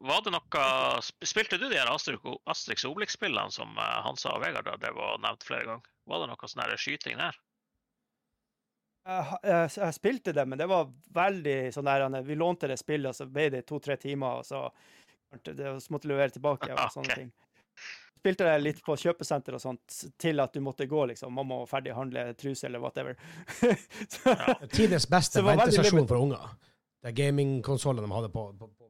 [0.00, 0.64] Var det noe
[1.02, 5.46] Spilte du de her Asterix og Obelix-spillene som eh, Hansa og Vegard hadde og nevnt
[5.46, 5.92] flere ganger?
[6.08, 7.38] Var det noe sånn skyting der?
[9.08, 13.10] Jeg, jeg, jeg spilte det, men det var veldig sånn der Vi lånte det spillet,
[13.10, 14.66] og så ble det to-tre timer, og så,
[15.48, 17.24] det, og så måtte du levere tilbake og sånne okay.
[17.24, 17.32] ting.
[18.18, 21.32] Spilte det litt på kjøpesenter og sånt, til at du måtte gå, liksom.
[21.32, 23.16] Mamma var ferdig handle truse eller whatever.
[24.14, 24.58] så, Ja.
[24.66, 26.52] Tidenes beste ventestasjon for unger.
[26.98, 28.87] Det er gamingkonsollene de hadde på, på, på.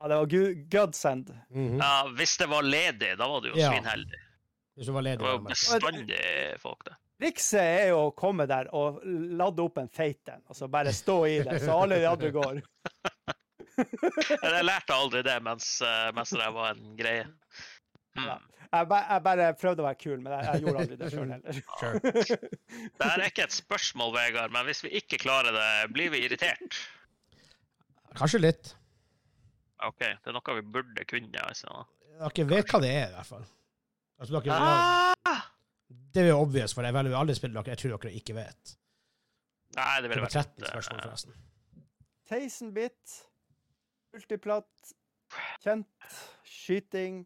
[0.00, 0.70] Ja, det var godsend.
[0.70, 1.30] godsend.
[1.54, 1.78] -hmm.
[1.78, 3.70] Ja, Hvis det var ledig, da var du jo Ja.
[3.70, 4.20] svinheldig.
[4.76, 6.94] Hvis du var Det var jo det bestandig folk, det.
[7.20, 10.92] Trikset er jo å komme der og lade opp en feit en, og så bare
[10.92, 12.62] stå i det, så alle de andre går.
[14.42, 17.26] Jeg lærte aldri det mens, eh, mens det var en greie.
[18.16, 18.24] Hmm.
[18.26, 18.38] Ja.
[18.72, 21.30] Jeg, ba, jeg bare prøvde å være kul, men jeg, jeg gjorde aldri det sjøl
[21.34, 21.60] heller.
[21.80, 22.00] Sure.
[23.00, 26.24] Det her er ikke et spørsmål, Vegard, men hvis vi ikke klarer det, blir vi
[26.28, 26.78] irritert?
[28.16, 28.76] Kanskje litt.
[29.88, 31.46] OK, det er noe vi burde kunne.
[31.46, 31.84] Altså.
[32.20, 33.46] Dere vet hva det er, i hvert fall.
[34.20, 34.58] Altså, dere,
[35.30, 35.46] Ah!
[35.90, 38.36] Det er jo obvious, for det er veldig alle spill dere jeg tror dere ikke
[38.36, 38.74] vet.
[39.78, 41.36] Nei, det ville vært 13 spørsmål, forresten.
[42.30, 43.14] 16-bit,
[44.14, 44.90] multiplatt,
[45.62, 46.10] kjent,
[46.46, 47.22] skyting,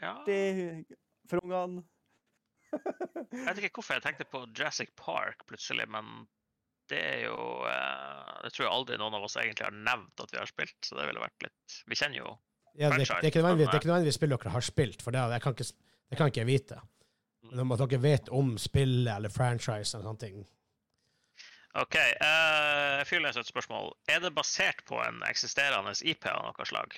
[0.00, 0.14] ja.
[0.28, 0.84] det
[1.28, 1.84] for ungene.
[3.32, 6.06] Jeg vet ikke hvorfor jeg tenkte på Jurassic Park plutselig, men
[6.90, 7.36] det er jo
[7.68, 10.78] eh, Det tror jeg aldri noen av oss egentlig har nevnt at vi har spilt,
[10.84, 12.32] så det ville vært litt Vi kjenner jo
[12.74, 15.86] Ja, det, det, er ikke nødvendigvis, spill dere har spilt, for det, det, kan, ikke,
[16.08, 16.80] det kan ikke jeg vite.
[17.50, 20.42] Men om at dere vet om spillet eller franchise eller sånne ting.
[21.82, 21.96] OK.
[22.20, 23.92] Uh, Fyr leser et spørsmål.
[24.08, 26.96] Er det basert på en eksisterende IP av noe slag?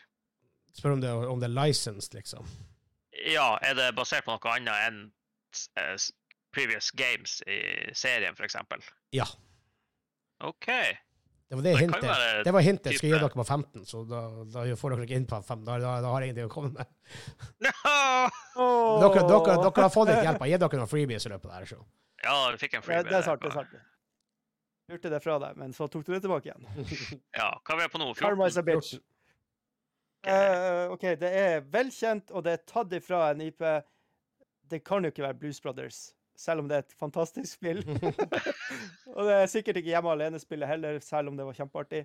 [0.74, 2.48] Spør om det, om det er licensed, liksom.
[3.30, 5.02] Ja, er det basert på noe annet enn
[5.78, 5.94] uh,
[6.54, 7.60] previous games i
[7.94, 8.58] serien, f.eks.?
[9.14, 9.28] Ja.
[10.40, 10.66] OK.
[11.48, 12.44] Det var det Det hintet.
[12.44, 14.20] Det var hintet jeg skulle gi dere på 15, så da,
[14.50, 15.64] da får dere ikke inn på 5.
[15.66, 16.86] Da, da, da har jeg ingenting å komme med.
[18.56, 18.64] No!
[19.02, 20.44] Dere, dere, dere har fått litt hjelp.
[20.48, 21.66] Gi dere noen freebies i løpet av det her.
[21.74, 21.78] Så.
[22.24, 23.10] Ja, vi fikk en Ja, freebie.
[23.10, 23.42] det er sant.
[23.44, 23.74] det er sant.
[24.92, 26.64] Lurte det fra deg, men så tok du det tilbake igjen.
[27.38, 28.10] Ja, hva er vi på nå?
[28.18, 28.62] Karma is 14?
[28.62, 28.94] a bitch.
[30.24, 33.60] Eh, OK, det er velkjent, og det er tatt ifra en IP.
[34.72, 35.98] Det kan jo ikke være Blues Brothers,
[36.36, 37.82] selv om det er et fantastisk spill.
[39.16, 42.04] og det er sikkert ikke Hjemme alene-spillet heller, selv om det var kjempeartig.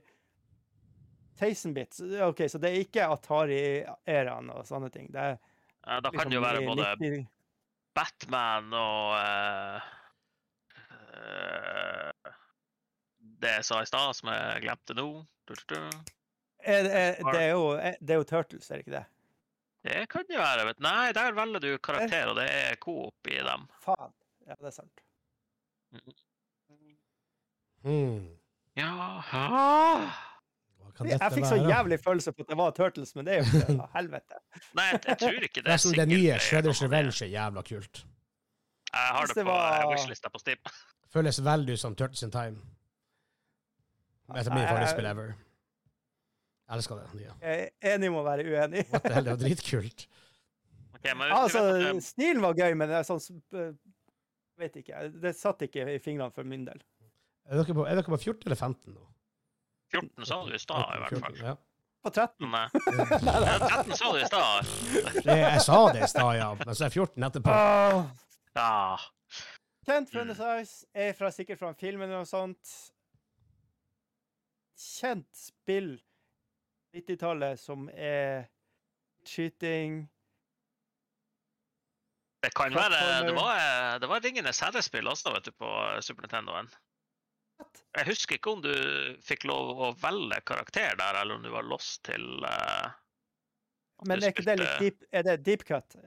[1.39, 2.01] Tasen-bit.
[2.27, 5.11] OK, så det er ikke Atari-æraen og sånne ting.
[5.13, 5.37] Det er
[5.87, 7.27] Ja, da kan liksom det jo være både 90
[7.95, 9.87] Batman og uh,
[11.15, 12.33] uh,
[13.19, 15.07] Det jeg sa i stad, som jeg glemte nå.
[15.49, 19.05] Er, er, det, er jo, det er jo Turtles, er det ikke det?
[19.87, 20.65] Det kan jo være.
[20.67, 20.81] vet.
[20.83, 23.63] Nei, der velger du karakter, og det er coop i dem.
[23.81, 24.11] Faen.
[24.49, 25.03] Ja, det er sant.
[27.83, 28.25] Hmm.
[28.75, 29.43] Jaha
[30.79, 31.69] Hva kan Jeg dette fikk så være?
[31.71, 33.87] jævlig følelse på at det var Turtles, men det er jo ikke det.
[33.95, 34.39] Helvete.
[34.77, 37.63] Nei, jeg, jeg tror ikke det er Forresten, det nye Shredders er- Revenge er jævla
[37.69, 38.01] kult.
[38.89, 39.93] Jeg har Hvis det det på var- var...
[39.93, 40.71] wishlista på Steam.
[41.13, 42.57] Føles veldig ut som Turtles in Time.
[44.35, 45.29] Et av mine Nei, favorittspill ever.
[46.69, 47.31] Jeg elsker det nye.
[47.41, 48.83] Jeg er enig med å være uenig.
[48.91, 50.03] What the hell, det var dritkult.
[50.99, 53.71] Ok, men vi Altså, vet at, eh, stilen var gøy, men det er sånn sp-
[54.59, 55.05] Vet ikke.
[55.23, 56.81] Det satt ikke i fingrene for min del.
[57.49, 59.05] Er dere på, er dere på 14 eller 15 nå?
[59.95, 61.37] 14 sa du i stad, i hvert fall.
[61.41, 61.55] Ja.
[62.03, 62.51] På 13.
[62.51, 62.65] Nei.
[62.75, 64.69] eh, 13 sa du i stad.
[65.25, 66.49] Jeg sa det i stad, ja.
[66.59, 67.55] Men så er 14 etterpå.
[67.55, 68.27] Uh,
[68.57, 68.99] Ja.
[69.89, 70.29] Kjent Mm.
[70.93, 72.75] er fra, sikkert fra en film eller noe sånt.
[74.77, 75.95] Kjent spill
[76.93, 78.45] 90-tallet som er
[79.25, 80.03] skyting
[82.39, 85.71] Det kan være Det var, det var Ringenes herrespill også, vet du, på
[86.05, 86.69] Super Nintendoen.
[87.97, 88.71] Jeg husker ikke om du
[89.25, 92.93] fikk lov å velge karakter der, eller om du var lost til uh,
[94.07, 95.97] Men er ikke det litt deep, er det deep cut?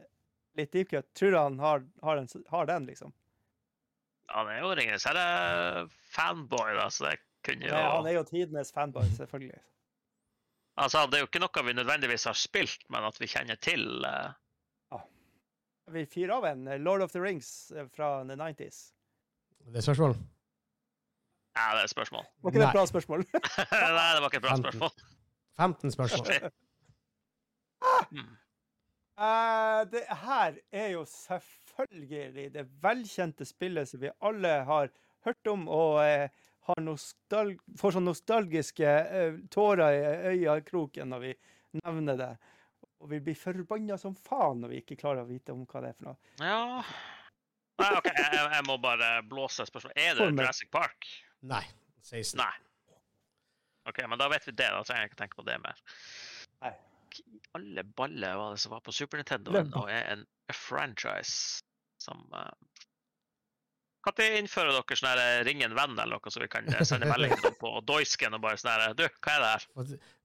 [0.56, 1.08] Litt deep cut?
[1.18, 3.12] Tror du han har, har, den, har den, liksom?
[4.32, 8.72] Han er jo Ringenes herre-fanboy, da, så det kunne jo Ja, han er jo tidenes
[8.72, 9.60] fanboy, selvfølgelig.
[10.80, 14.06] Altså, det er jo ikke noe vi nødvendigvis har spilt, men at vi kjenner til
[14.08, 14.32] eh,
[15.92, 18.92] Vi fyrer av en eh, Lord of the Rings eh, fra the 90s.
[19.68, 20.16] Det er spørsmål?
[21.52, 22.24] Ja, det er et spørsmål.
[22.42, 23.24] Var ikke det et bra spørsmål?
[23.98, 24.72] Nei, det var ikke et bra Femten.
[24.72, 24.90] spørsmål.
[25.60, 26.52] 15 spørsmål.
[28.10, 28.30] Mm.
[29.20, 34.88] Eh, det her er jo selvfølgelig det velkjente spillet som vi alle har
[35.26, 36.26] hørt om, og uh,
[36.66, 39.98] har nostal får sånn nostalgiske uh, tårer
[40.32, 41.34] i øyekroken når vi
[41.78, 42.32] nevner det.
[43.02, 45.90] Og vi blir forbanna som faen når vi ikke klarer å vite om hva det
[45.90, 46.18] er for noe.
[46.38, 46.82] Ja
[47.82, 49.96] Nei, OK, jeg, jeg- jeg må bare blåse spørsmålet.
[49.98, 50.44] Er det Formel.
[50.44, 51.08] Jurassic Park?
[51.50, 51.64] Nei.
[52.06, 52.38] 16.
[52.38, 52.52] Nei.
[53.90, 54.68] OK, men da vet vi det.
[54.70, 55.80] Da trenger jeg ikke tenke på det mer.
[56.62, 56.70] Nei.
[57.58, 59.50] Alle baller var det som var på Super Nintendo
[59.82, 60.22] og er en
[60.54, 61.64] franchise
[62.00, 62.46] som uh...
[64.06, 67.36] Når innfører dere sånn ring en venn eller noe, så vi kan eh, sende melding
[67.36, 69.68] til dem på Doisken og bare sånn her Du, hva er det her?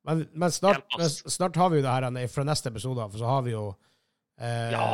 [0.07, 3.21] Men, men, snart, men snart har vi jo det her eh, fra neste episode, for
[3.21, 3.67] så har vi jo
[4.39, 4.87] eh, Ja.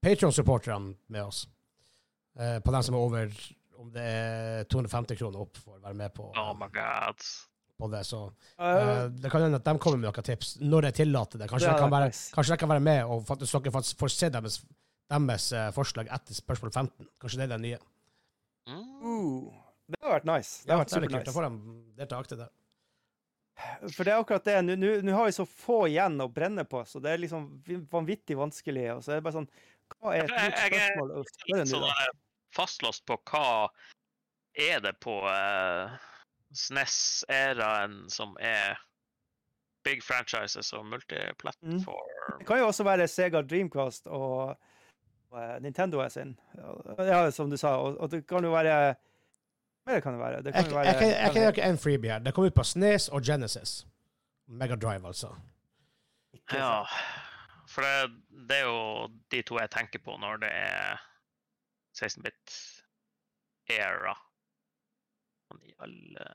[0.00, 1.44] Patrion-supporterne med oss.
[2.40, 3.40] Eh, på dem som er over
[3.80, 7.24] om det er 250 kroner opp for å være med på, Oh my god.
[7.80, 8.04] på det.
[8.08, 8.26] Så
[8.60, 11.46] Uh, eh, det kan hende at de kommer med noen tips når de tillater det.
[11.48, 14.28] Kanskje, Det de kan være, kanskje kan være med og faktisk, dere faktisk får se
[14.28, 14.58] deres,
[15.10, 17.08] deres eh, forslag etter spørsmål 15.
[17.20, 17.78] Kanskje det er det nye.
[18.70, 18.86] Mm.
[19.02, 19.52] uh,
[19.90, 20.62] det har vært nice.
[20.64, 21.24] Det Ja, har vært er litt kult.
[21.26, 21.34] Da supernice.
[21.34, 22.48] får de delta i det.
[23.92, 24.54] For det er akkurat det.
[24.64, 27.48] Nå- Nå nå har vi så få igjen å brenne på, så det er liksom
[27.90, 28.86] vanvittig vanskelig.
[28.96, 29.50] Og så er det bare sånn
[29.98, 31.10] Hva er et nytt spørsmål?
[31.10, 32.12] jeg er litt sånn eh,
[32.56, 33.68] fastlåst på hva
[34.54, 35.90] er det på uh,
[36.54, 38.78] SNES-æraen som er
[39.84, 42.38] big franchises og multiplattform.
[42.38, 44.56] Det kan jo også være Sega Dreamcast og, eh,
[45.62, 46.34] Nintendo er sin.
[46.98, 47.76] Ja, som du sa.
[47.78, 48.94] Og, og det kan jo være
[49.86, 50.42] Mer kan det være.
[50.42, 52.18] Det kan Jeg, jo jeg, være jeg, jeg kan gjøre en freebie her.
[52.18, 53.86] Det kom ut på Snes og Genesis.
[54.46, 55.30] Megadrive, altså.
[56.52, 56.82] Ja,
[57.70, 58.10] for det,
[58.50, 61.00] det er jo de to jeg tenker på når det er
[61.96, 62.56] 16-bit
[63.70, 64.14] era.
[65.48, 66.28] Sånn i alle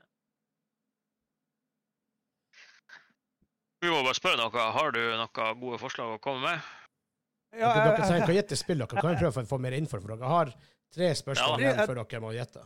[3.84, 4.66] Vi må bare spørre noe.
[4.72, 6.85] Har du noen gode forslag å komme med?
[7.56, 10.28] Ja, jeg, dere ikke gjette spill, dere kan prøve å få mer info, for dere
[10.28, 10.52] har
[10.94, 11.72] tre spørsmål Ja.
[11.72, 12.62] igjen før dere må gjette.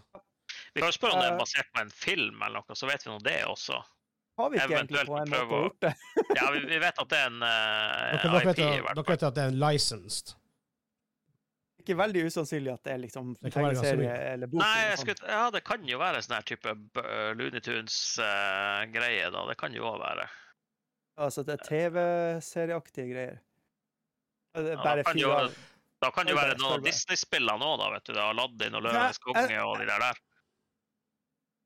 [0.75, 1.35] Vi kan spørre om det Eh.
[1.35, 3.79] er basert på en film, eller noe, så vet vi nå det også.
[4.41, 5.95] har vi ikke egentlig på en måte å- gjort det?
[6.41, 9.35] Ja, vi, vi vet at det er en uh, dere, IP, vet, dere vet at
[9.35, 10.35] det er en licensed.
[11.81, 14.61] Ikke veldig usannsynlig at det er liksom Det kan være ganske tegneserie eller bok.
[14.63, 16.75] Nei, jeg skulle, ja, det kan jo være sånn her type
[17.39, 19.47] Looney Tunes-greie, da.
[19.49, 20.27] Det kan jo òg være.
[21.21, 23.39] Altså det er TV-serieaktige greier.
[24.55, 25.53] Ja, det Ja, Bare da kan jo, fire
[26.03, 26.83] da kan jo være noen.
[26.85, 27.91] Disney-spillene òg, da.
[27.95, 28.13] vet du.
[28.17, 30.21] det, Aladdin og Ja, Løvenes konge og de der der.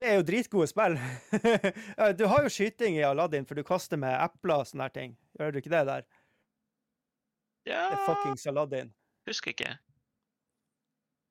[0.02, 0.98] Det er jo dritgode spill.
[2.18, 5.14] Du har jo skyting i Aladdin, for du kaster med epler og sånne her ting.
[5.38, 6.04] Gjør du ikke det der?
[7.64, 8.90] Det er Ja, fuckings Aladdin.
[9.26, 9.78] husker ikke.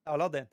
[0.09, 0.47] Aladdin.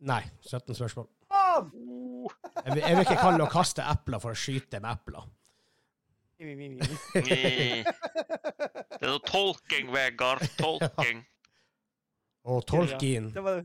[0.00, 1.08] Nei, 17 spørsmål.
[1.30, 2.28] Oh!
[2.64, 5.24] Jeg vil, jeg vil ikke kalle det å kaste epler for å skyte med epler.
[6.40, 6.56] Det
[9.00, 10.44] er noe tolking, Vegard.
[10.60, 11.20] Tolking.
[12.48, 13.28] Og tolking.
[13.34, 13.60] Det var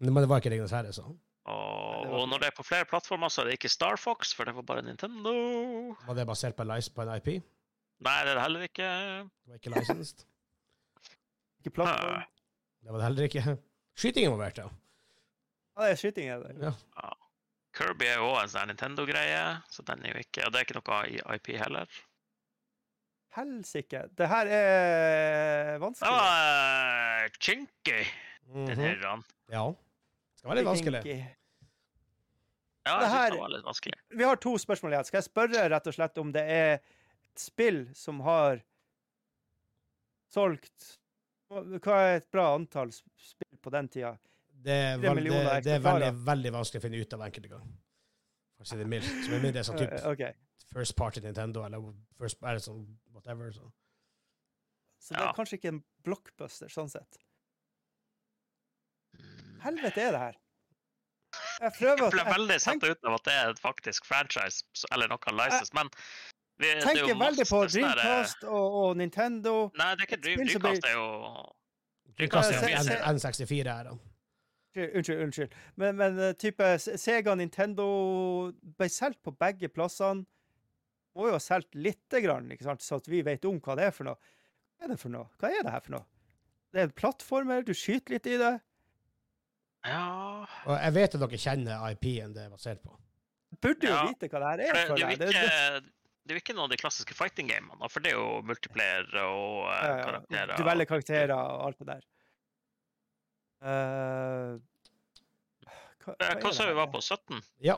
[0.00, 1.04] Men det var ikke Ringenes herre, så.
[1.50, 4.48] Og, og når det er på flere plattformer, så er det ikke Star Fox, for
[4.48, 5.32] det var bare Nintendo.
[6.06, 7.28] Var det basert på på en IP?
[8.00, 8.90] Nei, det er det heller ikke.
[9.24, 10.24] Det var ikke licensed.
[11.60, 12.22] ikke plattform.
[12.80, 13.56] Det var det heller ikke.
[13.96, 14.68] Skyting involvert, ja.
[15.76, 16.28] Ja, det er skyting.
[16.28, 16.56] Er det.
[16.62, 17.10] ja.
[17.80, 19.42] Kirby er jo òg en sånn Nintendo-greie,
[19.72, 21.88] så den er jo ikke Og det er ikke noe i IP heller.
[23.36, 24.02] Helsike.
[24.18, 26.10] Det her er Det vanskelig.
[26.10, 28.00] var uh, Chinky,
[28.50, 28.80] den Mhm.
[28.84, 29.06] her.
[29.08, 29.24] han.
[29.48, 29.64] ja.
[30.40, 31.04] Det var litt vanskelig.
[32.86, 33.98] Ja, Det jeg synes det var litt vanskelig.
[34.18, 35.04] Vi har to spørsmål igjen.
[35.04, 38.62] Skal jeg spørre rett og slett om det er et spill som har
[40.32, 40.96] solgt
[41.50, 44.12] Hva er et bra antall spill på den tida?
[44.60, 47.76] Det er, Tre det, det er veldig, veldig vanskelig å finne ut av enkelte ganger.
[48.58, 49.10] For å si det mildt.
[49.24, 50.34] Som er mindre sånn typ okay.
[50.70, 51.86] First party Nintendo, eller
[52.20, 52.82] first, er det sånn
[53.14, 53.50] whatever.
[53.56, 53.70] Så.
[55.00, 55.30] Så det Ja.
[55.30, 57.16] er kanskje ikke en blockbuster, sånn sett.
[59.64, 60.36] Helvete er det her?
[61.60, 64.06] Jeg prøver Jeg ble veldig jeg tenk- satt ut av at det er et faktisk
[64.08, 65.90] franchise, eller noe license, men
[66.58, 69.70] vi, det er tenker jo veldig på der- Dreamcast og, og Nintendo.
[69.76, 71.08] Nei, det er ikke Dream, Dreamcast, det er jo
[72.16, 73.98] Dreamcast er jo N64 her, da.
[74.76, 75.54] Unnskyld, unnskyld.
[75.82, 77.86] Men, men eh, type Sega Nintendo
[78.78, 80.22] ble solgt på begge plassene.
[81.18, 82.84] Må jo ha solgt lite grann, ikke sant?
[82.86, 84.16] så at vi vet om hva det er for noe.
[84.78, 85.26] Hva er det for noe?
[85.42, 86.06] Hva er det her for noe?
[86.70, 88.52] Det er en plattformer, du skyter litt i det.
[89.88, 92.92] Ja Og jeg vet at dere kjenner IP-en det er basert på.
[93.64, 94.04] Burde jo Ja.
[94.06, 94.86] vite hva det her For er.
[94.86, 97.88] det, det, for er jo ikke, Det- er jo ikke noen av de klassiske fighting-gamene,
[97.90, 100.04] for det er jo multiplayer og uh, ja, ja.
[100.04, 100.56] karakterer.
[100.56, 102.04] Du velger karakterer og alt det der.
[103.60, 104.56] Eh,
[106.04, 107.00] hva, Eh, Hva sa vi var på?
[107.00, 107.42] 17?
[107.60, 107.76] Ja.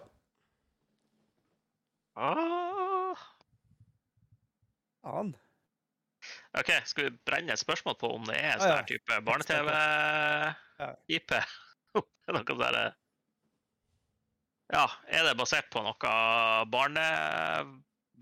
[2.15, 3.17] Ah.
[5.03, 5.35] Faen.
[6.59, 8.77] OK, skal vi brenne et spørsmål på om det er sånn ja.
[8.79, 11.31] her type barne-TV-IP?
[11.97, 12.95] noe sånn der,
[14.73, 16.13] Ja, er det basert på noe
[16.71, 17.07] barne...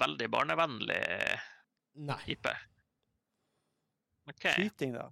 [0.00, 1.02] Veldig barnevennlig
[2.08, 2.22] Nei.
[2.32, 2.46] IP?
[4.30, 4.44] OK.
[4.46, 5.04] Skyting, da.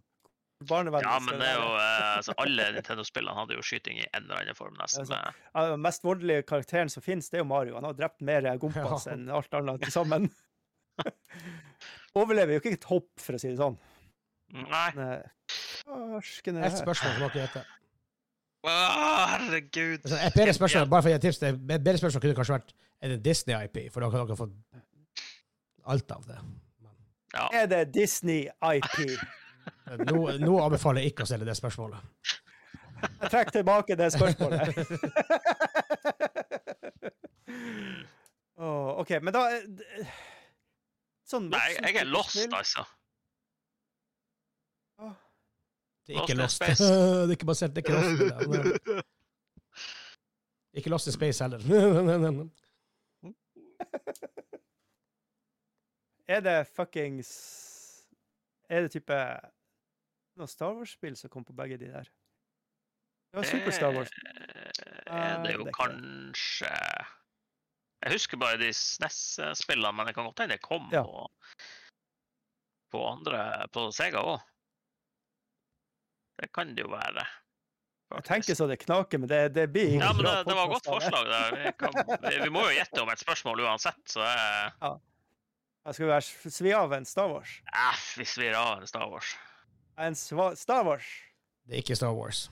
[0.66, 1.06] Barnevennlig.
[1.06, 4.40] Ja, men det er jo eh, altså, Alle Nintendo-spillene hadde jo skyting i en eller
[4.42, 5.04] annen form, nesten.
[5.06, 5.20] Altså.
[5.54, 7.76] Ja, Den mest voldelige karakteren som finnes, det er jo Mario.
[7.78, 9.14] Han har drept mer gompas Ja.
[9.14, 10.26] enn alt annet til sammen.
[12.18, 13.76] Overlever jo ikke et hopp, for å si det sånn.
[14.58, 14.86] Nei.
[14.96, 15.26] Men,
[15.88, 17.74] Farsken er Et spørsmål som dere heter.
[18.66, 18.72] Å,
[19.36, 20.02] herregud.
[20.02, 22.22] Altså, et bedre spørsmål, bare for å gi et tips, det er- et bedre spørsmål
[22.24, 24.48] kunne kanskje vært er det Disney-IP, for da kan dere få
[25.94, 26.38] alt av det.
[27.36, 27.46] Ja.
[27.62, 28.96] Er det Disney IP?
[30.08, 32.00] Nå, nå anbefaler jeg ikke å stille det spørsmålet.
[33.02, 34.68] Jeg trekker tilbake det spørsmålet.
[38.56, 39.60] oh, OK, men da er
[41.28, 42.86] Sånn Nei, jeg er lost, altså.
[46.08, 46.80] Det er ikke Lost Lost.
[47.28, 48.48] Det er ikke basert, det er ikke Lost.
[48.48, 49.02] men-
[50.80, 51.60] Ikke Lost in Space heller.
[56.28, 57.28] Er det fuckings
[58.68, 59.16] Er det type
[60.38, 62.08] noe Star Wars-spill som kom på begge de der?
[63.28, 64.10] Det var Super Star Wars.
[64.24, 65.74] Eh, Er det jo det er ikke det.
[65.78, 66.70] kanskje
[68.04, 71.02] Jeg husker bare de SNES-spillene, men det kan godt hende det kom Ja.
[71.02, 71.26] på,
[72.94, 74.40] på andre På Sega òg.
[76.38, 77.24] Det kan det jo være.
[78.14, 80.68] Jeg tenker så det knaker, men det, det blir ingen Ja, men det, det var
[80.70, 81.10] godt av det.
[81.10, 81.58] forslag.
[81.58, 84.94] Vi, kan, vi, vi må jo gjette om et spørsmål uansett, så det
[85.88, 87.58] Jeg skal være svi av en Star Wars.
[87.74, 89.34] eh, Vi svir av en Star Wars.
[89.98, 91.06] En Star Wars.
[91.66, 92.44] Det er ikke Star Wars.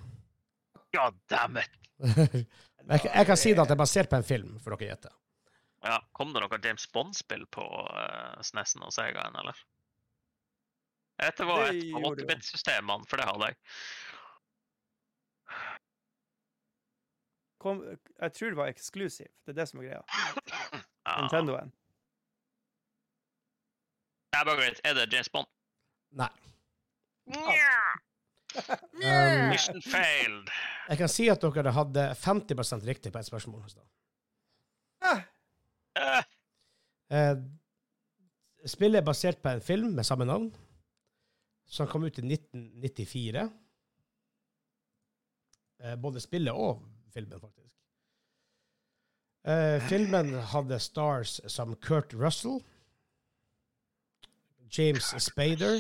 [0.97, 1.71] God damn it!
[2.87, 4.93] Jeg, kan- jeg kan si det at det er basert på en film, for dere
[4.93, 5.15] gjetter.
[5.83, 9.59] Ja, Kom det noe James Bond-spill på uh, SNES-en og Segaen, eller?
[11.19, 12.29] Dette var Det et av gjorde det jo.
[12.29, 13.59] 8-bit-systemene, for det hadde jeg.
[17.59, 17.81] Kom,
[18.21, 19.27] jeg tror det var eksklusiv.
[19.47, 20.03] Det er det som er greia.
[21.07, 21.21] Ja.
[21.23, 21.69] Nintendoen.
[24.35, 24.81] Ja, bare greit.
[24.85, 25.47] Er det James Bond?
[26.19, 26.27] Nei.
[27.27, 27.35] Um,
[29.51, 30.49] Mission failed.
[30.89, 33.65] jeg kan si at dere hadde 50% riktig på et spørsmål.
[35.05, 35.21] Uh.
[37.11, 37.37] Eh,
[38.67, 40.49] spillet er basert på en film med samme navn,
[41.67, 43.51] som kom ut i 1994.
[45.83, 46.83] Eh, både spillet og
[47.15, 47.73] filmen, faktisk.
[49.47, 52.63] Eh, filmen hadde stars som Kurt Russell,
[54.79, 55.79] James Spader,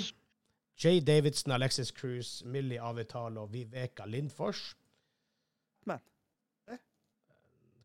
[0.76, 4.74] Jay Davidson, Alexis Cruz, Millie Avital og Viveka Lindfors.
[5.88, 6.00] Men.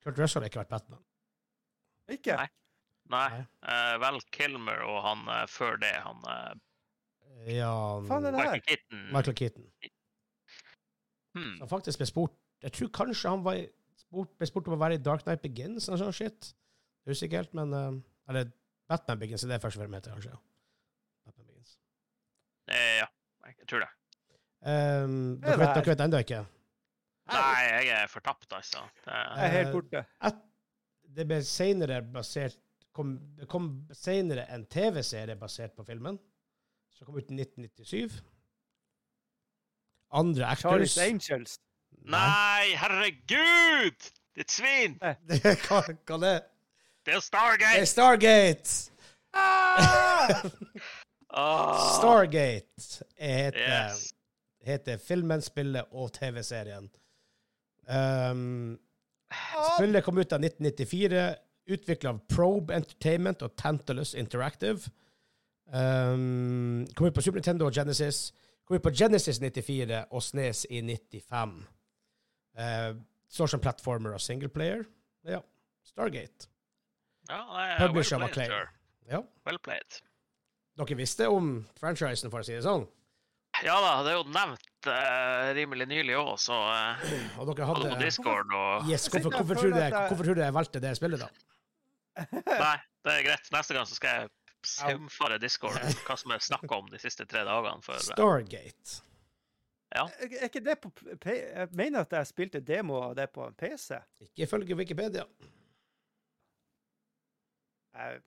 [0.03, 0.99] Kurt Russell har ikke vært Batman.
[2.11, 2.35] ikke?
[2.35, 2.47] Nei.
[3.11, 3.27] Nei.
[3.29, 3.39] Nei.
[3.71, 6.53] eh, Val Kilmer og han uh, før det, han uh,
[7.47, 7.71] Ja,
[8.07, 8.65] Faen er det Michael her?
[8.67, 9.01] Keaton.
[9.13, 9.65] Michael Keaton.
[11.35, 11.57] Hmm.
[11.61, 13.69] Han faktisk ble spurt Jeg tror kanskje han var, i-
[13.99, 16.51] spurt, ble spurt om å være i Dark Knight Begins eller sånn shit.
[17.01, 17.99] Det er Usikker helt, men eh,
[18.29, 18.51] Eller
[18.91, 20.35] Batman Begins, det er første film heter, kanskje.
[22.71, 23.07] Eh, ja,
[23.51, 23.91] jeg tror det.
[24.61, 26.41] Um, Det er dere, vet, det dere vet ennå ikke?
[27.31, 28.83] Nei, jeg er fortapt, altså.
[29.05, 30.03] Det, Jeg er helt Eh, borte.
[30.27, 30.41] Et,
[31.15, 32.59] det ble senere basert
[32.95, 36.19] kom, Det kom senere en TV-serie basert på filmen,
[36.91, 38.21] som kom ut i 1997.
[40.11, 41.59] Andre actors Charlie's Angels.
[42.03, 44.11] Nei, herregud!
[44.35, 44.97] Ditt svin!
[44.99, 45.15] hva,
[46.07, 46.41] hva det er?
[47.01, 47.85] Det er Det er Stargate!
[47.85, 48.91] Stargate!
[49.33, 50.43] Ah!
[51.33, 54.13] Ah, Stargate heter Yes.
[54.65, 56.89] heter filmen, spillet og TV-serien.
[57.87, 58.79] Um,
[59.77, 61.35] spillet kom ut av 1994,
[61.71, 64.91] utvikla av Probe Entertainment og Tantalus Interactive.
[65.73, 68.33] Um, kom ut på Super Nintendo og Genesis.
[68.67, 71.55] Kom ut på Genesis 94 og SNES i 95.
[72.59, 72.95] Uh,
[73.31, 74.83] står som plattformer og singleplayer.
[75.25, 75.39] Ja.
[75.87, 76.47] Stargate.
[77.29, 77.41] Ja,
[77.79, 78.49] Publisher var Clay.
[79.07, 79.21] Ja.
[79.47, 80.01] Well played.
[80.81, 82.87] Dere visste om franchisen, for å si det sånn?
[83.61, 87.09] Ja da, det er jo nevnt eh, rimelig nylig òg, så uh,
[87.41, 90.55] Og dere hadde Discord og Yes, hvorfor, hvorfor, tror du jeg, hvorfor tror du jeg
[90.55, 91.29] valgte det spillet, da?
[92.65, 93.51] Nei, det er greit.
[93.53, 94.31] Neste gang så skal jeg
[94.71, 95.77] saumfare Discord
[96.07, 97.85] hva som er snakka om de siste tre dagene.
[97.85, 98.97] For, eh, Stargate.
[99.91, 100.07] Ja.
[100.23, 100.89] er ikke det på
[101.19, 103.99] P Jeg mener at jeg spilte demo av det på en PC.
[104.23, 105.25] Ikke ifølge Wikipedia.
[107.91, 108.21] Jeg,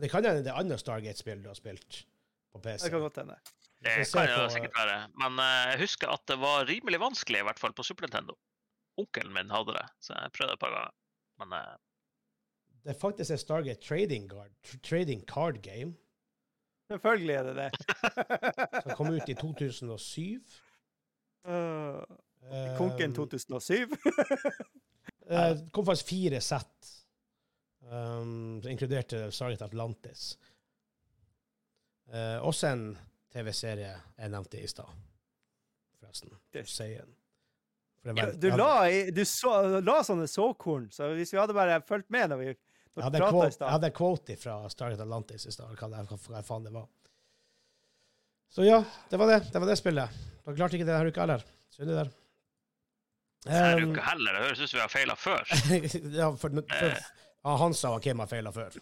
[0.00, 2.02] det kan hende det er andre Stargate-spill du har spilt
[2.52, 2.84] på PC.
[2.84, 3.38] det kan godt hende.
[3.84, 4.98] det kan jo sikkert være.
[5.22, 8.36] Men eh, jeg husker at det var rimelig vanskelig, i hvert fall på Super Nintendo.
[9.00, 10.94] Onkelen min hadde det, så jeg prøvde et par ganger.
[11.42, 11.74] Men eh,
[12.84, 14.52] Det er faktisk et Stargate trading, guard,
[14.82, 15.96] trading card game
[16.86, 17.70] Selvfølgelig er det det.
[18.84, 20.38] som kom ut i 2007.
[21.46, 22.04] Uh,
[22.52, 23.74] Eh, Konken 2007.
[25.30, 26.92] eh, Det kom faktisk fire sett,
[27.90, 30.36] um, som inkluderte Stargate Atlantis.
[32.12, 32.84] Uh, også en
[33.34, 34.90] TV-serie jeg nevnte i stad.
[36.00, 36.30] forresten.
[36.52, 41.54] Det- For Ja, Du la, i- du så, la sånne såkorn, så hvis vi hadde
[41.54, 45.46] bare fulgt med når vi Jeg hadde i quote, jeg hadde quote fra Stargate Atlantis
[45.46, 46.86] i stad, hva, hva, faen det var.
[48.48, 48.78] Så ja,
[49.10, 49.50] det var det.
[49.52, 50.08] Det var det spillet.
[50.46, 51.42] Dere klarte ikke det denne uka heller.
[51.74, 52.10] Synd det der.
[53.46, 54.32] Denne Um, uka heller.
[54.32, 55.42] Det høres ut som vi har feila før.
[56.20, 56.94] ja, for, for, ja,
[57.60, 58.74] han sa Kim har feila før,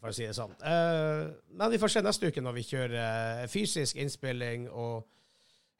[0.00, 0.52] for å si det sånn.
[0.62, 5.08] Uh, men vi får se neste uke når vi kjører eh, fysisk innspilling og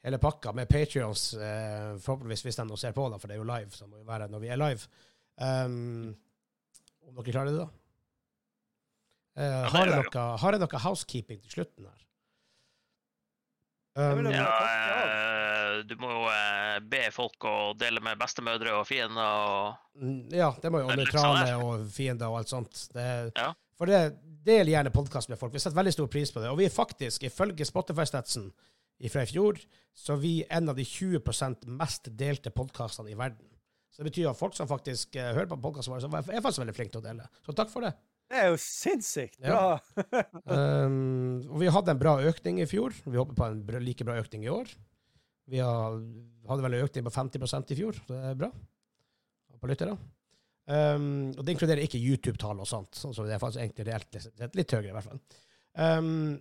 [0.03, 3.43] hele pakka med Patrions, uh, forhåpentligvis hvis de nå ser på, da, for det er
[3.43, 5.07] jo live, så må jo være når vi er live.
[5.41, 6.11] Um,
[7.07, 7.69] om dere klarer det, da?
[9.31, 12.07] Uh, har, jeg noe, har jeg noe housekeeping til slutten her?
[13.95, 19.19] Um, Ja, eh, du må jo eh, be folk å dele med bestemødre og fiender
[19.21, 22.87] og Mm, Ja, det må jo, og er nøytrale og fiender og alt sånt.
[22.93, 23.51] Det, Ja.
[23.75, 25.53] For det, del gjerne podkast med folk.
[25.53, 26.49] Vi setter veldig stor pris på det.
[26.49, 28.51] Og vi er faktisk, ifølge Spotify-statsen
[29.09, 29.57] fra i fjor,
[29.97, 33.47] så er vi en av de 20% mest delte podkastene i verden.
[33.91, 36.75] Så det betyr at folk som faktisk eh, hører på podkasten vår, er faktisk veldig
[36.77, 37.27] flinke til å dele.
[37.45, 37.91] Så takk for det.
[38.31, 39.57] Det er jo sinnssykt Ja.
[39.57, 40.23] bra.
[40.47, 42.95] Um, og vi hadde en bra økning i fjor.
[43.03, 44.71] Vi håper på en like bra økning i år.
[45.51, 47.97] Vi hadde vel en økning på 50% i fjor.
[48.07, 48.51] Det er bra
[49.61, 49.97] på lyttere.
[50.71, 54.15] Um, og det inkluderer ikke YouTube-tall og sånt, så så det er faktisk egentlig reelt
[54.15, 55.19] litt, litt høyere, i hvert fall.
[55.75, 56.39] Um,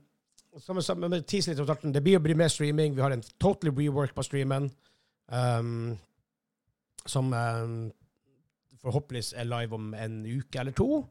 [0.60, 2.94] som jeg sa, med litt om starten, det blir å bli mer streaming.
[2.94, 4.70] Vi har en totally rework på streamen,
[5.28, 5.98] um,
[7.08, 7.32] som
[8.80, 11.02] forhåpentligvis er live om en uke eller to.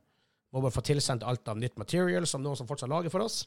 [0.50, 3.44] Må bare få tilsendt alt av nytt material som noen som fortsatt lager for oss.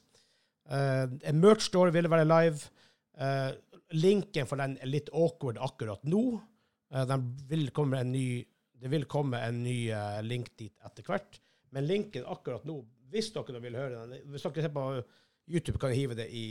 [0.70, 2.70] Uh, en merch store vil være live.
[3.18, 3.50] Uh,
[3.98, 6.22] linken for den er litt awkward akkurat nå.
[6.94, 7.16] Uh,
[7.50, 7.70] vil
[8.06, 8.26] ny,
[8.78, 9.76] det vil komme en ny
[10.28, 11.40] link dit etter hvert.
[11.74, 12.78] Men linken akkurat nå,
[13.10, 14.86] hvis dere vil høre den Hvis dere ser på
[15.50, 16.46] YouTube, kan jeg hive det i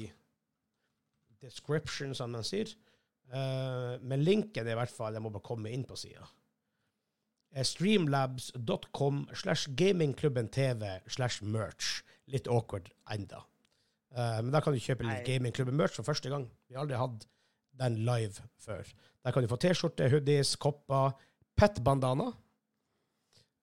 [1.41, 2.69] description, som man sier.
[3.31, 6.25] Men linken er i hvert fall Jeg må bare komme inn på sida
[7.51, 12.01] streamlabs.com slash gamingklubben TV slash merch.
[12.31, 13.43] Litt awkward enda.
[14.11, 16.47] Uh, men der kan du kjøpe litt gamingklubben merch for første gang.
[16.67, 17.27] Vi har aldri hatt
[17.81, 18.87] den live før.
[19.23, 21.13] Der kan du få T-skjorte, hoodies, kopper,
[21.59, 22.31] pet-bandana,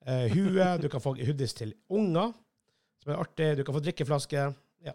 [0.09, 2.33] uh, hue, du kan få hoodies til unger,
[3.03, 4.49] som er artig, du kan få drikkeflaske,
[4.87, 4.95] ja.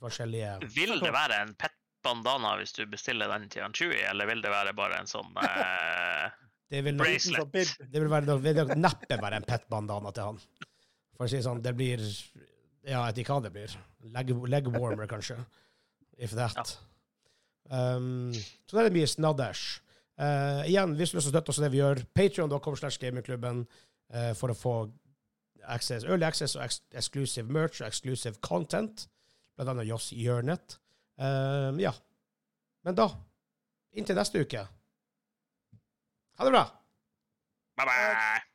[0.00, 0.56] Forskjellige...
[0.76, 4.40] Vil det være en pet bandana hvis du bestiller den til en Chewie, eller vil
[4.44, 6.30] det være bare en sånn eh,
[6.70, 7.72] Det vil nok, Bracelet.
[7.90, 10.38] Det vil, være, det vil neppe være en pet-bandana til han.
[11.16, 12.04] For å si det sånn, det blir
[12.86, 13.74] Ja, jeg vet ikke hva det blir.
[14.14, 15.36] Leg, leg warmer, kanskje.
[16.16, 16.78] If that.
[17.70, 19.64] Um, så det er mye snadders.
[20.20, 22.78] Uh, igjen, hvis du har lyst til å støtte oss i det vi gjør, patrion.com
[22.78, 24.74] slash gamingklubben uh, for å få
[25.70, 29.08] access, early access og ex exclusive merch og exclusive content.
[29.56, 30.78] Blant annet Joss Hjørnet.
[31.20, 31.92] Uh, ja.
[32.86, 33.10] Men da,
[33.92, 34.64] inntil neste uke
[36.40, 36.64] Ha det bra!
[37.76, 38.49] Bye bye!